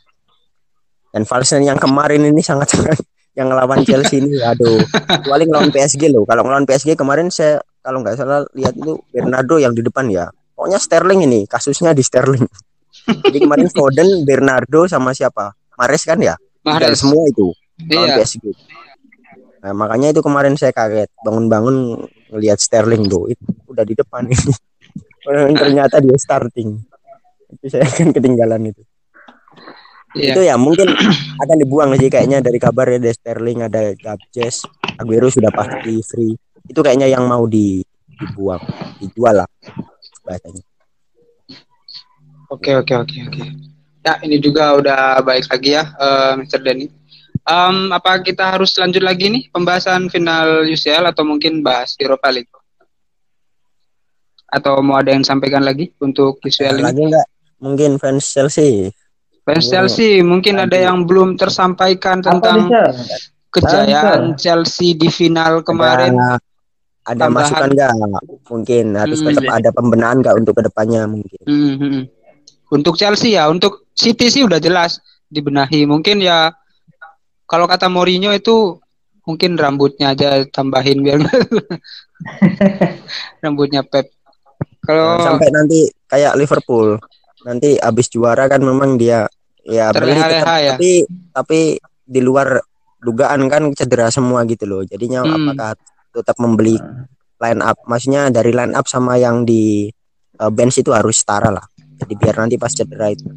Dan 1.12 1.26
false 1.28 1.58
nine 1.58 1.76
yang 1.76 1.80
kemarin 1.80 2.24
ini 2.24 2.40
sangat-sangat 2.40 3.02
yang 3.40 3.52
ngelawan 3.52 3.84
Chelsea 3.84 4.24
ini 4.24 4.40
aduh. 4.40 4.80
Kecuali 5.24 5.44
ngelawan 5.48 5.72
PSG 5.72 6.12
loh. 6.12 6.24
Kalau 6.24 6.48
ngelawan 6.48 6.64
PSG 6.68 6.96
kemarin 6.96 7.28
saya 7.34 7.60
kalau 7.84 8.04
nggak 8.04 8.16
salah 8.20 8.44
lihat 8.56 8.76
itu 8.76 9.00
Bernardo 9.12 9.56
yang 9.60 9.74
di 9.76 9.84
depan 9.84 10.08
ya. 10.08 10.32
Pokoknya 10.56 10.80
Sterling 10.80 11.24
ini 11.28 11.40
kasusnya 11.48 11.96
di 11.96 12.04
Sterling 12.04 12.44
Jadi 13.10 13.38
kemarin 13.42 13.68
Foden, 13.72 14.10
Bernardo 14.24 14.86
sama 14.86 15.12
siapa? 15.16 15.54
Mares 15.80 16.04
kan 16.04 16.20
ya? 16.20 16.36
Mahrez. 16.64 17.00
semua 17.00 17.24
itu 17.30 17.56
Iya. 17.88 18.20
PSG. 18.20 18.52
Nah, 19.60 19.72
makanya 19.76 20.12
itu 20.12 20.20
kemarin 20.20 20.56
saya 20.60 20.76
kaget 20.76 21.08
bangun-bangun 21.24 22.08
ngelihat 22.32 22.60
Sterling 22.60 23.08
tuh 23.08 23.32
itu 23.32 23.44
udah 23.72 23.84
di 23.88 23.96
depan 23.96 24.28
ini. 24.28 24.54
Ternyata 25.64 26.04
dia 26.04 26.16
starting. 26.20 26.80
Itu 27.60 27.66
saya 27.72 27.88
kan 27.88 28.12
ketinggalan 28.12 28.72
itu. 28.72 28.84
Iya. 30.18 30.34
Itu 30.34 30.42
ya 30.42 30.56
mungkin 30.58 30.90
akan 31.38 31.58
dibuang 31.60 31.94
sih 31.96 32.10
kayaknya 32.10 32.42
dari 32.42 32.58
kabar 32.58 32.90
ya 32.90 32.98
ada 32.98 33.12
Sterling, 33.14 33.60
ada 33.62 33.94
Gabjes, 33.94 34.66
Aguero 34.98 35.30
sudah 35.30 35.54
pasti 35.54 36.02
free. 36.02 36.34
Itu 36.66 36.82
kayaknya 36.82 37.08
yang 37.12 37.30
mau 37.30 37.46
di, 37.46 37.84
dibuang, 38.20 38.64
dijual 39.00 39.44
lah 39.44 39.50
bahasanya. 40.26 40.64
Oke 42.50 42.74
oke 42.74 42.94
oke 42.98 43.18
oke. 43.30 43.44
Ya 44.00 44.14
ini 44.26 44.40
juga 44.40 44.74
udah 44.74 45.22
baik 45.22 45.46
lagi 45.48 45.76
ya, 45.76 45.86
eh, 45.86 46.32
Mr. 46.40 46.60
Denny. 46.64 46.88
Em, 47.46 47.78
apa 47.90 48.22
kita 48.22 48.58
harus 48.58 48.74
lanjut 48.76 49.02
lagi 49.02 49.30
nih 49.30 49.44
pembahasan 49.50 50.10
final 50.10 50.66
UCL 50.66 51.06
atau 51.08 51.24
mungkin 51.26 51.62
bahas 51.62 51.94
Europa 51.98 52.30
League? 52.30 52.50
Atau 54.50 54.82
mau 54.82 54.98
ada 54.98 55.14
yang 55.14 55.22
sampaikan 55.22 55.62
lagi 55.62 55.94
untuk 56.02 56.42
UCL 56.42 56.82
ini? 56.82 56.86
Lagi 56.86 57.02
enggak? 57.06 57.28
Mungkin 57.60 57.92
fans 58.02 58.26
Chelsea. 58.26 58.90
Fans 59.46 59.66
Oh, 59.66 59.70
Chelsea 59.70 60.22
mungkin 60.22 60.58
ada 60.58 60.74
yang 60.74 61.06
belum 61.06 61.38
tersampaikan 61.38 62.22
tentang 62.22 62.70
kejayaan 63.50 64.34
Chelsea 64.38 64.98
di 64.98 65.10
final 65.10 65.62
kemarin. 65.62 66.18
Ada, 66.18 66.38
ada 67.06 67.24
Tambahan. 67.30 67.34
masukan 67.34 67.70
enggak? 67.74 67.94
Mungkin 68.50 68.86
harus 68.98 69.20
Hmm. 69.22 69.28
tetap 69.34 69.46
ada 69.50 69.70
pembenahan 69.70 70.18
enggak 70.22 70.36
untuk 70.38 70.54
ke 70.58 70.64
depannya 70.66 71.06
mungkin. 71.06 71.42
Hmm, 71.46 71.74
hmm, 71.78 71.78
hmm. 71.78 72.04
Untuk 72.70 72.96
Chelsea 72.96 73.34
ya, 73.34 73.50
untuk 73.50 73.90
City 73.98 74.30
sih 74.30 74.46
udah 74.46 74.62
jelas 74.62 75.02
dibenahi. 75.30 75.90
Mungkin 75.90 76.22
ya 76.22 76.54
kalau 77.50 77.66
kata 77.66 77.90
Mourinho 77.90 78.30
itu 78.30 78.78
mungkin 79.26 79.58
rambutnya 79.58 80.18
aja 80.18 80.42
tambahin 80.50 81.06
biar 81.06 81.22
rambutnya 83.44 83.82
Pep. 83.86 84.10
Kalau 84.86 85.22
sampai 85.22 85.50
nanti 85.54 85.90
kayak 86.10 86.34
Liverpool 86.38 86.98
nanti 87.46 87.80
habis 87.80 88.12
juara 88.12 88.52
kan 88.52 88.60
memang 88.60 89.00
dia 89.00 89.24
ya 89.64 89.94
tetap, 89.94 90.60
ya? 90.60 90.76
tapi 90.76 91.08
tapi 91.32 91.60
di 92.04 92.20
luar 92.20 92.60
dugaan 93.00 93.48
kan 93.48 93.72
cedera 93.72 94.12
semua 94.12 94.44
gitu 94.44 94.68
loh 94.68 94.82
jadinya 94.84 95.24
Hmm. 95.24 95.36
apakah 95.36 95.72
tetap 96.12 96.36
membeli 96.42 96.76
line 97.40 97.62
up 97.64 97.80
maksudnya 97.88 98.28
dari 98.28 98.52
line 98.52 98.76
up 98.76 98.84
sama 98.92 99.16
yang 99.16 99.48
di 99.48 99.88
uh, 100.42 100.52
bench 100.52 100.84
itu 100.84 100.92
harus 100.92 101.24
setara 101.24 101.54
lah 101.54 101.64
jadi 102.00 102.14
biar 102.16 102.36
nanti 102.40 102.56
pas 102.56 102.72
cedera 102.72 103.12
itu 103.12 103.28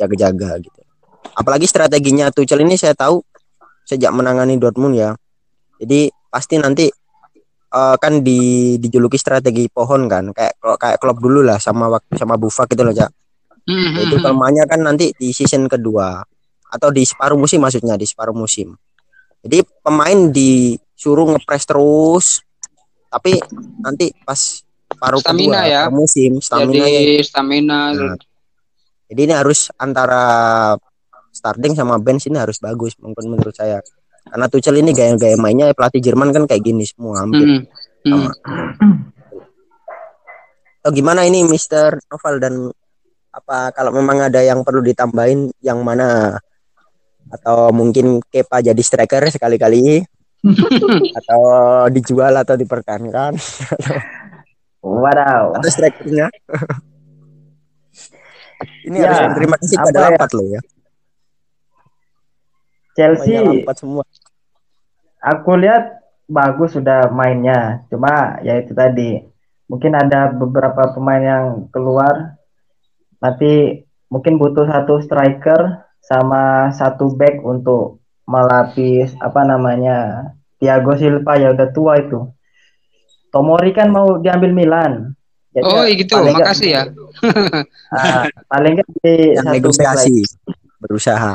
jaga-jaga 0.00 0.56
gitu 0.64 0.80
apalagi 1.36 1.68
strateginya 1.68 2.32
Tuchel 2.32 2.64
ini 2.64 2.80
saya 2.80 2.96
tahu 2.96 3.20
sejak 3.84 4.10
menangani 4.10 4.56
Dortmund 4.56 4.96
ya 4.96 5.12
jadi 5.78 6.10
pasti 6.32 6.56
nanti 6.56 6.88
eh, 7.72 7.96
kan 8.00 8.24
di 8.24 8.74
dijuluki 8.80 9.20
strategi 9.20 9.68
pohon 9.68 10.08
kan 10.08 10.32
kayak 10.32 10.56
kayak 10.80 10.98
klub 10.98 11.20
dulu 11.20 11.44
lah 11.44 11.60
sama 11.60 11.86
waktu 11.92 12.16
sama 12.16 12.34
Buffon 12.40 12.66
gitu 12.68 12.82
loh 12.84 12.94
Cak. 12.96 13.10
Hmm, 13.68 14.00
itu 14.00 14.00
hmm, 14.00 14.12
hmm. 14.16 14.22
kelemahannya 14.24 14.64
kan 14.64 14.80
nanti 14.80 15.12
di 15.12 15.28
season 15.28 15.68
kedua 15.68 16.24
atau 16.68 16.88
di 16.88 17.04
separuh 17.04 17.36
musim 17.36 17.60
maksudnya 17.60 18.00
di 18.00 18.08
separuh 18.08 18.32
musim 18.32 18.72
jadi 19.44 19.64
pemain 19.84 20.32
disuruh 20.32 21.36
ngepres 21.36 21.64
terus 21.68 22.26
tapi 23.08 23.40
nanti 23.80 24.12
pas 24.24 24.64
paruh 24.98 25.22
Stamina 25.22 25.62
kedua 25.62 25.70
ya. 25.70 25.80
per 25.86 25.94
musim 25.94 26.32
stamina 26.42 26.84
jadi 26.84 27.22
stamina. 27.22 27.78
Nah, 27.94 28.18
jadi 29.08 29.20
ini 29.24 29.34
harus 29.34 29.72
antara 29.78 30.24
starting 31.32 31.72
sama 31.78 31.96
bench 31.96 32.28
ini 32.28 32.36
harus 32.36 32.58
bagus 32.58 32.98
mungkin 33.00 33.32
menurut 33.32 33.54
saya. 33.54 33.80
Karena 34.28 34.44
Tuchel 34.50 34.84
ini 34.84 34.92
gaya-gaya 34.92 35.40
mainnya 35.40 35.72
pelatih 35.72 36.04
Jerman 36.04 36.34
kan 36.36 36.44
kayak 36.44 36.60
gini 36.60 36.84
semua 36.84 37.24
hampir. 37.24 37.64
Hmm, 38.04 38.28
hmm. 38.28 38.28
Oh, 40.84 40.92
gimana 40.92 41.24
ini 41.24 41.48
Mister 41.48 41.96
Noval? 42.12 42.36
Dan 42.36 42.54
apa 43.32 43.72
kalau 43.72 43.94
memang 43.96 44.28
ada 44.28 44.44
yang 44.44 44.60
perlu 44.60 44.84
ditambahin 44.84 45.48
yang 45.64 45.80
mana? 45.80 46.36
Atau 47.28 47.72
mungkin 47.72 48.20
Kepa 48.28 48.60
jadi 48.60 48.82
striker 48.84 49.32
sekali-kali? 49.32 50.04
Atau 51.18 51.40
dijual 51.90 52.30
atau 52.38 52.54
dipertahankan 52.54 53.34
Wadaw. 54.84 55.58
atau 55.58 55.70
strikernya 55.70 56.26
ini 58.86 58.98
Ya, 58.98 59.06
harus 59.06 59.18
berterima 59.30 59.56
kasih 59.62 59.78
pada 59.78 60.10
ya? 60.10 60.26
Loh 60.34 60.46
ya 60.50 60.60
Chelsea 62.98 63.38
Lampard 63.38 63.78
semua 63.78 64.02
aku 65.22 65.58
lihat 65.58 65.98
bagus 66.28 66.76
sudah 66.76 67.10
mainnya. 67.10 67.84
Cuma 67.90 68.38
ya 68.44 68.60
itu 68.60 68.76
tadi 68.76 69.24
mungkin 69.66 69.96
ada 69.96 70.30
beberapa 70.32 70.94
pemain 70.94 71.24
yang 71.24 71.46
keluar. 71.72 72.38
Nanti 73.18 73.84
mungkin 74.12 74.38
butuh 74.38 74.68
satu 74.68 75.02
striker 75.02 75.88
sama 76.04 76.70
satu 76.72 77.12
back 77.18 77.42
untuk 77.42 77.98
melapis 78.28 79.16
apa 79.18 79.42
namanya 79.42 80.30
Thiago 80.60 80.94
Silva 80.94 81.34
ya 81.40 81.50
udah 81.56 81.68
tua 81.72 81.98
itu. 81.98 82.28
Tomori 83.28 83.70
kan 83.70 83.88
mau 83.88 84.16
diambil 84.18 84.52
Milan. 84.52 84.92
Jadi 85.48 85.64
Oh 85.64 85.84
gitu, 85.84 86.12
paling 86.12 86.34
nggak- 86.36 86.48
makasih 86.48 86.70
ya. 86.70 86.82
ah, 87.98 88.22
paling 88.46 88.72
nggak 88.78 88.88
beli 88.94 89.16
yang 89.34 89.44
satu 89.44 89.48
back 89.48 89.56
negosiasi 89.58 89.96
lagi. 89.96 90.22
berusaha 90.78 91.34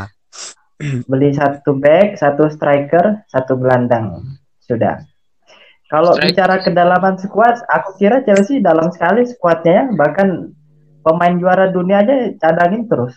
beli 1.12 1.30
satu 1.34 1.72
back, 1.76 2.08
satu 2.16 2.44
striker, 2.50 3.26
satu 3.28 3.54
gelandang. 3.58 4.24
Sudah. 4.60 5.02
Kalau 5.88 6.18
bicara 6.18 6.58
kedalaman 6.60 7.22
skuad, 7.22 7.62
aku 7.70 8.02
kira 8.02 8.26
Chelsea 8.26 8.58
dalam 8.58 8.89
sekali 8.89 9.30
skuadnya 9.30 9.74
ya. 9.74 9.86
Bahkan 9.94 10.28
pemain 11.04 11.36
juara 11.38 11.70
dunia 11.70 12.02
aja 12.02 12.34
cadangin 12.39 12.89
terus. 12.89 13.14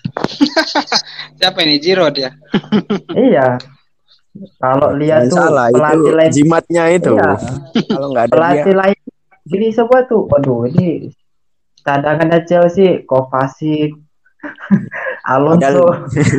Siapa 1.41 1.65
ini 1.65 1.81
Giroud 1.81 2.17
ya? 2.19 2.37
iya. 3.17 3.57
Kalau 4.61 4.89
lihat 4.97 5.27
Jangan 5.27 5.33
tuh 5.33 5.39
salah 5.39 5.67
pelatih 5.71 5.97
itu 5.97 6.17
lain, 6.17 6.31
jimatnya 6.33 6.85
itu 6.93 7.13
iya, 7.15 7.31
kalau 7.95 8.07
nggak 8.13 8.25
ada 8.25 8.31
dia 8.31 8.37
pelatih 8.37 8.75
lain 8.77 8.99
gini 9.47 9.69
semua 9.71 10.01
tuh. 10.05 10.23
Waduh, 10.27 10.67
ini 10.71 11.11
cadangannya 11.87 12.39
Chelsea, 12.45 13.07
Kovacic, 13.07 13.95
Alonso, 15.33 15.87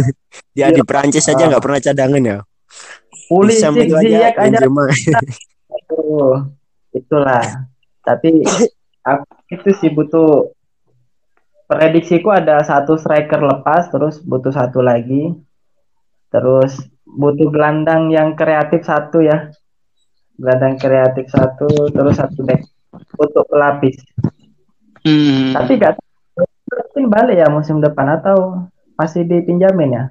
dia 0.55 0.71
di. 0.71 0.83
Prancis 0.83 1.23
saja 1.23 1.47
nggak 1.47 1.63
pernah 1.63 1.79
cadangan 1.79 2.23
ya 2.23 2.37
Pulisic, 3.27 3.91
aja 3.91 3.99
Ziyech 3.99 4.35
aja. 4.39 4.59
Aduh, 5.67 6.47
itulah. 6.95 7.43
Tapi 7.99 8.39
aku 9.03 9.27
itu 9.51 9.69
sih 9.83 9.91
butuh 9.91 10.55
prediksiku 11.67 12.31
ada 12.31 12.63
satu 12.63 12.95
striker 12.95 13.43
lepas, 13.43 13.91
terus 13.91 14.23
butuh 14.23 14.55
satu 14.55 14.79
lagi, 14.79 15.35
terus 16.31 16.79
butuh 17.07 17.47
gelandang 17.47 18.11
yang 18.11 18.35
kreatif 18.35 18.83
satu 18.83 19.23
ya, 19.23 19.47
gelandang 20.35 20.75
kreatif 20.75 21.31
satu, 21.31 21.67
terus 21.89 22.15
satu 22.15 22.43
back 22.43 22.61
untuk 23.15 23.47
pelapis. 23.47 23.95
Hmm. 25.01 25.55
Tapi 25.55 25.79
gak 25.79 25.95
mungkin 26.67 27.05
balik 27.07 27.37
ya 27.39 27.47
musim 27.47 27.79
depan 27.79 28.19
atau 28.19 28.67
masih 28.95 29.23
dipinjamin 29.23 29.95
ya? 29.95 30.03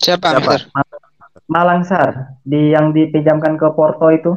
Siapa, 0.00 0.34
Siapa? 0.34 0.42
Mister? 0.42 0.62
Malangsar 1.44 2.08
di 2.40 2.72
yang 2.72 2.90
dipinjamkan 2.90 3.54
ke 3.54 3.68
Porto 3.72 4.08
itu. 4.10 4.32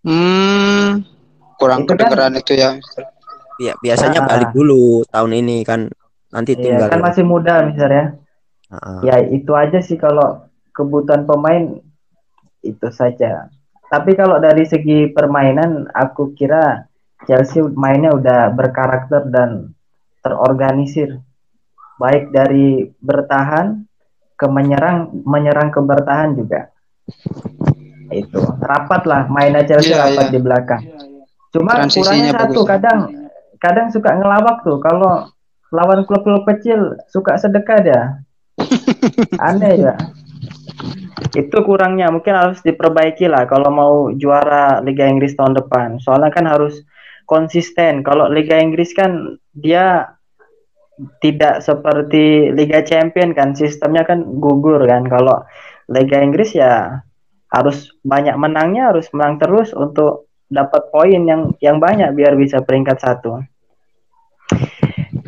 Hmm. 0.00 1.04
Kurang 1.60 1.84
Itu 1.84 1.92
kan- 1.92 1.98
kedengeran 2.08 2.32
itu 2.34 2.52
ya, 2.56 2.68
Mister. 2.72 3.04
Iya, 3.60 3.76
biasanya 3.76 4.24
Ah. 4.24 4.26
balik 4.26 4.50
dulu 4.56 5.04
tahun 5.12 5.32
ini 5.36 5.60
kan 5.68 5.92
nanti 6.32 6.56
Iya, 6.56 6.62
tinggal 6.64 6.88
kan 6.88 7.02
masih 7.04 7.24
muda 7.28 7.60
misalnya. 7.68 8.16
Ah, 8.70 9.02
Ya 9.02 9.18
itu 9.20 9.50
aja 9.52 9.82
sih 9.82 9.98
kalau 9.98 10.46
kebutuhan 10.70 11.26
pemain 11.26 11.82
itu 12.62 12.88
saja. 12.90 13.50
Tapi 13.90 14.14
kalau 14.14 14.38
dari 14.38 14.62
segi 14.62 15.10
permainan 15.10 15.90
aku 15.90 16.30
kira 16.32 16.86
Chelsea 17.26 17.60
mainnya 17.74 18.14
udah 18.14 18.54
berkarakter 18.54 19.26
dan 19.28 19.74
terorganisir. 20.22 21.18
Baik 21.98 22.30
dari 22.32 22.88
bertahan 22.96 23.84
ke 24.38 24.46
menyerang, 24.48 25.12
menyerang 25.26 25.68
ke 25.68 25.80
bertahan 25.82 26.32
juga. 26.32 26.70
Itu 28.10 28.40
rapat 28.58 29.02
lah 29.04 29.26
mainnya 29.26 29.66
Chelsea 29.66 29.92
Iya, 29.92 30.06
rapat 30.08 30.26
iya. 30.30 30.32
di 30.32 30.40
belakang. 30.40 30.82
Cuma 31.50 31.72
Transisinya 31.82 32.06
kurangnya 32.06 32.30
satu 32.32 32.60
bagus. 32.62 32.70
kadang 32.70 32.98
kadang 33.58 33.86
suka 33.90 34.10
ngelawak 34.16 34.56
tuh 34.62 34.78
kalau 34.78 35.28
lawan 35.70 36.06
klub-klub 36.06 36.46
kecil 36.46 36.94
suka 37.10 37.34
sedekah 37.36 37.78
dia. 37.82 38.02
Aneh 39.38 39.74
ya. 39.76 39.94
Itu 41.36 41.62
kurangnya 41.62 42.10
mungkin 42.10 42.34
harus 42.34 42.58
diperbaiki 42.64 43.28
lah 43.28 43.46
kalau 43.46 43.70
mau 43.70 43.94
juara 44.16 44.82
Liga 44.82 45.06
Inggris 45.06 45.36
tahun 45.36 45.56
depan. 45.58 46.00
Soalnya 46.02 46.32
kan 46.32 46.48
harus 46.48 46.82
konsisten. 47.28 48.02
Kalau 48.02 48.26
Liga 48.26 48.58
Inggris 48.58 48.90
kan 48.96 49.38
dia 49.54 50.10
tidak 51.20 51.64
seperti 51.64 52.52
Liga 52.52 52.84
Champion 52.84 53.32
kan 53.32 53.56
sistemnya 53.56 54.04
kan 54.04 54.20
gugur 54.20 54.84
kan 54.84 55.08
kalau 55.08 55.40
Liga 55.88 56.20
Inggris 56.20 56.52
ya 56.52 57.00
harus 57.50 57.90
banyak 58.04 58.36
menangnya 58.36 58.92
harus 58.92 59.08
menang 59.16 59.40
terus 59.40 59.72
untuk 59.72 60.30
dapat 60.50 60.92
poin 60.92 61.22
yang 61.24 61.54
yang 61.62 61.80
banyak 61.80 62.12
biar 62.14 62.36
bisa 62.36 62.62
peringkat 62.62 63.00
satu 63.00 63.42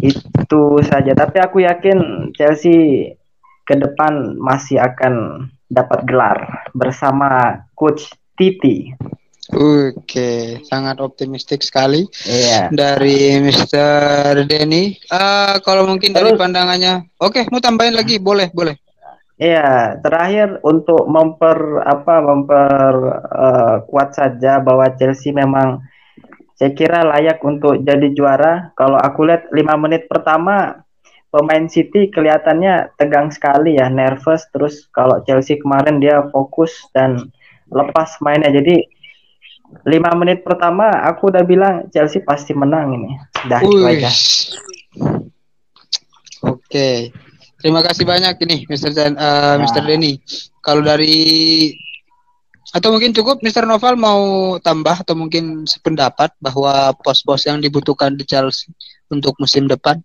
itu 0.02 0.62
saja 0.82 1.14
tapi 1.14 1.38
aku 1.38 1.62
yakin 1.62 2.30
Chelsea 2.34 3.10
ke 3.62 3.74
depan 3.78 4.36
masih 4.38 4.82
akan 4.82 5.46
dapat 5.70 6.04
gelar 6.04 6.68
bersama 6.76 7.62
coach 7.78 8.12
Titi 8.36 8.92
Oke, 9.52 10.62
sangat 10.64 11.02
optimistik 11.02 11.60
sekali 11.60 12.06
iya 12.24 12.70
dari 12.72 13.36
Mr. 13.42 14.46
Denny. 14.48 14.96
Eh, 14.96 15.54
kalau 15.60 15.84
mungkin 15.84 16.14
dari 16.14 16.32
Terus- 16.32 16.40
pandangannya, 16.40 17.10
oke, 17.20 17.50
mau 17.52 17.60
tambahin 17.60 17.92
lagi, 17.92 18.16
boleh, 18.16 18.48
boleh. 18.54 18.78
Iya, 19.36 19.98
terakhir 19.98 20.62
untuk 20.62 21.04
memper 21.10 21.82
apa 21.82 22.14
memper 22.22 22.94
eh, 23.28 23.76
kuat 23.90 24.14
saja 24.14 24.62
bahwa 24.62 24.88
Chelsea 24.94 25.34
memang 25.34 25.82
saya 26.54 26.70
kira 26.78 27.02
layak 27.02 27.42
untuk 27.42 27.82
jadi 27.82 28.08
juara. 28.14 28.70
Kalau 28.78 28.96
aku 28.96 29.26
lihat 29.26 29.50
lima 29.50 29.74
menit 29.74 30.06
pertama 30.06 30.86
pemain 31.32 31.64
City 31.66 32.12
kelihatannya 32.12 32.92
tegang 33.00 33.32
sekali 33.32 33.80
ya, 33.80 33.88
nervous. 33.88 34.44
Terus 34.52 34.86
kalau 34.92 35.24
Chelsea 35.24 35.56
kemarin 35.56 35.98
dia 35.98 36.28
fokus 36.28 36.70
dan 36.92 37.32
lepas 37.72 38.20
mainnya. 38.20 38.52
Jadi 38.52 38.84
lima 39.88 40.12
menit 40.12 40.44
pertama 40.44 40.92
aku 41.08 41.32
udah 41.32 41.42
bilang 41.48 41.88
Chelsea 41.88 42.20
pasti 42.20 42.52
menang 42.52 42.92
ini. 42.92 43.10
Dah 43.48 43.64
itu 43.64 43.80
aja. 43.88 44.12
Oke. 46.44 47.10
Terima 47.62 47.78
kasih 47.78 48.02
banyak 48.02 48.42
ini 48.42 48.66
Mr. 48.66 48.90
Dan, 48.90 49.14
eh, 49.14 49.56
Mr. 49.62 49.82
Nah. 49.82 49.88
Denny. 49.88 50.12
Kalau 50.60 50.82
dari 50.82 51.70
atau 52.72 52.88
mungkin 52.90 53.12
cukup 53.12 53.44
Mr. 53.44 53.68
Noval 53.68 53.94
mau 54.00 54.56
tambah 54.58 55.04
atau 55.04 55.14
mungkin 55.14 55.68
sependapat 55.68 56.32
bahwa 56.40 56.96
pos-pos 57.04 57.44
yang 57.44 57.60
dibutuhkan 57.60 58.16
di 58.16 58.24
Chelsea 58.24 58.72
untuk 59.12 59.36
musim 59.38 59.68
depan. 59.68 60.00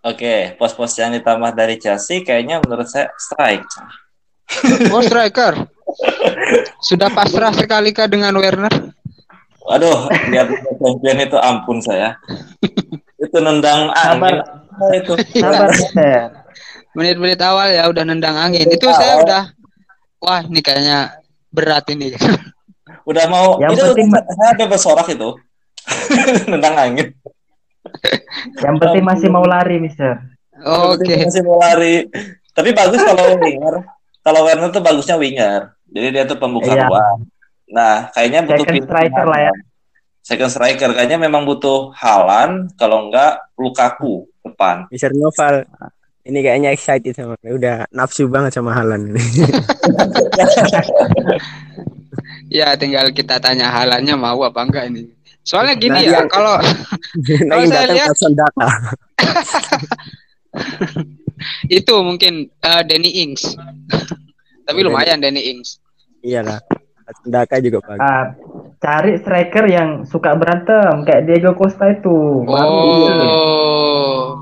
Oke, 0.00 0.56
pos-pos 0.56 0.96
yang 0.96 1.12
ditambah 1.12 1.52
dari 1.52 1.76
Chelsea 1.76 2.24
kayaknya 2.24 2.60
menurut 2.64 2.88
saya 2.88 3.12
strike. 3.16 3.68
Oh 4.90 4.98
striker. 4.98 5.54
Sudah 6.82 7.06
pasrah 7.06 7.54
sekali 7.54 7.94
kah 7.94 8.10
dengan 8.10 8.34
Werner? 8.34 8.72
Waduh, 9.62 10.10
lihat 10.26 10.50
champion 10.82 11.22
itu 11.22 11.38
ampun 11.38 11.78
saya. 11.78 12.18
itu 13.14 13.38
nendang 13.38 13.94
angin. 13.94 14.42
Sabar, 14.74 14.90
itu. 14.90 15.12
sabar. 15.38 15.70
Menit-menit 16.98 17.38
awal 17.38 17.70
ya 17.70 17.86
udah 17.86 18.02
nendang 18.02 18.34
angin. 18.34 18.66
Itu 18.66 18.90
saya 18.90 19.22
udah 19.22 19.42
wah 20.18 20.42
ini 20.42 20.58
kayaknya 20.58 21.14
berat 21.54 21.86
ini. 21.94 22.18
Udah 23.06 23.30
mau 23.30 23.54
Yang 23.62 23.70
itu 23.78 23.84
penting- 23.94 24.10
saya 24.34 24.50
ada 24.58 24.64
bersorak 24.66 25.06
itu. 25.14 25.38
nendang 26.50 26.74
angin. 26.74 27.06
Yang 28.60 28.76
penting 28.80 29.04
masih 29.04 29.28
mau 29.32 29.44
lari, 29.44 29.80
Mister. 29.80 30.20
Oke. 30.60 31.24
Masih 31.24 31.42
mau 31.44 31.56
lari. 31.60 32.08
Tapi 32.52 32.70
bagus 32.76 33.00
kalau 33.00 33.40
winger. 33.40 33.74
Kalau 34.20 34.40
Werner 34.44 34.68
tuh 34.68 34.84
bagusnya 34.84 35.16
winger. 35.16 35.72
Jadi 35.88 36.06
dia 36.12 36.24
tuh 36.28 36.36
pembuka 36.36 36.76
Iya. 36.76 36.86
ruang. 36.86 37.24
Nah, 37.70 38.10
kayaknya 38.12 38.44
butuh 38.44 38.66
Second 38.66 38.84
striker 38.84 39.26
lah 39.26 39.40
ya. 39.48 39.52
Second 40.20 40.50
striker 40.52 40.90
kayaknya 40.92 41.16
memang 41.16 41.48
butuh 41.48 41.96
Halan, 41.96 42.68
kalau 42.76 43.08
enggak 43.08 43.40
Lukaku 43.56 44.28
depan. 44.44 44.84
Mr. 44.92 45.16
Noval 45.16 45.64
ini 46.28 46.44
kayaknya 46.44 46.76
excited 46.76 47.16
sama 47.16 47.40
udah 47.40 47.88
nafsu 47.96 48.28
banget 48.28 48.52
sama 48.52 48.76
Halan 48.76 49.16
ini. 49.16 49.20
Ya 52.50 52.74
tinggal 52.74 53.14
kita 53.14 53.38
tanya 53.38 53.70
halannya 53.70 54.18
mau 54.18 54.42
apa 54.42 54.66
enggak 54.66 54.90
ini. 54.90 55.06
Soalnya 55.42 55.74
gini 55.74 55.94
Nah, 55.94 56.02
ya, 56.02 56.10
yang- 56.20 56.30
kalau 56.32 56.54
Nah, 57.44 57.54
yang 57.58 57.66
saya 57.66 57.86
lihat- 57.90 58.14
Data. 58.30 58.66
itu 61.70 61.94
mungkin 62.00 62.32
eh, 62.50 62.82
Danny 62.84 63.10
Ings. 63.22 63.54
Tapi 64.66 64.78
Oh, 64.80 64.84
lumayan 64.86 65.18
Danny 65.18 65.40
Ings. 65.48 65.78
Iyalah. 66.20 66.60
Hudson 67.02 67.28
Data 67.28 67.54
juga 67.58 67.78
bagus. 67.82 68.00
Ah, 68.00 68.24
cari 68.78 69.18
striker 69.18 69.64
yang 69.66 70.04
suka 70.04 70.34
berantem 70.34 71.02
kayak 71.02 71.22
Diego 71.26 71.52
Costa 71.52 71.90
itu. 71.90 72.44
Oh. 72.46 74.36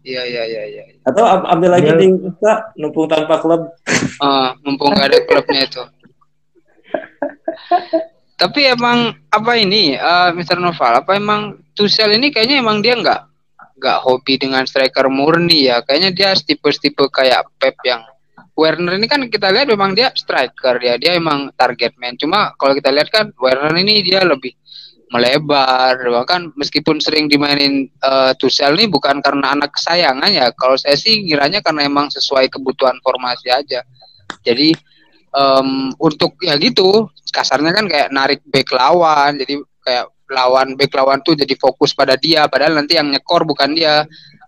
Iya 0.00 0.22
iya 0.22 0.42
iya 0.46 0.62
iya. 0.66 0.82
Atau 1.02 1.20
am- 1.20 1.46
ambil 1.50 1.72
lagi 1.72 1.88
Dia- 1.88 1.98
di 1.98 2.06
kita 2.08 2.52
numpung 2.74 3.04
tanpa 3.04 3.36
klub. 3.36 3.68
Ah, 4.16 4.54
mumpung 4.62 4.92
gak 4.92 5.06
ada 5.06 5.18
klubnya 5.20 5.62
itu. 5.62 5.82
Tapi 8.36 8.68
emang 8.68 9.16
apa 9.32 9.52
ini, 9.56 9.96
eh, 9.96 10.30
Mr. 10.36 10.60
Noval? 10.60 11.00
Apa 11.00 11.16
emang 11.16 11.56
Tuchel 11.72 12.20
ini 12.20 12.28
kayaknya 12.28 12.60
emang 12.60 12.84
dia 12.84 12.92
nggak 12.96 13.20
nggak 13.76 13.98
hobi 14.04 14.36
dengan 14.36 14.68
striker 14.68 15.08
murni 15.08 15.72
ya? 15.72 15.80
Kayaknya 15.80 16.10
dia 16.12 16.30
tipe-tipe 16.36 17.08
kayak 17.08 17.48
Pep 17.56 17.80
yang 17.88 18.04
Werner 18.56 18.96
ini 18.96 19.04
kan 19.04 19.20
kita 19.28 19.52
lihat 19.52 19.68
memang 19.68 19.92
dia 19.92 20.08
striker 20.16 20.80
ya, 20.80 20.96
dia 20.96 21.16
emang 21.16 21.52
target 21.56 21.92
man. 22.00 22.16
Cuma 22.16 22.56
kalau 22.56 22.72
kita 22.72 22.88
lihat 22.88 23.12
kan 23.12 23.28
Werner 23.36 23.72
ini 23.76 24.00
dia 24.00 24.24
lebih 24.24 24.52
melebar, 25.12 25.96
bahkan 26.10 26.50
meskipun 26.56 27.00
sering 27.00 27.28
dimainin 27.28 27.88
eh, 27.88 28.32
Tuchel 28.36 28.76
ini 28.76 28.88
bukan 28.88 29.20
karena 29.24 29.56
anak 29.56 29.76
kesayangan 29.76 30.28
ya. 30.28 30.52
Kalau 30.56 30.76
saya 30.76 30.96
sih 30.96 31.24
ngiranya 31.24 31.64
karena 31.64 31.88
emang 31.88 32.12
sesuai 32.12 32.52
kebutuhan 32.52 33.00
formasi 33.00 33.48
aja. 33.48 33.84
Jadi 34.44 34.72
em, 35.36 35.92
untuk 36.00 36.40
ya 36.40 36.56
gitu 36.56 37.12
kasarnya 37.28 37.76
kan 37.76 37.84
kayak 37.84 38.08
narik 38.08 38.40
back 38.48 38.72
lawan 38.72 39.36
jadi 39.36 39.60
kayak 39.84 40.06
lawan 40.26 40.74
back 40.74 40.90
lawan 40.94 41.22
tuh 41.22 41.38
jadi 41.38 41.54
fokus 41.54 41.94
pada 41.94 42.18
dia 42.18 42.50
padahal 42.50 42.74
nanti 42.74 42.98
yang 42.98 43.10
nyekor 43.10 43.46
bukan 43.46 43.74
dia. 43.74 44.06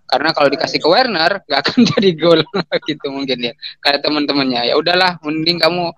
Karena 0.09 0.33
kalau 0.33 0.49
dikasih 0.49 0.81
ke 0.81 0.89
Werner 0.89 1.37
nggak 1.47 1.59
akan 1.61 1.79
jadi 1.95 2.09
gol 2.17 2.41
gitu 2.89 3.07
mungkin 3.13 3.39
ya. 3.39 3.53
Kayak 3.79 4.03
teman-temannya 4.03 4.73
ya 4.73 4.75
udahlah 4.75 5.21
mending 5.23 5.61
kamu 5.61 5.93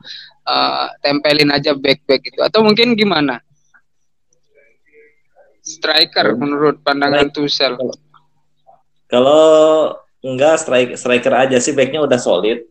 eh, 0.46 0.88
tempelin 1.02 1.50
aja 1.50 1.72
back 1.74 2.04
back 2.06 2.22
gitu. 2.28 2.40
Atau 2.44 2.62
mungkin 2.62 2.94
gimana? 2.94 3.40
Striker 5.62 6.36
menurut 6.36 6.82
pandangan 6.82 7.30
Tuchel. 7.30 7.78
Kalau 9.08 9.94
enggak 10.26 10.58
strike, 10.58 10.98
striker 10.98 11.34
aja 11.38 11.58
sih 11.62 11.72
backnya 11.72 12.02
udah 12.02 12.18
solid. 12.18 12.66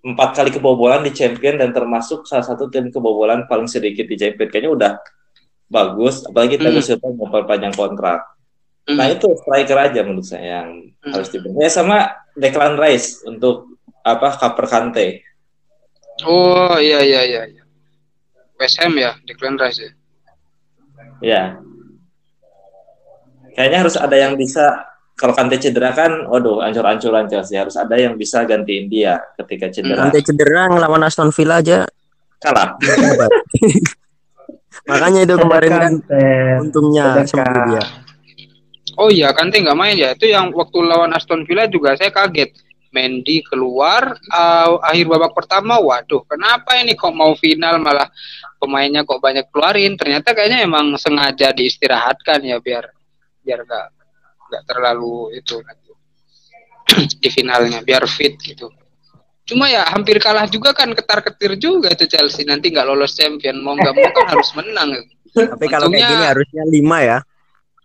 Empat 0.00 0.32
kali 0.32 0.48
kebobolan 0.48 1.04
di 1.04 1.12
champion 1.12 1.60
dan 1.60 1.76
termasuk 1.76 2.24
salah 2.24 2.42
satu 2.42 2.72
tim 2.72 2.88
kebobolan 2.88 3.44
paling 3.44 3.68
sedikit 3.68 4.08
di 4.08 4.16
champion. 4.16 4.48
Kayaknya 4.48 4.70
udah 4.72 4.92
bagus. 5.68 6.24
Apalagi 6.24 6.56
Hmm. 6.56 6.62
Thiago 6.66 6.80
Silva 6.80 7.08
mau 7.12 7.28
perpanjang 7.28 7.76
kontrak. 7.76 8.20
Nah 8.90 9.06
Hmm. 9.06 9.14
itu 9.14 9.28
striker 9.36 9.76
aja 9.76 10.00
menurut 10.02 10.24
saya 10.24 10.64
yang 10.64 10.88
Hmm. 11.04 11.12
harus 11.12 11.28
dibeli. 11.28 11.52
Ya 11.60 11.68
sama 11.68 12.08
Declan 12.32 12.80
Rice 12.80 13.22
untuk 13.24 13.76
apa 14.00 14.34
Kaper 14.34 14.66
Kante. 14.66 15.08
oh 16.20 16.76
iya 16.76 17.00
iya 17.00 17.20
iya 17.24 17.42
iya. 17.48 17.62
West 18.56 18.76
Ham 18.80 18.92
ya 18.92 19.16
Declan 19.24 19.56
Rice 19.56 19.80
ya 19.80 19.92
Ya. 21.20 21.42
Kayaknya 23.52 23.78
harus 23.84 23.96
ada 23.96 24.16
yang 24.16 24.36
bisa 24.36 24.88
kalau 25.20 25.36
Kante 25.36 25.60
cedera 25.60 25.92
kan, 25.92 26.24
waduh, 26.32 26.64
ancur-ancuran 26.64 27.28
Chelsea. 27.28 27.60
Harus 27.60 27.76
ada 27.76 27.92
yang 27.92 28.16
bisa 28.16 28.40
gantiin 28.48 28.88
dia 28.88 29.20
ketika 29.36 29.68
cedera. 29.68 30.08
Nanti 30.08 30.24
cedera 30.24 30.72
ngelawan 30.72 31.04
Aston 31.04 31.28
Villa 31.28 31.60
aja 31.60 31.84
Kalah. 32.40 32.72
Makanya 34.88 35.28
itu 35.28 35.34
kemarin 35.36 35.72
kan 35.76 35.92
untungnya 36.64 37.20
sembuh 37.28 37.62
dia. 37.68 37.84
Oh 38.96 39.12
iya, 39.12 39.28
Kante 39.36 39.60
nggak 39.60 39.76
main 39.76 39.92
ya. 39.92 40.16
Itu 40.16 40.24
yang 40.24 40.56
waktu 40.56 40.80
lawan 40.80 41.12
Aston 41.12 41.44
Villa 41.44 41.68
juga 41.68 41.94
saya 42.00 42.08
kaget. 42.08 42.56
Mendy 42.90 43.46
keluar 43.46 44.18
uh, 44.34 44.82
akhir 44.82 45.06
babak 45.06 45.36
pertama. 45.36 45.78
Waduh, 45.78 46.26
kenapa 46.26 46.74
ini 46.80 46.98
kok 46.98 47.14
mau 47.14 47.36
final 47.38 47.78
malah 47.78 48.08
pemainnya 48.58 49.06
kok 49.06 49.22
banyak 49.22 49.46
keluarin? 49.52 49.94
Ternyata 49.94 50.34
kayaknya 50.34 50.66
emang 50.66 50.96
sengaja 50.98 51.54
diistirahatkan 51.54 52.42
ya 52.42 52.58
biar 52.58 52.90
biar 53.46 53.62
nggak 53.62 53.99
nggak 54.50 54.66
terlalu 54.66 55.38
itu 55.38 55.62
nanti 55.62 55.88
di 57.22 57.28
finalnya 57.30 57.80
biar 57.80 58.02
fit 58.04 58.34
gitu. 58.36 58.66
Cuma 59.46 59.66
ya 59.66 59.82
hampir 59.86 60.18
kalah 60.18 60.46
juga 60.46 60.70
kan 60.70 60.90
ketar-ketir 60.90 61.54
juga 61.54 61.90
tuh 61.94 62.06
Chelsea 62.06 62.42
nanti 62.42 62.70
nggak 62.70 62.86
lolos 62.86 63.14
champion 63.14 63.62
mau 63.62 63.74
nggak 63.74 63.94
mau 63.94 64.10
kan 64.10 64.26
harus 64.28 64.50
menang. 64.54 64.90
Tapi 65.30 65.66
kalau 65.66 65.86
kayak 65.86 66.02
Untungnya- 66.02 66.10
gini 66.10 66.24
harusnya 66.26 66.62
lima 66.66 66.98
ya. 67.00 67.18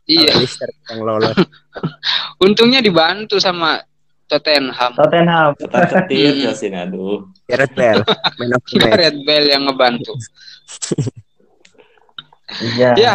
Iya, 0.05 0.33
yang 0.89 1.01
lolos. 1.01 1.33
untungnya 2.45 2.77
dibantu 2.77 3.41
sama 3.41 3.81
Tottenham. 4.25 4.93
Tottenham. 4.93 5.53
Ketar 5.57 5.85
ketir 5.85 6.29
Hmm. 6.29 6.41
Chelsea 6.49 6.69
aduh. 6.69 7.25
Gareth 7.45 7.73
Bale, 7.73 8.01
man 8.37 8.49
of 8.53 8.61
the 8.65 8.77
match. 8.77 8.89
Gareth 8.89 9.19
Bale 9.21 9.47
yang 9.49 9.63
ngebantu. 9.65 10.13
Iya. 12.61 12.93
Ya. 12.95 13.13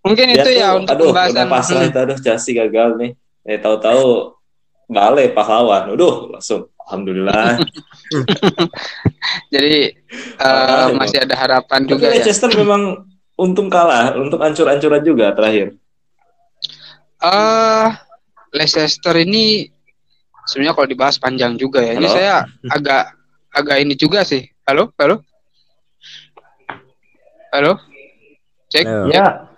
Mungkin 0.00 0.26
Dia 0.32 0.40
itu 0.40 0.50
ya 0.56 0.68
tuh, 0.72 0.78
untuk 0.80 0.94
aduh, 0.96 1.06
pembahasan. 1.12 1.34
udah 1.36 1.46
pasrah 1.46 1.80
Hmm. 1.80 1.90
itu, 1.92 1.98
aduh 2.00 2.18
Chelsea 2.18 2.52
gagal 2.56 2.88
nih. 2.96 3.10
Eh 3.44 3.58
tahu-tahu 3.60 4.32
Bale 4.90 5.30
pahlawan. 5.30 5.92
Aduh, 5.92 6.34
langsung 6.34 6.66
alhamdulillah. 6.82 7.60
Jadi 9.54 9.94
eh, 10.16 10.86
emang. 10.90 10.98
masih 10.98 11.18
ada 11.22 11.36
harapan 11.36 11.84
Tapi 11.84 11.90
juga 11.90 12.06
ya. 12.10 12.18
Leicester 12.18 12.50
memang 12.50 13.06
untung 13.36 13.68
kalah, 13.68 14.16
untung 14.16 14.40
ancur-ancuran 14.40 15.00
juga 15.00 15.30
terakhir. 15.30 15.76
Eh 17.20 17.88
Leicester 18.50 19.14
ini 19.14 19.68
sebenarnya 20.42 20.74
kalau 20.74 20.88
dibahas 20.88 21.20
panjang 21.20 21.54
juga 21.54 21.84
ya. 21.84 21.94
Ini 21.94 22.02
Halo? 22.02 22.16
saya 22.16 22.34
agak 22.66 23.02
agak 23.52 23.76
ini 23.78 23.94
juga 23.94 24.24
sih. 24.24 24.42
Halo, 24.64 24.90
halo, 24.98 25.22
halo. 27.52 27.72
Cek. 28.66 28.86
Ayo. 28.86 29.06
Ya, 29.10 29.49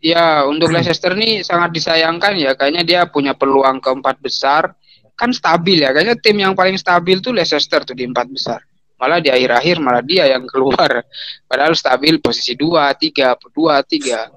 Ya, 0.00 0.48
untuk 0.48 0.72
Leicester 0.72 1.12
nih 1.12 1.44
sangat 1.44 1.76
disayangkan 1.76 2.32
ya. 2.40 2.56
Kayaknya 2.56 2.82
dia 2.88 3.00
punya 3.04 3.36
peluang 3.36 3.84
keempat 3.84 4.16
besar. 4.24 4.72
Kan 5.12 5.36
stabil 5.36 5.84
ya. 5.84 5.92
Kayaknya 5.92 6.16
tim 6.16 6.36
yang 6.40 6.56
paling 6.56 6.80
stabil 6.80 7.20
tuh 7.20 7.36
Leicester 7.36 7.84
tuh 7.84 7.92
di 7.92 8.08
empat 8.08 8.26
besar. 8.32 8.64
Malah 8.96 9.20
di 9.20 9.28
akhir-akhir 9.28 9.76
malah 9.80 10.00
dia 10.00 10.24
yang 10.24 10.48
keluar. 10.48 11.04
Padahal 11.48 11.76
stabil 11.76 12.16
posisi 12.16 12.56
dua, 12.56 12.96
tiga, 12.96 13.36
dua, 13.52 13.84
tiga. 13.84 14.32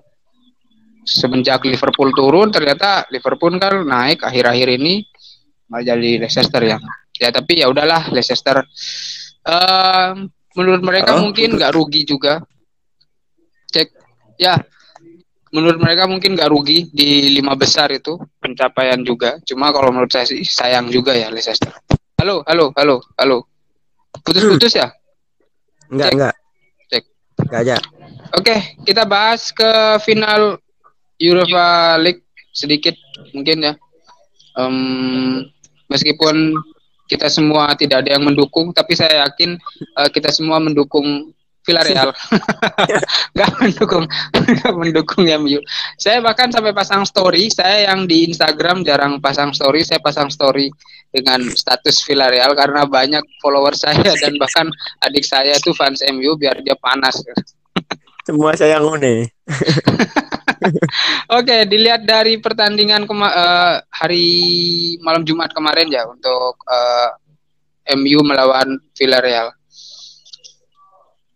Semenjak 1.03 1.63
Liverpool 1.67 2.15
turun, 2.15 2.47
ternyata 2.47 3.07
Liverpool 3.11 3.59
kan 3.59 3.83
naik 3.83 4.23
akhir-akhir 4.23 4.67
ini 4.79 5.03
malah 5.67 5.95
jadi 5.95 6.27
Leicester 6.27 6.63
yang. 6.63 6.83
Ya 7.19 7.31
tapi 7.31 7.59
ya 7.63 7.71
udahlah 7.71 8.11
Leicester. 8.11 8.63
Eh, 9.43 10.11
menurut 10.55 10.81
mereka 10.83 11.19
Oh, 11.19 11.27
mungkin 11.27 11.55
nggak 11.59 11.75
rugi 11.75 12.07
juga. 12.07 12.39
Cek, 13.67 13.89
ya 14.39 14.55
menurut 15.53 15.77
mereka 15.77 16.09
mungkin 16.09 16.33
nggak 16.33 16.49
rugi 16.49 16.89
di 16.89 17.29
lima 17.37 17.53
besar 17.53 17.93
itu 17.93 18.17
pencapaian 18.41 18.97
juga. 19.05 19.37
Cuma 19.45 19.69
kalau 19.69 19.93
menurut 19.93 20.09
saya 20.09 20.25
sih 20.25 20.41
sayang 20.41 20.89
juga 20.89 21.13
ya 21.13 21.29
Leicester. 21.29 21.69
Halo, 22.17 22.41
halo, 22.49 22.73
halo, 22.73 22.97
halo. 23.21 23.37
Putus-putus 24.25 24.73
ya? 24.73 24.89
Enggak, 25.93 26.09
Cek. 26.09 26.13
enggak. 26.17 26.35
Cek. 26.89 27.03
Enggak 27.45 27.59
aja. 27.61 27.75
Oke, 28.33 28.55
kita 28.81 29.05
bahas 29.05 29.53
ke 29.53 30.01
final 30.01 30.57
Europa 31.21 32.01
League 32.01 32.25
sedikit 32.49 32.97
mungkin 33.37 33.69
ya. 33.69 33.73
Em, 34.57 35.45
meskipun 35.85 36.57
kita 37.05 37.29
semua 37.29 37.77
tidak 37.77 38.05
ada 38.05 38.17
yang 38.17 38.25
mendukung, 38.25 38.73
tapi 38.73 38.97
saya 38.97 39.29
yakin 39.29 39.53
eh, 40.01 40.09
kita 40.09 40.33
semua 40.33 40.57
mendukung 40.57 41.29
Villarreal. 41.63 42.11
Gak 43.39 43.51
mendukung, 43.57 44.05
gak 44.35 44.75
mendukung 44.75 45.25
MU. 45.41 45.63
Saya 45.95 46.19
bahkan 46.19 46.51
sampai 46.51 46.75
pasang 46.75 47.07
story, 47.07 47.49
saya 47.49 47.89
yang 47.89 48.05
di 48.05 48.29
Instagram 48.29 48.83
jarang 48.85 49.17
pasang 49.23 49.55
story, 49.55 49.81
saya 49.81 49.97
pasang 50.03 50.29
story 50.29 50.69
dengan 51.13 51.39
status 51.53 52.01
Villarreal 52.03 52.57
karena 52.57 52.83
banyak 52.89 53.23
follower 53.39 53.73
saya 53.77 54.01
dan 54.21 54.35
bahkan 54.41 54.67
adik 55.05 55.23
saya 55.23 55.55
tuh 55.61 55.73
fans 55.73 56.01
MU 56.09 56.35
biar 56.35 56.59
dia 56.61 56.75
panas. 56.77 57.21
Semua 58.23 58.55
saya 58.55 58.79
ngune. 58.79 59.29
Oke, 61.37 61.67
dilihat 61.67 62.07
dari 62.07 62.39
pertandingan 62.39 63.03
kema- 63.03 63.35
eh, 63.35 63.75
hari 63.91 64.27
malam 65.03 65.27
Jumat 65.27 65.51
kemarin 65.51 65.91
ya 65.91 66.07
untuk 66.07 66.55
eh, 66.71 67.09
MU 67.99 68.23
melawan 68.23 68.79
Villarreal. 68.95 69.51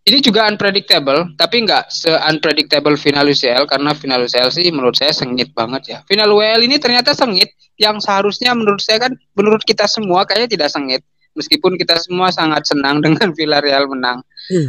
Ini 0.08 0.24
juga 0.24 0.48
unpredictable, 0.48 1.36
tapi 1.36 1.68
nggak 1.68 1.92
se-unpredictable 1.92 2.96
final 2.96 3.28
UCL 3.28 3.68
karena 3.68 3.92
final 3.92 4.24
UCL 4.24 4.48
sih 4.48 4.64
menurut 4.72 4.96
saya 4.96 5.12
sengit 5.12 5.52
banget 5.52 5.82
ya. 5.84 5.98
Final 6.08 6.32
UEL 6.32 6.64
ini 6.64 6.80
ternyata 6.80 7.12
sengit 7.12 7.52
yang 7.76 8.00
seharusnya 8.00 8.56
menurut 8.56 8.80
saya 8.80 9.04
kan 9.04 9.12
menurut 9.36 9.60
kita 9.68 9.84
semua 9.84 10.24
kayaknya 10.24 10.56
tidak 10.56 10.72
sengit 10.72 11.04
meskipun 11.36 11.76
kita 11.76 12.00
semua 12.00 12.32
sangat 12.32 12.64
senang 12.64 12.98
dengan 13.04 13.36
Villarreal 13.36 13.84
menang. 13.84 14.24
Hmm. 14.48 14.68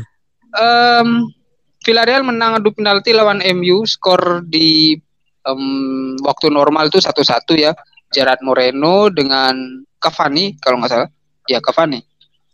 Em, 0.60 1.10
Villarreal 1.88 2.28
menang 2.28 2.60
adu 2.60 2.76
penalti 2.76 3.16
lawan 3.16 3.40
MU 3.56 3.88
skor 3.88 4.44
di 4.44 5.00
em, 5.48 5.64
waktu 6.20 6.52
normal 6.52 6.92
itu 6.92 7.00
satu-satu 7.00 7.56
ya. 7.56 7.72
Gerard 8.12 8.42
Moreno 8.42 9.08
dengan 9.14 9.56
Cavani 10.02 10.60
kalau 10.60 10.84
nggak 10.84 10.92
salah. 10.92 11.10
Ya 11.48 11.64
Cavani. 11.64 12.04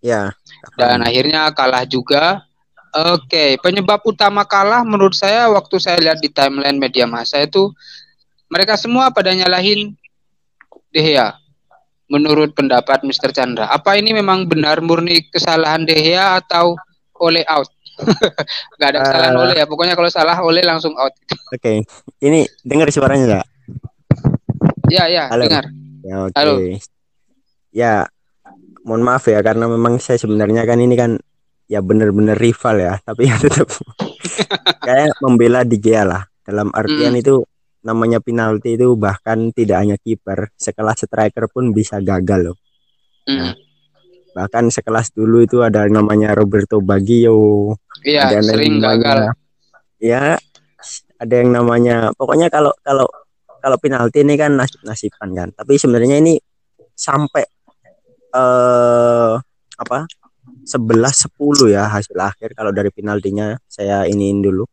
Ya. 0.06 0.30
Dan 0.78 1.02
akhirnya 1.02 1.50
kalah 1.58 1.88
juga. 1.90 2.46
Oke, 2.96 3.60
penyebab 3.60 4.00
utama 4.08 4.48
kalah 4.48 4.80
menurut 4.88 5.12
saya 5.12 5.52
waktu 5.52 5.76
saya 5.84 6.00
lihat 6.00 6.24
di 6.24 6.32
timeline 6.32 6.80
media 6.80 7.04
massa 7.04 7.44
itu 7.44 7.76
mereka 8.48 8.80
semua 8.80 9.12
pada 9.12 9.36
nyalahin 9.36 9.92
De 10.96 11.02
Gea. 11.04 11.36
Menurut 12.08 12.56
pendapat 12.56 13.04
Mr. 13.04 13.36
Chandra, 13.36 13.68
apa 13.68 14.00
ini 14.00 14.16
memang 14.16 14.48
benar 14.48 14.80
murni 14.80 15.28
kesalahan 15.28 15.84
De 15.84 15.92
Gea 15.92 16.40
atau 16.40 16.80
oleh 17.20 17.44
out? 17.52 17.68
Gak 18.80 18.96
ada 18.96 19.00
kesalahan 19.04 19.36
Eh. 19.36 19.44
oleh 19.44 19.56
ya, 19.60 19.66
pokoknya 19.68 19.96
kalau 20.00 20.08
salah 20.08 20.40
oleh 20.40 20.64
langsung 20.64 20.96
out. 20.96 21.12
Oke. 21.56 21.84
Ini 22.24 22.48
dengar 22.64 22.88
suaranya 22.96 23.24
enggak? 23.28 23.48
Ya 24.88 25.12
ya, 25.12 25.28
Halo. 25.28 25.44
dengar. 25.50 25.66
Ya, 26.06 26.16
oke. 26.22 26.38
Halo. 26.38 26.54
Ya, 27.74 27.94
mohon 28.86 29.02
maaf 29.02 29.26
ya 29.26 29.42
karena 29.42 29.66
memang 29.66 29.98
saya 29.98 30.16
sebenarnya 30.16 30.64
kan 30.64 30.78
ini 30.78 30.94
kan 30.94 31.18
ya 31.66 31.82
bener-bener 31.82 32.38
rival 32.38 32.76
ya, 32.78 32.94
tapi 33.02 33.26
ya 33.26 33.36
tetap 33.36 33.66
kayak 34.86 35.18
membela 35.20 35.62
di 35.62 35.78
Gea 35.78 36.06
lah. 36.06 36.24
Dalam 36.46 36.70
artian 36.72 37.14
Hmm. 37.14 37.22
itu 37.22 37.36
namanya 37.82 38.18
penalti 38.18 38.74
itu 38.74 38.94
bahkan 38.94 39.50
tidak 39.50 39.78
hanya 39.82 39.98
kiper, 39.98 40.50
sekelas 40.58 41.06
striker 41.06 41.46
pun 41.50 41.70
bisa 41.70 41.98
gagal 42.00 42.54
loh. 42.54 42.58
Hmm. 43.26 43.54
Bahkan 44.34 44.70
sekelas 44.70 45.10
dulu 45.12 45.42
itu 45.42 45.62
ada 45.62 45.86
namanya 45.88 46.34
Roberto 46.34 46.82
Baggio, 46.82 47.74
Iya, 48.04 48.30
ada 48.30 48.34
yang 48.38 48.46
sering 48.46 48.74
namanya- 48.78 48.86
gagal. 48.86 49.20
Ya, 49.96 50.24
ada 51.16 51.34
yang 51.34 51.50
namanya 51.50 51.96
pokoknya 52.14 52.52
kalau 52.52 52.76
kalau 52.84 53.08
kalau 53.58 53.78
penalti 53.80 54.22
ini 54.22 54.36
kan 54.36 54.54
nasib-nasiban 54.54 55.30
kan. 55.34 55.50
Tapi 55.56 55.80
sebenarnya 55.80 56.22
ini 56.22 56.38
sampai 56.94 57.42
eh 58.36 59.34
apa? 59.76 60.00
11 60.66 61.30
10 61.38 61.70
ya 61.70 61.86
hasil 61.88 62.18
akhir 62.18 62.58
kalau 62.58 62.74
dari 62.74 62.90
penaltinya 62.90 63.54
saya 63.70 64.10
iniin 64.10 64.42
dulu. 64.42 64.66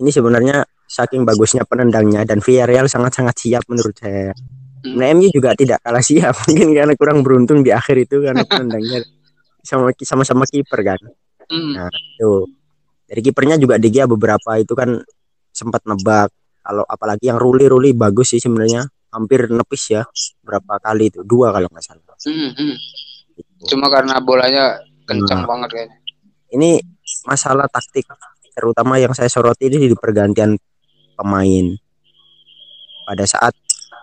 Ini 0.00 0.10
sebenarnya 0.14 0.64
saking 0.86 1.26
bagusnya 1.26 1.66
penendangnya 1.66 2.24
dan 2.24 2.38
Villarreal 2.40 2.86
sangat-sangat 2.86 3.36
siap 3.36 3.62
menurut 3.66 3.94
saya. 3.98 4.32
Hmm. 4.80 4.96
Nah, 4.96 5.12
MU 5.12 5.28
juga 5.28 5.52
tidak 5.52 5.84
kalah 5.84 6.00
siap 6.00 6.32
mungkin 6.48 6.72
karena 6.72 6.94
kurang 6.96 7.20
beruntung 7.20 7.60
di 7.60 7.74
akhir 7.74 8.08
itu 8.08 8.22
karena 8.22 8.46
penendangnya 8.46 9.04
sama 9.60 9.92
sama-sama 10.00 10.48
kiper 10.48 10.80
kan. 10.80 11.00
Hmm. 11.50 11.74
Nah, 11.76 11.90
itu 11.90 12.48
dari 13.10 13.20
kipernya 13.26 13.58
juga 13.58 13.76
Gea 13.76 14.06
beberapa 14.06 14.54
itu 14.56 14.72
kan 14.78 15.02
sempat 15.50 15.82
nebak 15.82 16.30
kalau 16.62 16.86
apalagi 16.86 17.26
yang 17.26 17.42
Ruli-Ruli 17.42 17.90
bagus 17.98 18.38
sih 18.38 18.40
sebenarnya 18.40 18.86
hampir 19.10 19.50
nepis 19.50 19.90
ya 19.90 20.02
berapa 20.46 20.78
kali 20.78 21.10
itu 21.10 21.26
dua 21.26 21.50
kalau 21.50 21.66
nggak 21.66 21.82
salah 21.82 22.14
hmm. 22.22 22.78
Gitu. 23.40 23.76
Cuma 23.76 23.88
karena 23.88 24.20
bolanya 24.20 24.78
kencang 25.04 25.42
Nah. 25.42 25.48
banget 25.48 25.68
kayaknya. 25.74 25.96
ini 26.50 26.82
masalah 27.24 27.70
taktik 27.70 28.06
terutama 28.50 28.98
yang 28.98 29.14
saya 29.14 29.30
soroti 29.30 29.70
ini 29.70 29.86
di 29.86 29.94
pergantian 29.94 30.58
pemain 31.14 31.66
pada 33.06 33.22
saat 33.22 33.54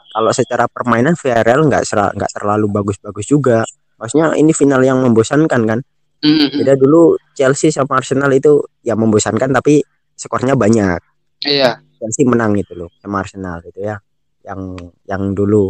kalau 0.10 0.32
secara 0.32 0.66
permainan 0.68 1.14
Villarreal 1.14 1.68
nggak 1.68 1.84
nggak 1.88 2.32
terlalu 2.32 2.72
bagus-bagus 2.72 3.28
juga 3.28 3.64
maksudnya 3.96 4.32
ini 4.34 4.52
final 4.52 4.80
yang 4.82 5.04
membosankan 5.04 5.64
kan 5.64 5.80
Hmm, 6.18 6.50
hmm. 6.50 6.58
beda 6.58 6.74
dulu 6.74 7.14
Chelsea 7.38 7.70
sama 7.70 8.02
Arsenal 8.02 8.34
itu 8.34 8.58
ya 8.82 8.98
membosankan 8.98 9.54
tapi 9.54 9.86
skornya 10.18 10.58
banyak 10.58 10.98
Iya, 11.46 11.78
Chelsea 12.02 12.26
menang 12.26 12.58
itu 12.58 12.74
loh 12.74 12.90
sama 12.98 13.22
Arsenal 13.22 13.62
itu 13.62 13.86
ya 13.86 14.02
yang 14.42 14.74
yang 15.06 15.38
dulu 15.38 15.70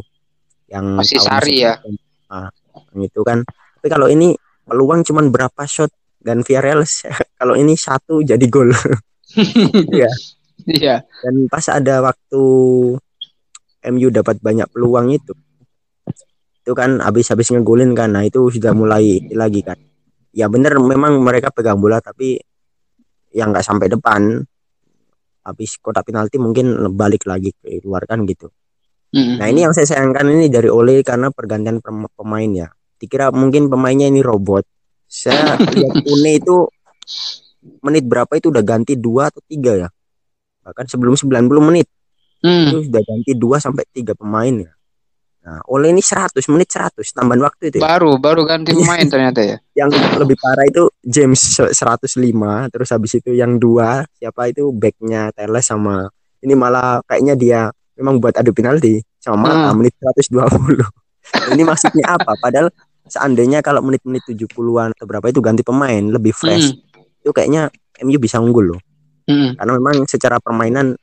yang 0.72 0.96
Masih 0.96 1.20
Sari 1.20 1.68
ya? 1.68 1.76
ah, 2.32 2.48
itu 2.98 3.22
kan. 3.24 3.44
Tapi 3.78 3.88
kalau 3.88 4.08
ini 4.10 4.34
peluang 4.68 5.06
cuman 5.08 5.32
berapa 5.32 5.64
shot 5.64 5.90
dan 6.20 6.44
Villarreal 6.44 6.84
kalau 7.40 7.56
ini 7.56 7.74
satu 7.78 8.22
jadi 8.22 8.46
gol. 8.50 8.72
Iya. 9.92 10.08
iya. 10.66 10.96
dan 11.04 11.52
pas 11.52 11.68
ada 11.68 12.00
waktu 12.00 12.44
MU 13.92 14.08
dapat 14.08 14.40
banyak 14.40 14.66
peluang 14.72 15.12
itu 15.12 15.36
itu 16.64 16.72
kan 16.72 17.04
habis-habis 17.04 17.52
ngegolin 17.52 17.92
kan 17.92 18.16
nah 18.16 18.24
itu 18.24 18.48
sudah 18.52 18.72
mulai 18.72 19.20
lagi 19.36 19.62
kan. 19.62 19.76
Ya 20.32 20.48
bener 20.48 20.80
memang 20.80 21.20
mereka 21.20 21.52
pegang 21.52 21.78
bola 21.78 22.00
tapi 22.00 22.40
yang 23.36 23.52
nggak 23.52 23.68
sampai 23.68 23.88
depan. 23.92 24.44
Habis 25.44 25.76
kotak 25.80 26.08
penalti 26.08 26.40
mungkin 26.40 26.76
balik 26.96 27.28
lagi 27.28 27.52
ke 27.56 27.84
luar 27.84 28.08
kan 28.08 28.24
gitu 28.28 28.48
Hmm, 29.08 29.40
nah 29.40 29.48
ini 29.48 29.64
yang 29.64 29.72
saya 29.72 29.88
sayangkan 29.88 30.28
ini 30.28 30.52
dari 30.52 30.68
Ole 30.68 31.00
karena 31.00 31.32
pergantian 31.32 31.80
pem- 31.80 32.12
pemain 32.12 32.50
ya 32.52 32.68
dikira 32.98 33.32
mungkin 33.32 33.72
pemainnya 33.72 34.12
ini 34.12 34.20
robot 34.20 34.68
saya 35.08 35.56
lihat 35.76 36.04
Une 36.04 36.32
itu 36.36 36.68
menit 37.84 38.04
berapa 38.04 38.30
itu 38.36 38.52
udah 38.52 38.64
ganti 38.64 39.00
dua 39.00 39.32
atau 39.32 39.40
tiga 39.48 39.88
ya 39.88 39.90
bahkan 40.64 40.84
sebelum 40.84 41.16
90 41.16 41.64
menit 41.64 41.88
Hmm. 42.38 42.70
itu 42.70 42.86
sudah 42.86 43.02
ganti 43.02 43.32
2 43.34 43.58
sampai 43.58 43.84
3 43.90 44.14
pemain 44.14 44.54
ya. 44.54 44.70
Nah, 45.42 45.58
oleh 45.74 45.90
ini 45.90 46.06
100 46.06 46.38
menit 46.54 46.70
100 46.70 47.02
tambahan 47.10 47.42
waktu 47.50 47.74
itu. 47.74 47.78
ya. 47.82 47.90
Baru 47.90 48.22
baru 48.22 48.46
ganti 48.46 48.76
pemain 48.78 49.08
ternyata 49.10 49.42
ya. 49.42 49.58
Yang 49.74 49.98
lebih 50.22 50.38
parah 50.38 50.66
itu 50.70 50.86
James 51.02 51.40
105 51.42 52.70
terus 52.70 52.90
habis 52.94 53.12
itu 53.18 53.34
yang 53.34 53.58
dua 53.58 54.06
siapa 54.22 54.54
itu 54.54 54.70
backnya 54.70 55.34
Teles 55.34 55.66
sama 55.66 56.06
ini 56.46 56.54
malah 56.54 57.02
kayaknya 57.10 57.34
dia 57.34 57.62
memang 57.98 58.22
buat 58.22 58.38
adu 58.38 58.54
penalti 58.54 59.02
sama 59.18 59.44
Mata 59.44 59.74
Hmm. 59.74 59.76
menit 59.82 59.94
120. 60.00 60.86
ini 61.52 61.64
maksudnya 61.66 62.16
apa? 62.16 62.38
Padahal 62.40 62.72
seandainya 63.04 63.60
kalau 63.60 63.84
menit-menit 63.84 64.24
70-an 64.24 64.96
atau 64.96 65.06
berapa 65.06 65.28
itu 65.28 65.40
ganti 65.42 65.64
pemain 65.64 66.00
lebih 66.00 66.32
fresh 66.32 66.72
Hmm. 66.72 67.04
itu 67.20 67.32
kayaknya 67.34 67.68
MU 68.00 68.16
bisa 68.18 68.40
unggul 68.40 68.76
loh. 68.76 68.82
Hmm. 69.28 69.58
Karena 69.60 69.72
memang 69.76 70.08
secara 70.08 70.40
permainan 70.40 70.96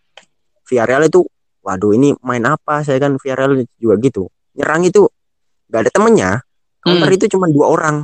Villarreal 0.65 1.05
itu 1.05 1.21
waduh 1.61 1.93
ini 1.93 2.17
main 2.21 2.45
apa 2.45 2.81
saya 2.81 2.97
kan 2.97 3.21
Villarreal 3.21 3.67
juga 3.77 3.95
gitu. 4.01 4.23
Nyerang 4.57 4.87
itu 4.87 5.05
nggak 5.69 5.81
ada 5.85 5.91
temennya. 5.93 6.31
Counter 6.81 7.09
Hmm. 7.11 7.17
itu 7.17 7.27
cuma 7.29 7.49
dua 7.49 7.67
orang. 7.69 7.97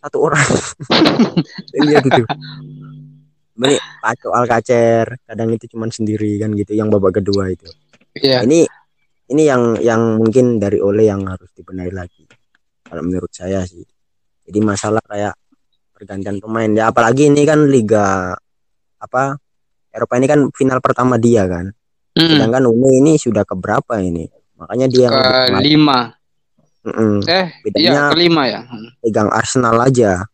Satu 0.00 0.18
orang. 0.22 0.42
Lihat 1.76 2.04
itu. 2.06 2.22
Ini 3.60 3.76
Paco 4.00 4.32
Alcacer 4.32 5.20
kadang 5.28 5.52
itu 5.52 5.68
cuma 5.68 5.84
sendiri 5.86 6.40
kan 6.40 6.48
gitu 6.56 6.72
yang 6.72 6.88
babak 6.88 7.20
kedua 7.20 7.52
itu. 7.52 7.68
Iya. 8.16 8.42
Ini 8.46 8.66
ini 9.30 9.42
yang 9.46 9.78
yang 9.78 10.18
mungkin 10.18 10.58
dari 10.58 10.82
Ole 10.82 11.06
yang 11.06 11.22
harus 11.30 11.50
dibenahi 11.54 11.92
lagi. 11.94 12.26
Kalau 12.82 13.02
menurut 13.06 13.30
saya 13.30 13.62
sih. 13.62 13.82
Jadi 14.46 14.58
masalah 14.62 15.02
kayak 15.06 15.34
pergantian 15.94 16.40
pemain 16.42 16.70
ya 16.72 16.90
apalagi 16.90 17.28
ini 17.28 17.44
kan 17.44 17.68
liga 17.68 18.32
apa 18.98 19.36
Eropa 19.92 20.16
ini 20.16 20.26
kan 20.26 20.40
final 20.50 20.82
pertama 20.82 21.18
dia 21.20 21.46
kan. 21.46 21.70
Hmm. 22.18 22.38
Sedangkan 22.38 22.66
Une 22.66 22.90
ini 22.98 23.12
sudah 23.14 23.46
keberapa 23.46 24.02
ini? 24.02 24.26
Makanya 24.58 24.86
dia 24.90 25.02
yang 25.06 25.14
lebih 25.14 25.30
kuat. 25.30 25.60
Kelima. 25.62 25.98
Mm-mm. 26.80 27.20
Eh, 27.28 27.46
Bedanya 27.60 27.90
iya 27.92 28.02
kelima 28.08 28.42
ya. 28.48 28.60
Pegang 29.04 29.28
Arsenal 29.28 29.76
aja. 29.84 30.24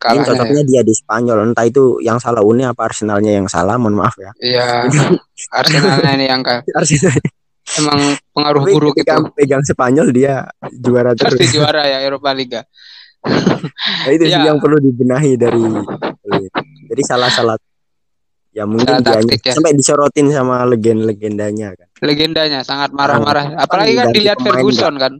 Ya. 0.00 0.24
cocoknya 0.24 0.62
dia 0.64 0.80
di 0.80 0.90
Spanyol. 0.90 1.52
Entah 1.52 1.64
itu 1.64 2.00
yang 2.00 2.16
salah 2.16 2.40
Une 2.40 2.64
apa 2.64 2.88
Arsenalnya 2.88 3.32
yang 3.32 3.44
salah. 3.46 3.76
Mohon 3.76 4.00
maaf 4.00 4.16
ya. 4.16 4.32
Iya. 4.40 4.88
Arsenalnya 5.60 6.10
ini 6.16 6.26
yang 6.26 6.40
ke- 6.40 6.64
Arsenal 6.72 7.12
emang 7.70 8.00
pengaruh 8.32 8.62
Tapi 8.64 8.72
buruk 8.72 8.94
itu. 8.96 9.12
pegang 9.36 9.62
Spanyol 9.62 10.08
dia 10.10 10.34
juara 10.72 11.12
terus. 11.12 11.36
Pasti 11.36 11.52
juara 11.52 11.84
ya 11.84 12.00
Eropa 12.00 12.32
Liga. 12.32 12.64
Nah, 14.00 14.10
itu 14.10 14.24
Ya. 14.24 14.48
yang 14.48 14.56
perlu 14.56 14.80
dibenahi 14.80 15.36
dari. 15.36 15.60
Jadi 16.88 17.02
salah-salah 17.04 17.60
ya 18.50 18.64
mungkin 18.64 18.88
Salah 18.88 19.20
dia 19.22 19.36
ya. 19.38 19.52
sampai 19.52 19.76
disorotin 19.76 20.32
sama 20.32 20.64
legend-legendanya 20.66 21.76
kan. 21.76 21.88
Legendanya 22.00 22.64
sangat 22.64 22.90
marah-marah. 22.90 23.60
Apalagi 23.60 23.92
kan 23.94 24.08
dilihat 24.10 24.40
Ferguson 24.40 24.96
kan. 24.96 25.12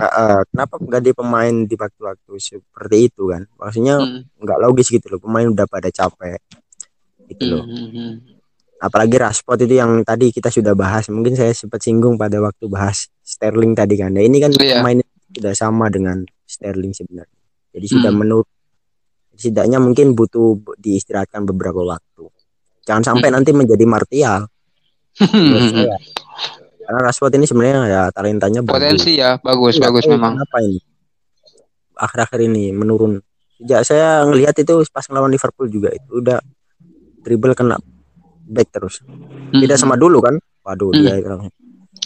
Ah, 0.00 0.08
ah, 0.08 0.40
kenapa 0.48 0.74
nggak 0.80 1.02
di 1.04 1.12
pemain 1.12 1.54
di 1.64 1.74
waktu-waktu 1.76 2.32
seperti 2.40 2.96
itu 3.12 3.28
kan? 3.28 3.44
Maksudnya 3.60 4.00
Hmm. 4.00 4.24
nggak 4.40 4.58
logis 4.64 4.88
gitu 4.88 5.06
loh. 5.12 5.20
Pemain 5.20 5.46
udah 5.46 5.66
pada 5.68 5.92
capek 5.92 6.40
gitu 7.28 7.44
loh. 7.46 7.64
Hmm, 7.68 7.76
hmm, 7.76 7.90
hmm. 7.92 8.14
apalagi 8.78 9.18
Rashford 9.18 9.66
itu 9.66 9.74
yang 9.74 10.06
tadi 10.06 10.30
kita 10.30 10.54
sudah 10.54 10.70
bahas 10.70 11.10
mungkin 11.10 11.34
saya 11.34 11.50
sempat 11.50 11.82
singgung 11.82 12.14
pada 12.14 12.38
waktu 12.38 12.70
bahas 12.70 13.10
Sterling 13.26 13.74
tadi 13.74 13.98
kan 13.98 14.14
nah, 14.14 14.22
ini 14.22 14.38
kan 14.38 14.54
Iya. 14.54 14.78
pemain 14.78 15.02
sudah 15.34 15.50
sama 15.50 15.90
dengan 15.90 16.22
Sterling 16.46 16.94
sebenarnya 16.94 17.38
jadi 17.74 17.86
sudah 17.90 18.14
Hmm. 18.14 18.22
menurut 18.22 18.46
setidaknya 19.34 19.82
mungkin 19.82 20.14
butuh 20.14 20.62
diistirahatkan 20.78 21.42
beberapa 21.42 21.82
waktu 21.82 22.30
jangan 22.86 23.02
sampai 23.02 23.28
Hmm. 23.28 23.42
nanti 23.42 23.50
menjadi 23.50 23.82
Martial 23.82 24.46
Hmm. 25.26 25.90
Karena 26.88 27.00
Rashford 27.04 27.36
ini 27.36 27.44
sebenarnya 27.44 27.80
ya 27.84 28.02
talentanya 28.08 28.64
bagus. 28.64 28.80
Potensi 28.80 29.12
ya 29.14 29.36
bagus 29.36 29.76
Nggak 29.76 29.92
bagus 29.92 30.04
tahu 30.08 30.12
memang. 30.16 30.32
kenapa 30.40 30.56
ini? 30.64 30.78
Akhir-akhir 31.94 32.40
ini 32.40 32.64
menurun. 32.70 33.20
Sejak 33.58 33.82
saya 33.84 34.24
ngelihat 34.24 34.56
itu 34.56 34.72
pas 34.88 35.04
ngelawan 35.04 35.28
Liverpool 35.28 35.68
juga 35.68 35.90
itu 35.90 36.08
udah 36.16 36.40
dribble 37.20 37.52
kena 37.52 37.76
back 38.46 38.72
terus. 38.72 39.04
Tidak 39.50 39.76
Hmm. 39.76 39.82
sama 39.84 39.94
dulu 39.94 40.22
kan? 40.22 40.40
Waduh 40.64 40.88
Hmm. 40.88 41.04
dia 41.04 41.20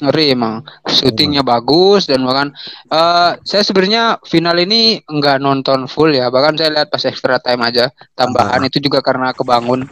ngeri 0.02 0.34
emang. 0.34 0.64
Syutingnya 0.82 1.44
bagus 1.44 2.08
dan 2.08 2.24
bahkan 2.24 2.50
eh 2.88 3.30
saya 3.38 3.62
sebenarnya 3.62 4.18
final 4.24 4.56
ini 4.56 4.98
nggak 4.98 5.38
nonton 5.38 5.86
full 5.86 6.10
ya. 6.10 6.26
Bahkan 6.26 6.56
saya 6.56 6.72
lihat 6.72 6.88
pas 6.88 7.04
extra 7.04 7.38
time 7.38 7.62
aja 7.62 7.86
tambahan 8.12 8.58
Ah. 8.58 8.66
itu 8.66 8.80
juga 8.80 8.98
karena 8.98 9.30
kebangun 9.30 9.86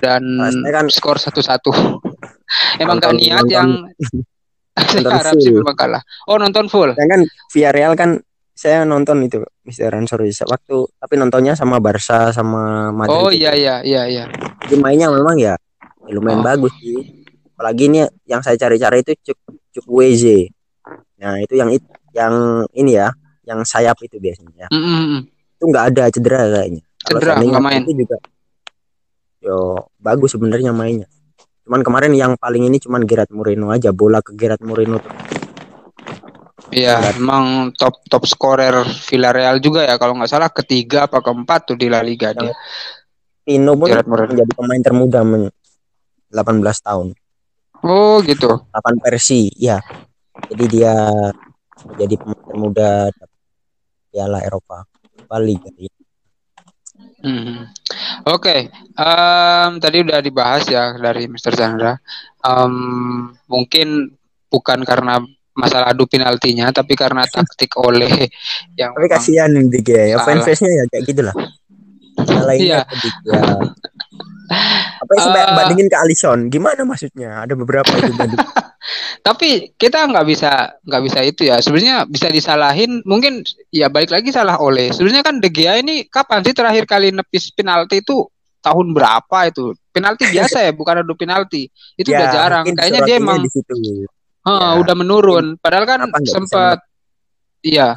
dan 0.00 0.22
Ah, 0.40 0.50
saya 0.50 0.72
kan- 0.72 0.90
skor 0.90 1.14
satu-satu. 1.16 1.70
Emang 2.82 2.98
Nonton- 2.98 3.20
niat 3.20 3.44
nonton- 3.44 3.52
yang 3.52 3.68
harap 4.76 5.34
sih 5.36 5.52
memang 5.52 5.76
kalah 5.76 6.02
oh 6.26 6.36
nonton 6.40 6.66
full 6.68 6.90
Saya 6.96 7.08
kan 7.08 7.20
Villarreal 7.52 7.92
kan 7.92 8.10
saya 8.52 8.84
nonton 8.84 9.24
itu 9.24 9.40
Mister 9.64 9.88
Ansori 9.90 10.28
waktu 10.44 10.76
tapi 10.96 11.14
nontonnya 11.16 11.56
sama 11.56 11.80
Barca 11.80 12.30
sama 12.30 12.92
Madrid. 12.92 13.16
oh 13.16 13.30
iya 13.32 13.52
iya 13.56 13.80
iya 13.80 14.02
iya 14.04 14.24
Jadi 14.68 14.76
mainnya 14.78 15.08
memang 15.10 15.34
ya, 15.36 15.56
ya 16.06 16.12
lumayan 16.14 16.40
Oh. 16.40 16.46
bagus 16.46 16.70
sih. 16.78 17.26
Apalagi 17.52 17.90
ini 17.90 18.00
yang 18.24 18.38
saya 18.40 18.54
cari-cari 18.54 19.02
itu 19.02 19.12
Cuk 19.26 19.38
Cuk 19.74 19.86
Weze. 19.90 20.50
Nah, 21.18 21.38
itu 21.38 21.54
yang 21.58 21.70
it- 21.70 21.90
yang 22.14 22.34
ini 22.72 22.94
ya, 22.94 23.10
yang 23.42 23.62
sayap 23.66 23.98
itu 24.02 24.22
biasanya. 24.22 24.70
Mm, 24.70 24.78
mm, 24.78 25.02
mm. 25.02 25.20
Itu 25.58 25.64
nggak 25.66 25.84
ada 25.90 26.04
cedera 26.14 26.40
kayaknya. 26.46 26.82
Cedera, 27.02 27.32
nggak 27.42 27.62
main. 27.62 27.82
Itu 27.82 27.92
juga 28.06 28.16
yo 29.42 29.56
bagus 29.98 30.30
sebenarnya 30.34 30.70
mainnya. 30.70 31.10
Cuman 31.62 31.80
kemarin 31.86 32.12
yang 32.14 32.34
paling 32.34 32.66
ini 32.66 32.82
cuman 32.82 33.06
Gerard 33.06 33.30
Moreno 33.30 33.70
aja, 33.70 33.94
bola 33.94 34.18
ke 34.18 34.34
Gerard 34.34 34.62
Moreno 34.66 34.98
tuh. 34.98 35.14
Iya, 36.72 37.14
emang 37.20 37.76
top 37.76 38.00
top 38.08 38.24
scorer 38.24 38.82
Villarreal 38.82 39.60
juga 39.60 39.84
ya 39.84 40.00
kalau 40.00 40.16
nggak 40.16 40.30
salah 40.30 40.48
ketiga 40.48 41.04
apa 41.04 41.20
keempat 41.20 41.74
tuh 41.74 41.76
di 41.76 41.86
La 41.86 42.00
Liga 42.00 42.32
dia. 42.32 42.50
Pino 43.44 43.76
pun 43.76 43.92
Gerard 43.92 44.08
Moreno. 44.08 44.32
menjadi 44.34 44.52
pemain 44.56 44.82
termuda 44.82 45.20
men 45.22 45.42
18 46.32 46.86
tahun. 46.86 47.06
Oh 47.82 48.22
gitu. 48.22 48.62
8 48.70 49.04
versi, 49.04 49.50
ya. 49.58 49.78
Jadi 50.48 50.64
dia 50.70 50.94
menjadi 51.82 52.14
pemain 52.14 52.42
termuda 52.46 52.90
Piala 54.08 54.38
Eropa 54.40 54.86
Bali 55.28 55.58
gitu. 55.60 56.01
Hmm. 57.22 57.70
Oke, 58.26 58.66
em, 58.98 59.70
tadi 59.78 59.96
udah 60.02 60.18
dibahas 60.18 60.66
ya 60.66 60.98
dari 60.98 61.30
Mr. 61.30 61.54
Chandra. 61.54 61.94
Em, 62.42 62.74
mungkin 63.46 64.10
bukan 64.50 64.82
karena 64.82 65.22
masalah 65.54 65.92
adu 65.94 66.08
penaltinya, 66.10 66.72
tapi 66.74 66.98
karena 66.98 67.22
taktik 67.28 67.78
oleh 67.78 68.10
yang 68.80 68.90
Tapi 68.96 69.06
kasihan 69.06 69.48
nih 69.54 69.70
ya, 69.86 70.18
Salah. 70.18 70.26
fans-fansnya 70.26 70.70
ya 70.72 70.84
kayak 70.90 71.04
gitulah. 71.06 71.34
Iya. 72.24 72.42
Lainnya 72.46 72.78
sedikit 72.88 73.14
ya. 73.26 73.42
Apa 75.02 75.10
yang 75.16 75.22
sampai 75.24 75.42
Eh. 75.42 75.54
bandingin 75.56 75.88
ke 75.88 75.96
Alisson? 75.96 76.38
Gimana 76.52 76.82
maksudnya? 76.84 77.30
Ada 77.42 77.54
beberapa 77.56 77.88
itu 77.96 78.12
banding. 78.14 78.38
Tapi 79.26 79.72
kita 79.78 80.10
nggak 80.10 80.26
bisa 80.26 80.50
nggak 80.82 81.02
bisa 81.06 81.18
itu 81.22 81.42
ya. 81.46 81.62
Sebenarnya 81.62 82.04
bisa 82.04 82.26
disalahin. 82.28 83.00
Mungkin 83.06 83.46
ya 83.70 83.86
balik 83.88 84.10
lagi 84.10 84.34
salah 84.34 84.58
oleh. 84.58 84.90
Sebenarnya 84.90 85.22
kan 85.22 85.38
De 85.38 85.48
Gea 85.48 85.78
ini 85.78 86.04
kapan 86.10 86.42
sih 86.42 86.52
terakhir 86.52 86.84
kali 86.84 87.14
nepis 87.14 87.54
penalti 87.54 88.02
itu 88.02 88.26
tahun 88.60 88.92
berapa 88.92 89.38
itu? 89.48 89.72
Penalti 89.94 90.26
biasa 90.34 90.66
ya, 90.66 90.72
bukan 90.74 91.06
adu 91.06 91.14
penalti. 91.14 91.70
Itu 91.94 92.10
udah 92.10 92.28
jarang. 92.34 92.64
Ya, 92.66 92.74
Kayaknya 92.76 93.00
dia 93.06 93.16
emang 93.22 93.38
di 93.40 93.50
situ. 93.50 93.74
Hah, 94.42 94.74
Ya, 94.74 94.82
udah 94.82 94.94
menurun. 94.98 95.54
Padahal 95.62 95.86
kan 95.86 96.00
sempat 96.26 96.82
iya. 97.62 97.94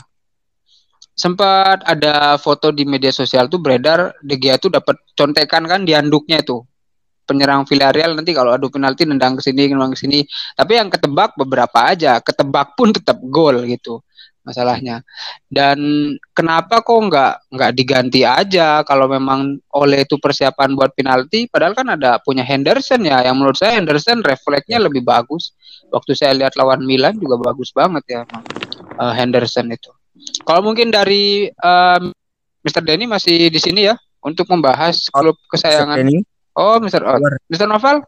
Sempat 1.16 1.88
ada 1.88 2.36
foto 2.36 2.76
di 2.76 2.84
media 2.84 3.08
sosial 3.08 3.48
tuh 3.48 3.64
beredar 3.64 4.12
De 4.20 4.36
Gea 4.36 4.60
tuh 4.60 4.68
dapat 4.68 5.00
contekan 5.16 5.64
kan 5.64 5.88
di 5.88 5.96
handuknya 5.96 6.44
itu. 6.44 6.60
Penyerang 7.26 7.66
Villarreal 7.66 8.14
nanti 8.14 8.36
kalau 8.38 8.54
adu 8.54 8.70
penalti 8.70 9.08
nendang 9.08 9.40
ke 9.40 9.42
sini, 9.42 9.72
nendang 9.72 9.96
ke 9.96 10.00
sini. 10.04 10.22
Tapi 10.54 10.78
yang 10.78 10.92
ketebak 10.94 11.34
beberapa 11.40 11.90
aja, 11.90 12.22
ketebak 12.22 12.78
pun 12.78 12.94
tetap 12.94 13.18
gol 13.32 13.64
gitu 13.66 14.04
masalahnya. 14.46 15.02
Dan 15.50 15.80
kenapa 16.38 16.86
kok 16.86 16.94
nggak 16.94 17.50
nggak 17.50 17.72
diganti 17.74 18.22
aja 18.22 18.86
kalau 18.86 19.10
memang 19.10 19.58
oleh 19.74 20.06
itu 20.06 20.22
persiapan 20.22 20.78
buat 20.78 20.94
penalti? 20.94 21.50
Padahal 21.50 21.74
kan 21.74 21.98
ada 21.98 22.22
punya 22.22 22.46
Henderson 22.46 23.02
ya, 23.02 23.26
yang 23.26 23.42
menurut 23.42 23.58
saya 23.58 23.82
Henderson 23.82 24.22
refleksnya 24.22 24.78
lebih 24.78 25.02
bagus. 25.02 25.58
Waktu 25.90 26.14
saya 26.14 26.38
lihat 26.38 26.54
lawan 26.56 26.86
Milan 26.86 27.18
juga 27.18 27.42
bagus 27.42 27.74
banget 27.74 28.06
ya 28.06 28.22
eh, 29.02 29.14
Henderson 29.18 29.74
itu. 29.74 29.90
Kalau 30.46 30.62
mungkin 30.64 30.90
dari 30.94 31.50
em, 31.50 32.04
Mr. 32.66 32.82
Denny 32.82 33.06
masih 33.06 33.52
di 33.52 33.60
sini 33.62 33.86
ya 33.88 33.96
untuk 34.26 34.50
membahas 34.50 35.10
Oh, 35.14 35.22
klub 35.22 35.38
kesayangan. 35.52 36.02
Ini 36.02 36.24
Oh, 36.56 36.80
Mr. 36.80 37.04
Oh. 37.04 37.20
Mr. 37.52 37.68
Noval 37.68 38.02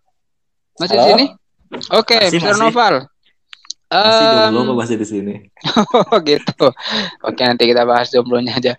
masih 0.79 0.95
di 0.95 1.05
sini? 1.11 1.25
Oke, 1.91 2.15
Masih, 2.15 2.39
Mr. 2.39 2.53
masih. 2.55 2.63
Noval. 2.63 2.95
Masih 3.87 4.25
kok 4.51 4.75
masih 4.75 4.95
di 4.99 5.07
sini. 5.07 5.35
Oh 5.95 6.19
gitu. 6.23 6.67
Oke 7.23 7.41
nanti 7.47 7.63
kita 7.67 7.87
bahas 7.87 8.11
jomblonya 8.11 8.59
aja. 8.59 8.73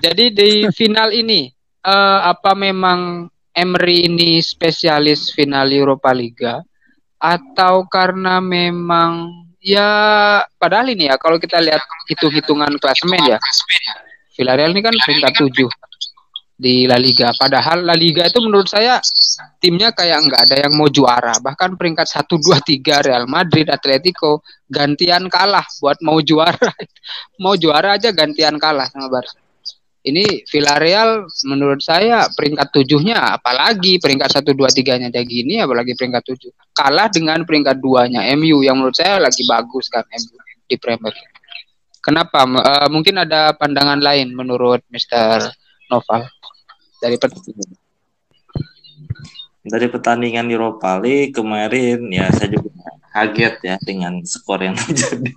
Jadi 0.00 0.32
di 0.32 0.50
final 0.72 1.12
ini 1.12 1.52
eh, 1.84 2.18
apa 2.24 2.56
memang 2.56 3.28
Emery 3.54 4.10
ini 4.10 4.42
spesialis 4.42 5.30
final 5.30 5.70
Europa 5.70 6.10
Liga 6.10 6.58
atau 7.20 7.86
karena 7.86 8.42
memang 8.42 9.43
ya 9.64 9.88
padahal 10.60 10.92
ini 10.92 11.08
ya 11.08 11.16
kalau 11.16 11.40
kita 11.40 11.56
lihat 11.64 11.80
hitung-hitungan 12.12 12.76
klasemen 12.76 13.24
ya. 13.24 13.38
Villarreal 14.36 14.74
ini 14.74 14.82
kan 14.82 14.92
peringkat 14.92 15.32
7 15.40 15.64
di 16.54 16.90
La 16.90 16.98
Liga. 16.98 17.30
Padahal 17.34 17.86
La 17.86 17.94
Liga 17.94 18.26
itu 18.26 18.42
menurut 18.42 18.66
saya 18.66 18.98
timnya 19.62 19.94
kayak 19.94 20.26
nggak 20.26 20.40
ada 20.50 20.56
yang 20.66 20.74
mau 20.74 20.90
juara. 20.90 21.38
Bahkan 21.38 21.78
peringkat 21.78 22.06
1 22.06 22.26
2 22.28 22.82
3 22.82 23.06
Real 23.06 23.24
Madrid 23.30 23.70
Atletico 23.70 24.42
gantian 24.66 25.30
kalah 25.30 25.64
buat 25.78 25.98
mau 26.02 26.18
juara. 26.20 26.70
Mau 27.42 27.58
juara 27.58 27.98
aja 27.98 28.14
gantian 28.14 28.54
kalah 28.62 28.86
sama 28.86 29.10
Barca 29.10 29.43
ini 30.04 30.44
Villarreal 30.44 31.24
menurut 31.48 31.80
saya 31.80 32.28
peringkat 32.28 32.68
tujuhnya 32.76 33.40
apalagi 33.40 33.96
peringkat 33.96 34.28
satu 34.28 34.52
dua 34.52 34.68
tiganya 34.68 35.08
kayak 35.08 35.28
gini 35.28 35.64
apalagi 35.64 35.96
peringkat 35.96 36.20
tujuh 36.28 36.52
kalah 36.76 37.08
dengan 37.08 37.40
peringkat 37.48 37.80
duanya 37.80 38.20
MU 38.36 38.60
yang 38.60 38.76
menurut 38.76 38.94
saya 38.94 39.16
lagi 39.16 39.48
bagus 39.48 39.88
kan 39.88 40.04
MU 40.04 40.36
di 40.68 40.76
Premier. 40.76 41.12
Kenapa? 42.04 42.44
Uh, 42.44 42.88
mungkin 42.92 43.16
ada 43.16 43.56
pandangan 43.56 43.96
lain 43.96 44.36
menurut 44.36 44.84
Mr. 44.92 45.48
Noval 45.88 46.28
dari 47.00 47.16
dari 49.64 49.88
pertandingan 49.88 50.44
Europa 50.52 51.00
League 51.00 51.32
kemarin 51.32 52.12
ya 52.12 52.28
saya 52.36 52.52
juga 52.52 52.68
kaget 53.14 53.54
ya 53.62 53.76
dengan 53.80 54.20
skor 54.26 54.60
yang 54.60 54.76
terjadi. 54.82 55.30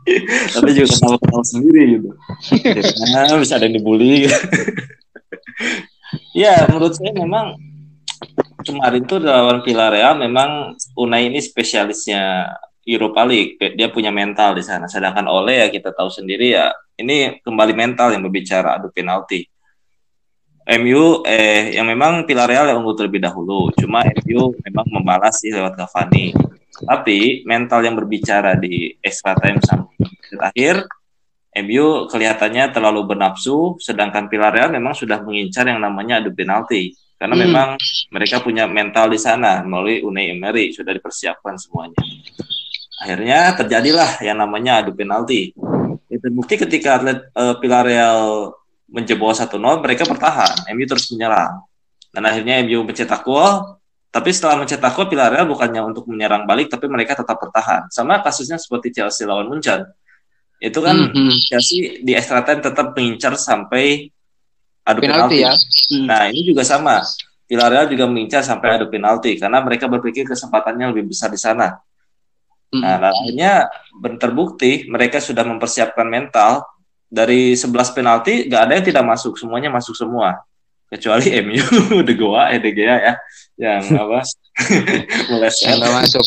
Tapi 0.52 0.70
juga 0.76 0.88
ketawa-ketawa 0.92 1.46
sendiri 1.46 1.82
gitu. 1.96 2.10
Karena 2.76 3.38
bisa 3.40 3.56
ada 3.56 3.66
yang 3.70 3.78
dibully. 3.80 4.28
Gitu. 4.28 4.40
ya 6.44 6.68
menurut 6.68 6.98
saya 6.98 7.14
memang 7.16 7.56
kemarin 8.66 9.04
tuh 9.06 9.22
lawan 9.24 9.62
Villarreal 9.62 10.18
memang 10.18 10.74
Unai 10.98 11.30
ini 11.32 11.40
spesialisnya 11.40 12.52
Europa 12.84 13.24
League. 13.24 13.62
Dia 13.78 13.88
punya 13.94 14.10
mental 14.10 14.58
di 14.58 14.64
sana. 14.66 14.90
Sedangkan 14.90 15.30
Ole 15.30 15.62
ya 15.64 15.68
kita 15.72 15.94
tahu 15.94 16.10
sendiri 16.12 16.58
ya 16.58 16.74
ini 16.98 17.40
kembali 17.46 17.78
mental 17.78 18.12
yang 18.12 18.26
berbicara 18.26 18.82
adu 18.82 18.90
penalti 18.90 19.46
MU 20.68 21.24
eh 21.24 21.72
yang 21.80 21.88
memang 21.88 22.28
Villarreal 22.28 22.68
yang 22.68 22.84
unggul 22.84 23.00
terlebih 23.00 23.24
dahulu 23.24 23.72
cuma 23.80 24.04
MU 24.04 24.52
memang 24.68 24.88
membalas 24.92 25.40
sih 25.40 25.52
lewat 25.56 25.80
Cavani 25.80 26.36
tapi 26.86 27.42
mental 27.42 27.82
yang 27.82 27.98
berbicara 27.98 28.54
di 28.54 28.94
extra 29.02 29.34
time 29.34 29.58
sampai 29.66 29.98
terakhir, 30.30 30.86
MU 31.58 32.06
kelihatannya 32.06 32.70
terlalu 32.70 33.02
bernafsu, 33.10 33.82
sedangkan 33.82 34.30
Villarreal 34.30 34.70
memang 34.70 34.94
sudah 34.94 35.26
mengincar 35.26 35.66
yang 35.66 35.82
namanya 35.82 36.22
adu 36.22 36.30
penalti. 36.36 36.94
Karena 37.18 37.34
hmm. 37.34 37.44
memang 37.50 37.70
mereka 38.14 38.46
punya 38.46 38.70
mental 38.70 39.10
di 39.10 39.18
sana 39.18 39.66
melalui 39.66 40.06
Unai 40.06 40.38
Emery 40.38 40.70
sudah 40.70 40.94
dipersiapkan 40.94 41.58
semuanya. 41.58 41.98
Akhirnya 43.02 43.58
terjadilah 43.58 44.22
yang 44.22 44.38
namanya 44.38 44.86
adu 44.86 44.94
penalti. 44.94 45.50
Itu 46.14 46.28
bukti 46.30 46.62
ketika 46.62 47.02
atlet 47.02 47.26
uh, 47.34 47.58
Villarreal 47.58 48.54
menjebol 48.88 49.36
1-0 49.36 49.52
mereka 49.84 50.08
bertahan, 50.08 50.68
MU 50.74 50.86
terus 50.88 51.12
menyerang. 51.12 51.64
Dan 52.12 52.24
akhirnya 52.24 52.64
MU 52.64 52.88
mencetak 52.88 53.22
gol, 53.28 53.78
tapi 54.10 54.32
setelah 54.32 54.64
mencetak 54.64 54.92
gol 54.96 55.12
Villarreal 55.12 55.46
bukannya 55.46 55.82
untuk 55.84 56.08
menyerang 56.08 56.48
balik 56.48 56.72
tapi 56.72 56.88
mereka 56.88 57.20
tetap 57.20 57.38
bertahan. 57.38 57.92
Sama 57.92 58.24
kasusnya 58.24 58.56
seperti 58.58 58.96
Chelsea 58.96 59.28
lawan 59.28 59.52
Munchen. 59.52 59.84
Itu 60.58 60.82
kan 60.82 60.98
mm 60.98 61.14
-hmm. 61.14 61.32
Chelsea 61.54 62.02
di 62.02 62.18
extra 62.18 62.42
time 62.42 62.64
tetap 62.64 62.98
mengincar 62.98 63.38
sampai 63.38 64.10
adu 64.88 65.00
penalti. 65.04 65.38
penalti. 65.38 65.38
Ya? 65.44 65.54
Hmm. 65.94 66.06
Nah, 66.08 66.22
ini 66.32 66.42
juga 66.48 66.64
sama. 66.64 67.04
Villarreal 67.48 67.88
juga 67.88 68.10
mengincar 68.12 68.44
sampai 68.44 68.76
adu 68.76 68.92
penalti 68.92 69.40
karena 69.40 69.64
mereka 69.64 69.88
berpikir 69.88 70.28
kesempatannya 70.28 70.92
lebih 70.92 71.16
besar 71.16 71.32
di 71.32 71.40
sana. 71.40 71.80
Mm. 72.76 72.84
Nah, 72.84 73.08
akhirnya 73.08 73.52
terbukti 74.20 74.84
mereka 74.92 75.24
sudah 75.24 75.48
mempersiapkan 75.48 76.04
mental 76.04 76.68
dari 77.08 77.56
11 77.56 77.96
penalti 77.96 78.52
gak 78.52 78.62
ada 78.68 78.74
yang 78.76 78.86
tidak 78.86 79.04
masuk, 79.08 79.40
semuanya 79.40 79.72
masuk 79.72 79.96
semua. 79.96 80.44
Kecuali 80.88 81.32
MU 81.44 82.04
De 82.04 82.14
Goa 82.16 82.52
eh 82.56 82.60
De 82.60 82.72
Gea 82.72 82.96
ya 83.00 83.14
yang 83.60 83.84
apa? 84.08 84.24
Meleset 85.32 85.68
yang 85.68 85.78
nggak 85.84 85.96
masuk. 86.04 86.26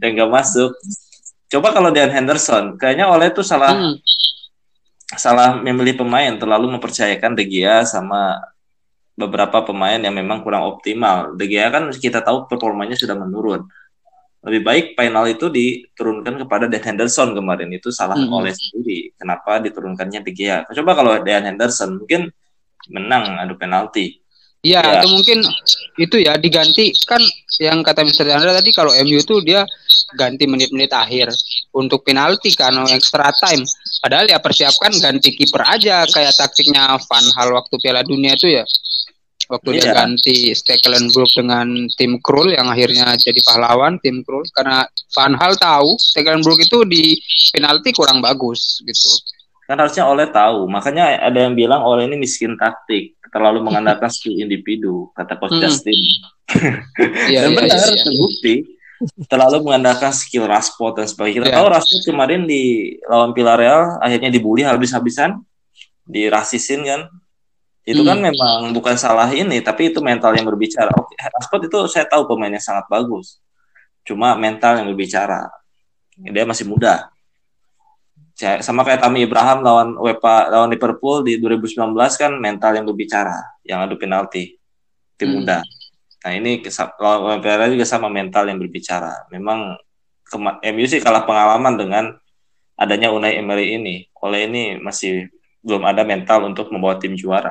Yang 0.00 0.12
nggak 0.16 0.30
masuk. 0.32 0.70
Coba 1.46 1.68
kalau 1.76 1.90
Dan 1.92 2.10
Henderson 2.10 2.80
kayaknya 2.80 3.06
oleh 3.06 3.30
tuh 3.30 3.44
salah 3.44 3.76
hmm. 3.76 3.96
salah 5.14 5.60
memilih 5.60 6.02
pemain 6.02 6.32
terlalu 6.34 6.72
mempercayakan 6.76 7.36
De 7.36 7.44
Gea 7.44 7.84
sama 7.84 8.40
beberapa 9.16 9.64
pemain 9.64 9.96
yang 9.96 10.12
memang 10.12 10.40
kurang 10.40 10.64
optimal. 10.64 11.36
De 11.36 11.44
Gea 11.48 11.68
kan 11.68 11.88
kita 11.92 12.24
tahu 12.24 12.48
performanya 12.48 12.96
sudah 12.96 13.16
menurun 13.16 13.68
lebih 14.46 14.62
baik 14.62 14.86
final 14.94 15.26
itu 15.26 15.50
diturunkan 15.50 16.46
kepada 16.46 16.70
Dan 16.70 16.78
Henderson 16.78 17.34
kemarin 17.34 17.70
itu 17.74 17.90
salah 17.90 18.14
hmm. 18.14 18.30
oleh 18.30 18.54
sendiri 18.54 19.10
kenapa 19.18 19.58
diturunkannya 19.58 20.22
De 20.22 20.32
Gea 20.32 20.62
coba 20.70 20.92
kalau 20.94 21.12
Dan 21.26 21.50
Henderson 21.50 21.98
mungkin 21.98 22.30
menang 22.90 23.38
adu 23.42 23.58
penalti. 23.58 24.22
Iya, 24.66 24.82
ya. 24.82 24.92
atau 24.98 25.08
mungkin 25.14 25.46
itu 25.94 26.16
ya 26.26 26.34
diganti 26.34 26.90
kan 27.06 27.22
yang 27.62 27.86
kata 27.86 28.02
Mister 28.02 28.26
Chandra 28.26 28.50
tadi 28.50 28.74
kalau 28.74 28.90
MU 29.06 29.22
itu 29.22 29.38
dia 29.46 29.62
ganti 30.18 30.48
menit-menit 30.50 30.90
akhir 30.90 31.30
untuk 31.70 32.02
penalti 32.02 32.50
kan 32.58 32.74
extra 32.90 33.30
time. 33.38 33.62
Padahal 34.02 34.26
ya 34.26 34.42
persiapkan 34.42 34.90
ganti 34.98 35.38
kiper 35.38 35.62
aja 35.62 36.02
kayak 36.10 36.34
taktiknya 36.34 36.98
Van 36.98 37.26
Hal 37.38 37.48
waktu 37.54 37.74
Piala 37.78 38.02
Dunia 38.02 38.34
itu 38.34 38.50
ya. 38.50 38.66
Waktu 39.46 39.78
iya. 39.78 39.78
dia 39.78 39.92
ganti 39.94 40.36
Stekelenburg 40.50 41.30
dengan 41.30 41.86
tim 41.94 42.18
Krul 42.18 42.50
yang 42.50 42.66
akhirnya 42.66 43.14
jadi 43.14 43.38
pahlawan 43.46 44.02
tim 44.02 44.26
Krul 44.26 44.42
karena 44.50 44.82
Van 45.14 45.38
Hal 45.38 45.54
tahu 45.54 45.94
Stekelenburg 46.02 46.58
itu 46.58 46.82
di 46.82 47.14
penalti 47.54 47.94
kurang 47.94 48.18
bagus 48.18 48.82
gitu 48.82 49.10
kan 49.66 49.82
harusnya 49.82 50.06
oleh 50.06 50.30
tahu 50.30 50.70
makanya 50.70 51.18
ada 51.18 51.42
yang 51.42 51.58
bilang 51.58 51.82
oleh 51.82 52.06
ini 52.06 52.14
miskin 52.14 52.54
taktik 52.54 53.18
terlalu 53.34 53.66
mengandalkan 53.66 54.06
skill 54.06 54.38
individu 54.38 55.10
kata 55.18 55.34
coach 55.36 55.58
hmm. 55.58 55.62
Justin 55.66 55.98
iya, 57.30 57.42
dan 57.42 57.50
iya, 57.50 57.56
benar 57.58 57.74
iya, 57.74 57.90
iya. 57.90 58.04
terbukti 58.06 58.54
terlalu 59.26 59.66
mengandalkan 59.66 60.14
skill 60.14 60.46
Rashford 60.46 61.02
dan 61.02 61.06
sebagainya 61.10 61.36
kita 61.42 61.48
yeah. 61.50 61.58
tahu 61.58 61.66
Rashford 61.68 62.02
kemarin 62.06 62.46
di 62.46 62.94
lawan 63.10 63.34
Villarreal 63.34 63.98
akhirnya 63.98 64.30
dibully 64.30 64.62
habis-habisan 64.62 65.42
dirasisin 66.06 66.86
kan 66.86 67.00
itu 67.86 68.02
kan 68.02 68.18
hmm. 68.18 68.24
kan 68.26 68.34
memang 68.34 68.58
bukan 68.74 68.98
salah 68.98 69.30
ini 69.30 69.62
tapi 69.62 69.94
itu 69.94 70.02
mental 70.02 70.34
yang 70.34 70.42
berbicara. 70.42 70.90
Oke 70.90 71.14
Rashford 71.14 71.70
itu 71.70 71.78
saya 71.86 72.02
tahu 72.02 72.26
pemainnya 72.26 72.58
sangat 72.58 72.90
bagus. 72.90 73.38
Cuma 74.02 74.34
mental 74.34 74.82
yang 74.82 74.90
berbicara. 74.90 75.46
Dia 76.18 76.42
masih 76.42 76.66
muda. 76.66 77.14
Sama 78.34 78.82
kayak 78.82 79.06
Tami 79.06 79.22
Ibrahim 79.22 79.62
lawan 79.62 79.88
Wepa 80.02 80.50
lawan 80.50 80.74
Liverpool 80.74 81.22
di 81.22 81.38
2019 81.38 81.94
kan 82.18 82.32
mental 82.42 82.74
yang 82.74 82.90
berbicara 82.90 83.38
yang 83.62 83.86
adu 83.86 83.94
penalti. 83.94 84.58
Tim 85.14 85.30
hmm. 85.30 85.36
muda. 85.38 85.62
Nah 86.26 86.32
ini 86.34 86.66
lawan 86.98 87.38
Wepa 87.38 87.70
juga 87.70 87.86
sama 87.86 88.10
mental 88.10 88.50
yang 88.50 88.58
berbicara. 88.58 89.30
Memang 89.30 89.78
MU 90.74 90.84
sih 90.90 90.98
kalah 90.98 91.22
pengalaman 91.22 91.78
dengan 91.78 92.04
adanya 92.74 93.14
Unai 93.14 93.38
Emery 93.38 93.78
ini. 93.78 94.10
Oleh 94.26 94.50
ini 94.50 94.74
masih 94.82 95.30
belum 95.62 95.86
ada 95.86 96.02
mental 96.02 96.50
untuk 96.50 96.74
membawa 96.74 96.98
tim 96.98 97.14
juara 97.14 97.46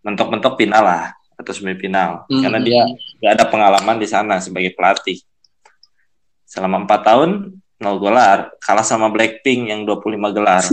mentok-mentok 0.00 0.56
final 0.56 0.84
lah 0.84 1.04
atau 1.40 1.52
semifinal. 1.56 2.28
Hmm. 2.28 2.44
karena 2.44 2.60
dia 2.60 2.84
nggak 3.20 3.32
ada 3.40 3.44
pengalaman 3.48 3.96
di 3.96 4.08
sana 4.08 4.36
sebagai 4.40 4.76
pelatih. 4.76 5.20
Selama 6.44 6.84
empat 6.84 7.00
tahun 7.06 7.60
nol 7.80 7.96
gelar 7.96 8.52
kalah 8.60 8.84
sama 8.84 9.08
Blackpink 9.08 9.72
yang 9.72 9.88
25 9.88 10.36
gelar. 10.36 10.60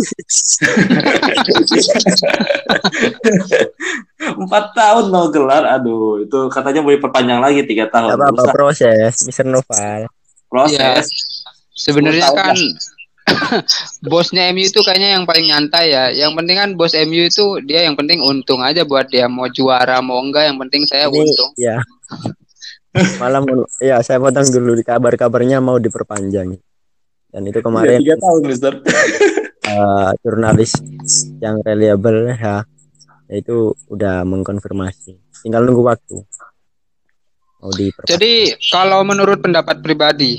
Empat 4.43 4.75
tahun 4.75 5.07
nol 5.07 5.31
gelar 5.31 5.63
aduh 5.71 6.27
itu 6.27 6.51
katanya 6.51 6.83
mau 6.83 6.91
diperpanjang 6.91 7.39
lagi 7.39 7.63
tiga 7.63 7.87
tahun. 7.87 8.11
apa 8.11 8.27
apa 8.27 8.51
proses 8.51 9.23
Mister 9.23 9.47
Noval. 9.47 10.11
Proses. 10.51 10.75
Ya, 10.75 10.99
sebenarnya 11.71 12.27
kan 12.35 12.59
bosnya 14.11 14.49
MU 14.55 14.63
itu 14.63 14.79
kayaknya 14.83 15.19
yang 15.19 15.23
paling 15.27 15.51
nyantai 15.51 15.85
ya. 15.91 16.05
Yang 16.11 16.31
penting 16.39 16.55
kan 16.55 16.69
bos 16.79 16.93
MU 16.95 17.27
itu 17.27 17.45
dia 17.67 17.83
yang 17.83 17.95
penting 17.99 18.23
untung 18.23 18.63
aja 18.63 18.87
buat 18.87 19.07
dia. 19.07 19.27
Mau 19.27 19.51
juara 19.51 19.99
mau 19.99 20.19
enggak 20.23 20.51
yang 20.51 20.57
penting 20.61 20.87
saya 20.87 21.11
Ini, 21.11 21.19
untung. 21.21 21.51
ya 21.59 21.77
malam 23.21 23.45
ya 23.77 24.01
saya 24.01 24.17
potong 24.17 24.49
dulu 24.49 24.73
di 24.77 24.83
kabar-kabarnya 24.85 25.61
mau 25.61 25.77
diperpanjang. 25.77 26.57
Dan 27.27 27.41
itu 27.43 27.59
kemarin 27.59 27.99
tiga 28.01 28.15
tahun 28.17 28.41
Mister. 28.47 28.73
Uh, 29.67 30.09
jurnalis 30.23 30.73
yang 31.43 31.59
reliable 31.61 32.33
ya 32.33 32.63
itu 33.29 33.75
udah 33.91 34.23
mengkonfirmasi. 34.23 35.19
Tinggal 35.43 35.67
nunggu 35.67 35.83
waktu. 35.83 36.17
Mau 37.57 37.73
di 37.73 37.89
jadi 38.05 38.53
kalau 38.69 39.01
menurut 39.01 39.41
pendapat 39.41 39.81
pribadi 39.81 40.37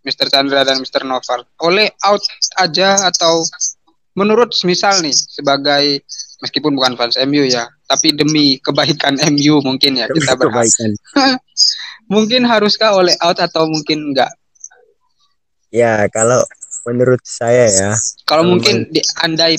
Mr. 0.00 0.32
Chandra 0.32 0.64
dan 0.64 0.80
Mr. 0.80 1.04
Noval 1.04 1.44
oleh 1.64 1.92
out 2.06 2.22
aja 2.56 2.96
atau 3.04 3.44
menurut 4.16 4.52
misal 4.64 5.00
nih 5.04 5.12
sebagai 5.14 6.02
meskipun 6.40 6.72
bukan 6.74 6.96
fans 6.96 7.20
MU 7.20 7.44
ya 7.44 7.68
tapi 7.90 8.14
demi 8.14 8.56
kebaikan 8.62 9.18
MU 9.34 9.60
mungkin 9.60 9.98
ya 9.98 10.06
kita 10.06 10.38
berharap. 10.38 10.66
Mungkin 12.10 12.42
haruskah 12.42 12.90
oleh 12.98 13.14
out 13.22 13.38
atau 13.38 13.70
mungkin 13.70 14.10
enggak? 14.10 14.34
Ya, 15.70 16.10
kalau 16.10 16.42
menurut 16.82 17.22
saya 17.22 17.70
ya, 17.70 17.94
Kalau 18.26 18.42
mungkin 18.50 18.90
di, 18.90 18.98
andai 19.22 19.54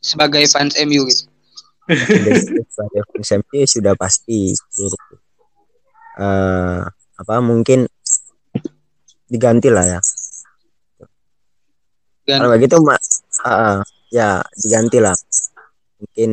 sebagai 0.00 0.48
fans 0.48 0.72
MU 0.80 1.04
gitu. 1.04 1.28
sebagai 2.72 3.04
fans 3.04 3.28
MU 3.44 3.60
sudah 3.68 3.92
pasti 4.00 4.56
eh 6.16 6.80
apa 7.20 7.34
mungkin 7.44 7.84
diganti 9.30 9.68
lah 9.70 9.84
ya. 9.86 10.00
Gan- 12.26 12.40
Kalau 12.42 12.50
begitu 12.58 12.76
mak 12.82 13.00
ya 14.10 14.42
diganti 14.58 14.98
lah. 14.98 15.14
Mungkin 16.00 16.30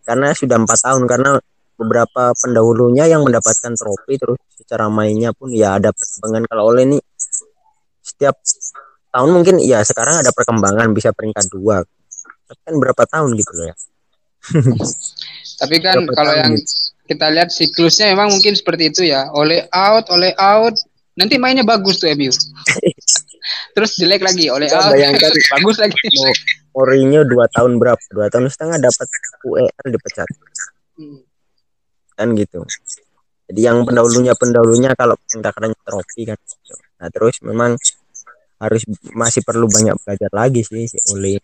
karena 0.00 0.32
sudah 0.32 0.56
empat 0.56 0.78
tahun 0.86 1.04
karena 1.04 1.30
beberapa 1.76 2.32
pendahulunya 2.36 3.08
yang 3.08 3.24
mendapatkan 3.24 3.72
trofi 3.72 4.20
terus 4.20 4.38
secara 4.52 4.88
mainnya 4.92 5.32
pun 5.32 5.48
ya 5.52 5.80
ada 5.80 5.90
perkembangan 5.92 6.44
kalau 6.48 6.64
oleh 6.72 6.84
ini 6.84 6.98
setiap 8.04 8.36
tahun 9.10 9.30
mungkin 9.32 9.56
ya 9.64 9.80
sekarang 9.80 10.20
ada 10.20 10.28
perkembangan 10.30 10.92
bisa 10.92 11.08
peringkat 11.16 11.48
dua 11.48 11.80
tapi 12.44 12.60
kan 12.68 12.74
berapa 12.76 13.02
tahun 13.08 13.32
gitu 13.32 13.52
loh 13.56 13.66
ya 13.72 13.76
Tapi 15.60 15.76
kan 15.84 16.00
Berapa 16.00 16.16
kalau 16.16 16.32
yang 16.40 16.52
gitu. 16.56 16.72
kita 17.04 17.26
lihat 17.28 17.52
siklusnya 17.52 18.16
memang 18.16 18.32
mungkin 18.32 18.56
seperti 18.56 18.88
itu 18.88 19.02
ya. 19.04 19.28
Oleh 19.36 19.68
out, 19.68 20.08
oleh 20.08 20.32
out, 20.40 20.72
nanti 21.20 21.36
mainnya 21.36 21.62
bagus 21.62 22.00
tuh 22.00 22.08
MU. 22.16 22.32
Terus 23.76 23.90
jelek 24.00 24.24
lagi, 24.24 24.48
oleh 24.48 24.72
out, 24.72 24.90
bayangkan. 24.90 25.28
bagus 25.60 25.76
lagi. 25.76 25.96
Mourinho 26.70 27.26
dua 27.26 27.50
tahun 27.50 27.76
berapa 27.82 27.98
dua 28.14 28.30
tahun 28.30 28.46
setengah 28.48 28.78
dapat 28.78 29.06
UER 29.44 29.84
dipecat 29.90 30.28
Hmm. 31.00 31.24
kan 32.12 32.36
gitu 32.36 32.60
jadi 33.48 33.72
yang 33.72 33.88
pendahulunya 33.88 34.36
pendahulunya 34.36 34.92
kalau 34.92 35.16
takarannya 35.32 35.80
trofi 35.80 36.28
kan 36.28 36.36
gitu. 36.36 36.76
nah 37.00 37.08
terus 37.08 37.40
memang 37.40 37.72
harus 38.60 38.84
masih 39.16 39.40
perlu 39.40 39.64
banyak 39.64 39.96
belajar 40.04 40.28
lagi 40.36 40.60
sih 40.60 40.84
si 40.84 41.00
Ole 41.16 41.40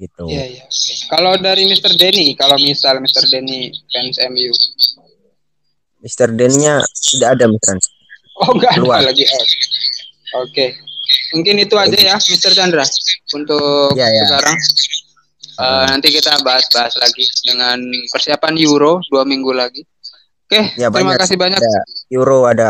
gitu 0.00 0.24
Iya, 0.24 0.44
iya. 0.56 0.64
Kalau 1.08 1.40
dari 1.40 1.64
Mr. 1.72 1.96
Denny, 1.96 2.36
kalau 2.36 2.60
misal 2.60 3.00
Mr. 3.00 3.32
Denny 3.32 3.72
fans 3.88 4.20
MU. 4.28 4.52
Mister 6.06 6.30
Dennya 6.30 6.78
tidak 6.86 7.28
ada 7.34 7.44
Mister 7.50 7.74
Oh, 8.36 8.52
enggak 8.54 8.76
Keluar. 8.76 9.00
ada 9.02 9.10
lagi 9.10 9.24
out. 9.26 9.48
Oke. 10.44 10.76
Mungkin 11.32 11.56
itu 11.58 11.74
aja 11.74 11.96
ya 11.96 12.14
Mr. 12.14 12.52
Chandra 12.52 12.84
untuk 13.32 13.90
Iya, 13.92 14.06
iya. 14.06 14.22
sekarang. 14.28 14.56
Eh, 15.56 15.84
nanti 15.88 16.08
kita 16.12 16.36
bahas-bahas 16.44 16.94
lagi 16.96 17.24
dengan 17.42 17.80
persiapan 18.12 18.54
Euro 18.60 19.00
dua 19.08 19.24
minggu 19.24 19.50
lagi. 19.50 19.80
Oke, 20.46 20.62
ya 20.76 20.92
terima 20.92 21.16
banyak 21.16 21.18
kasih 21.18 21.36
banyak. 21.36 21.58
ada 21.58 21.72
Euro 22.06 22.44
ada 22.44 22.68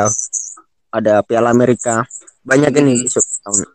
ada 0.88 1.14
Piala 1.20 1.50
Amerika 1.50 2.06
banyak 2.40 2.70
Hmm. 2.70 2.80
ini 2.80 2.92
besok 3.04 3.26
tahun 3.42 3.66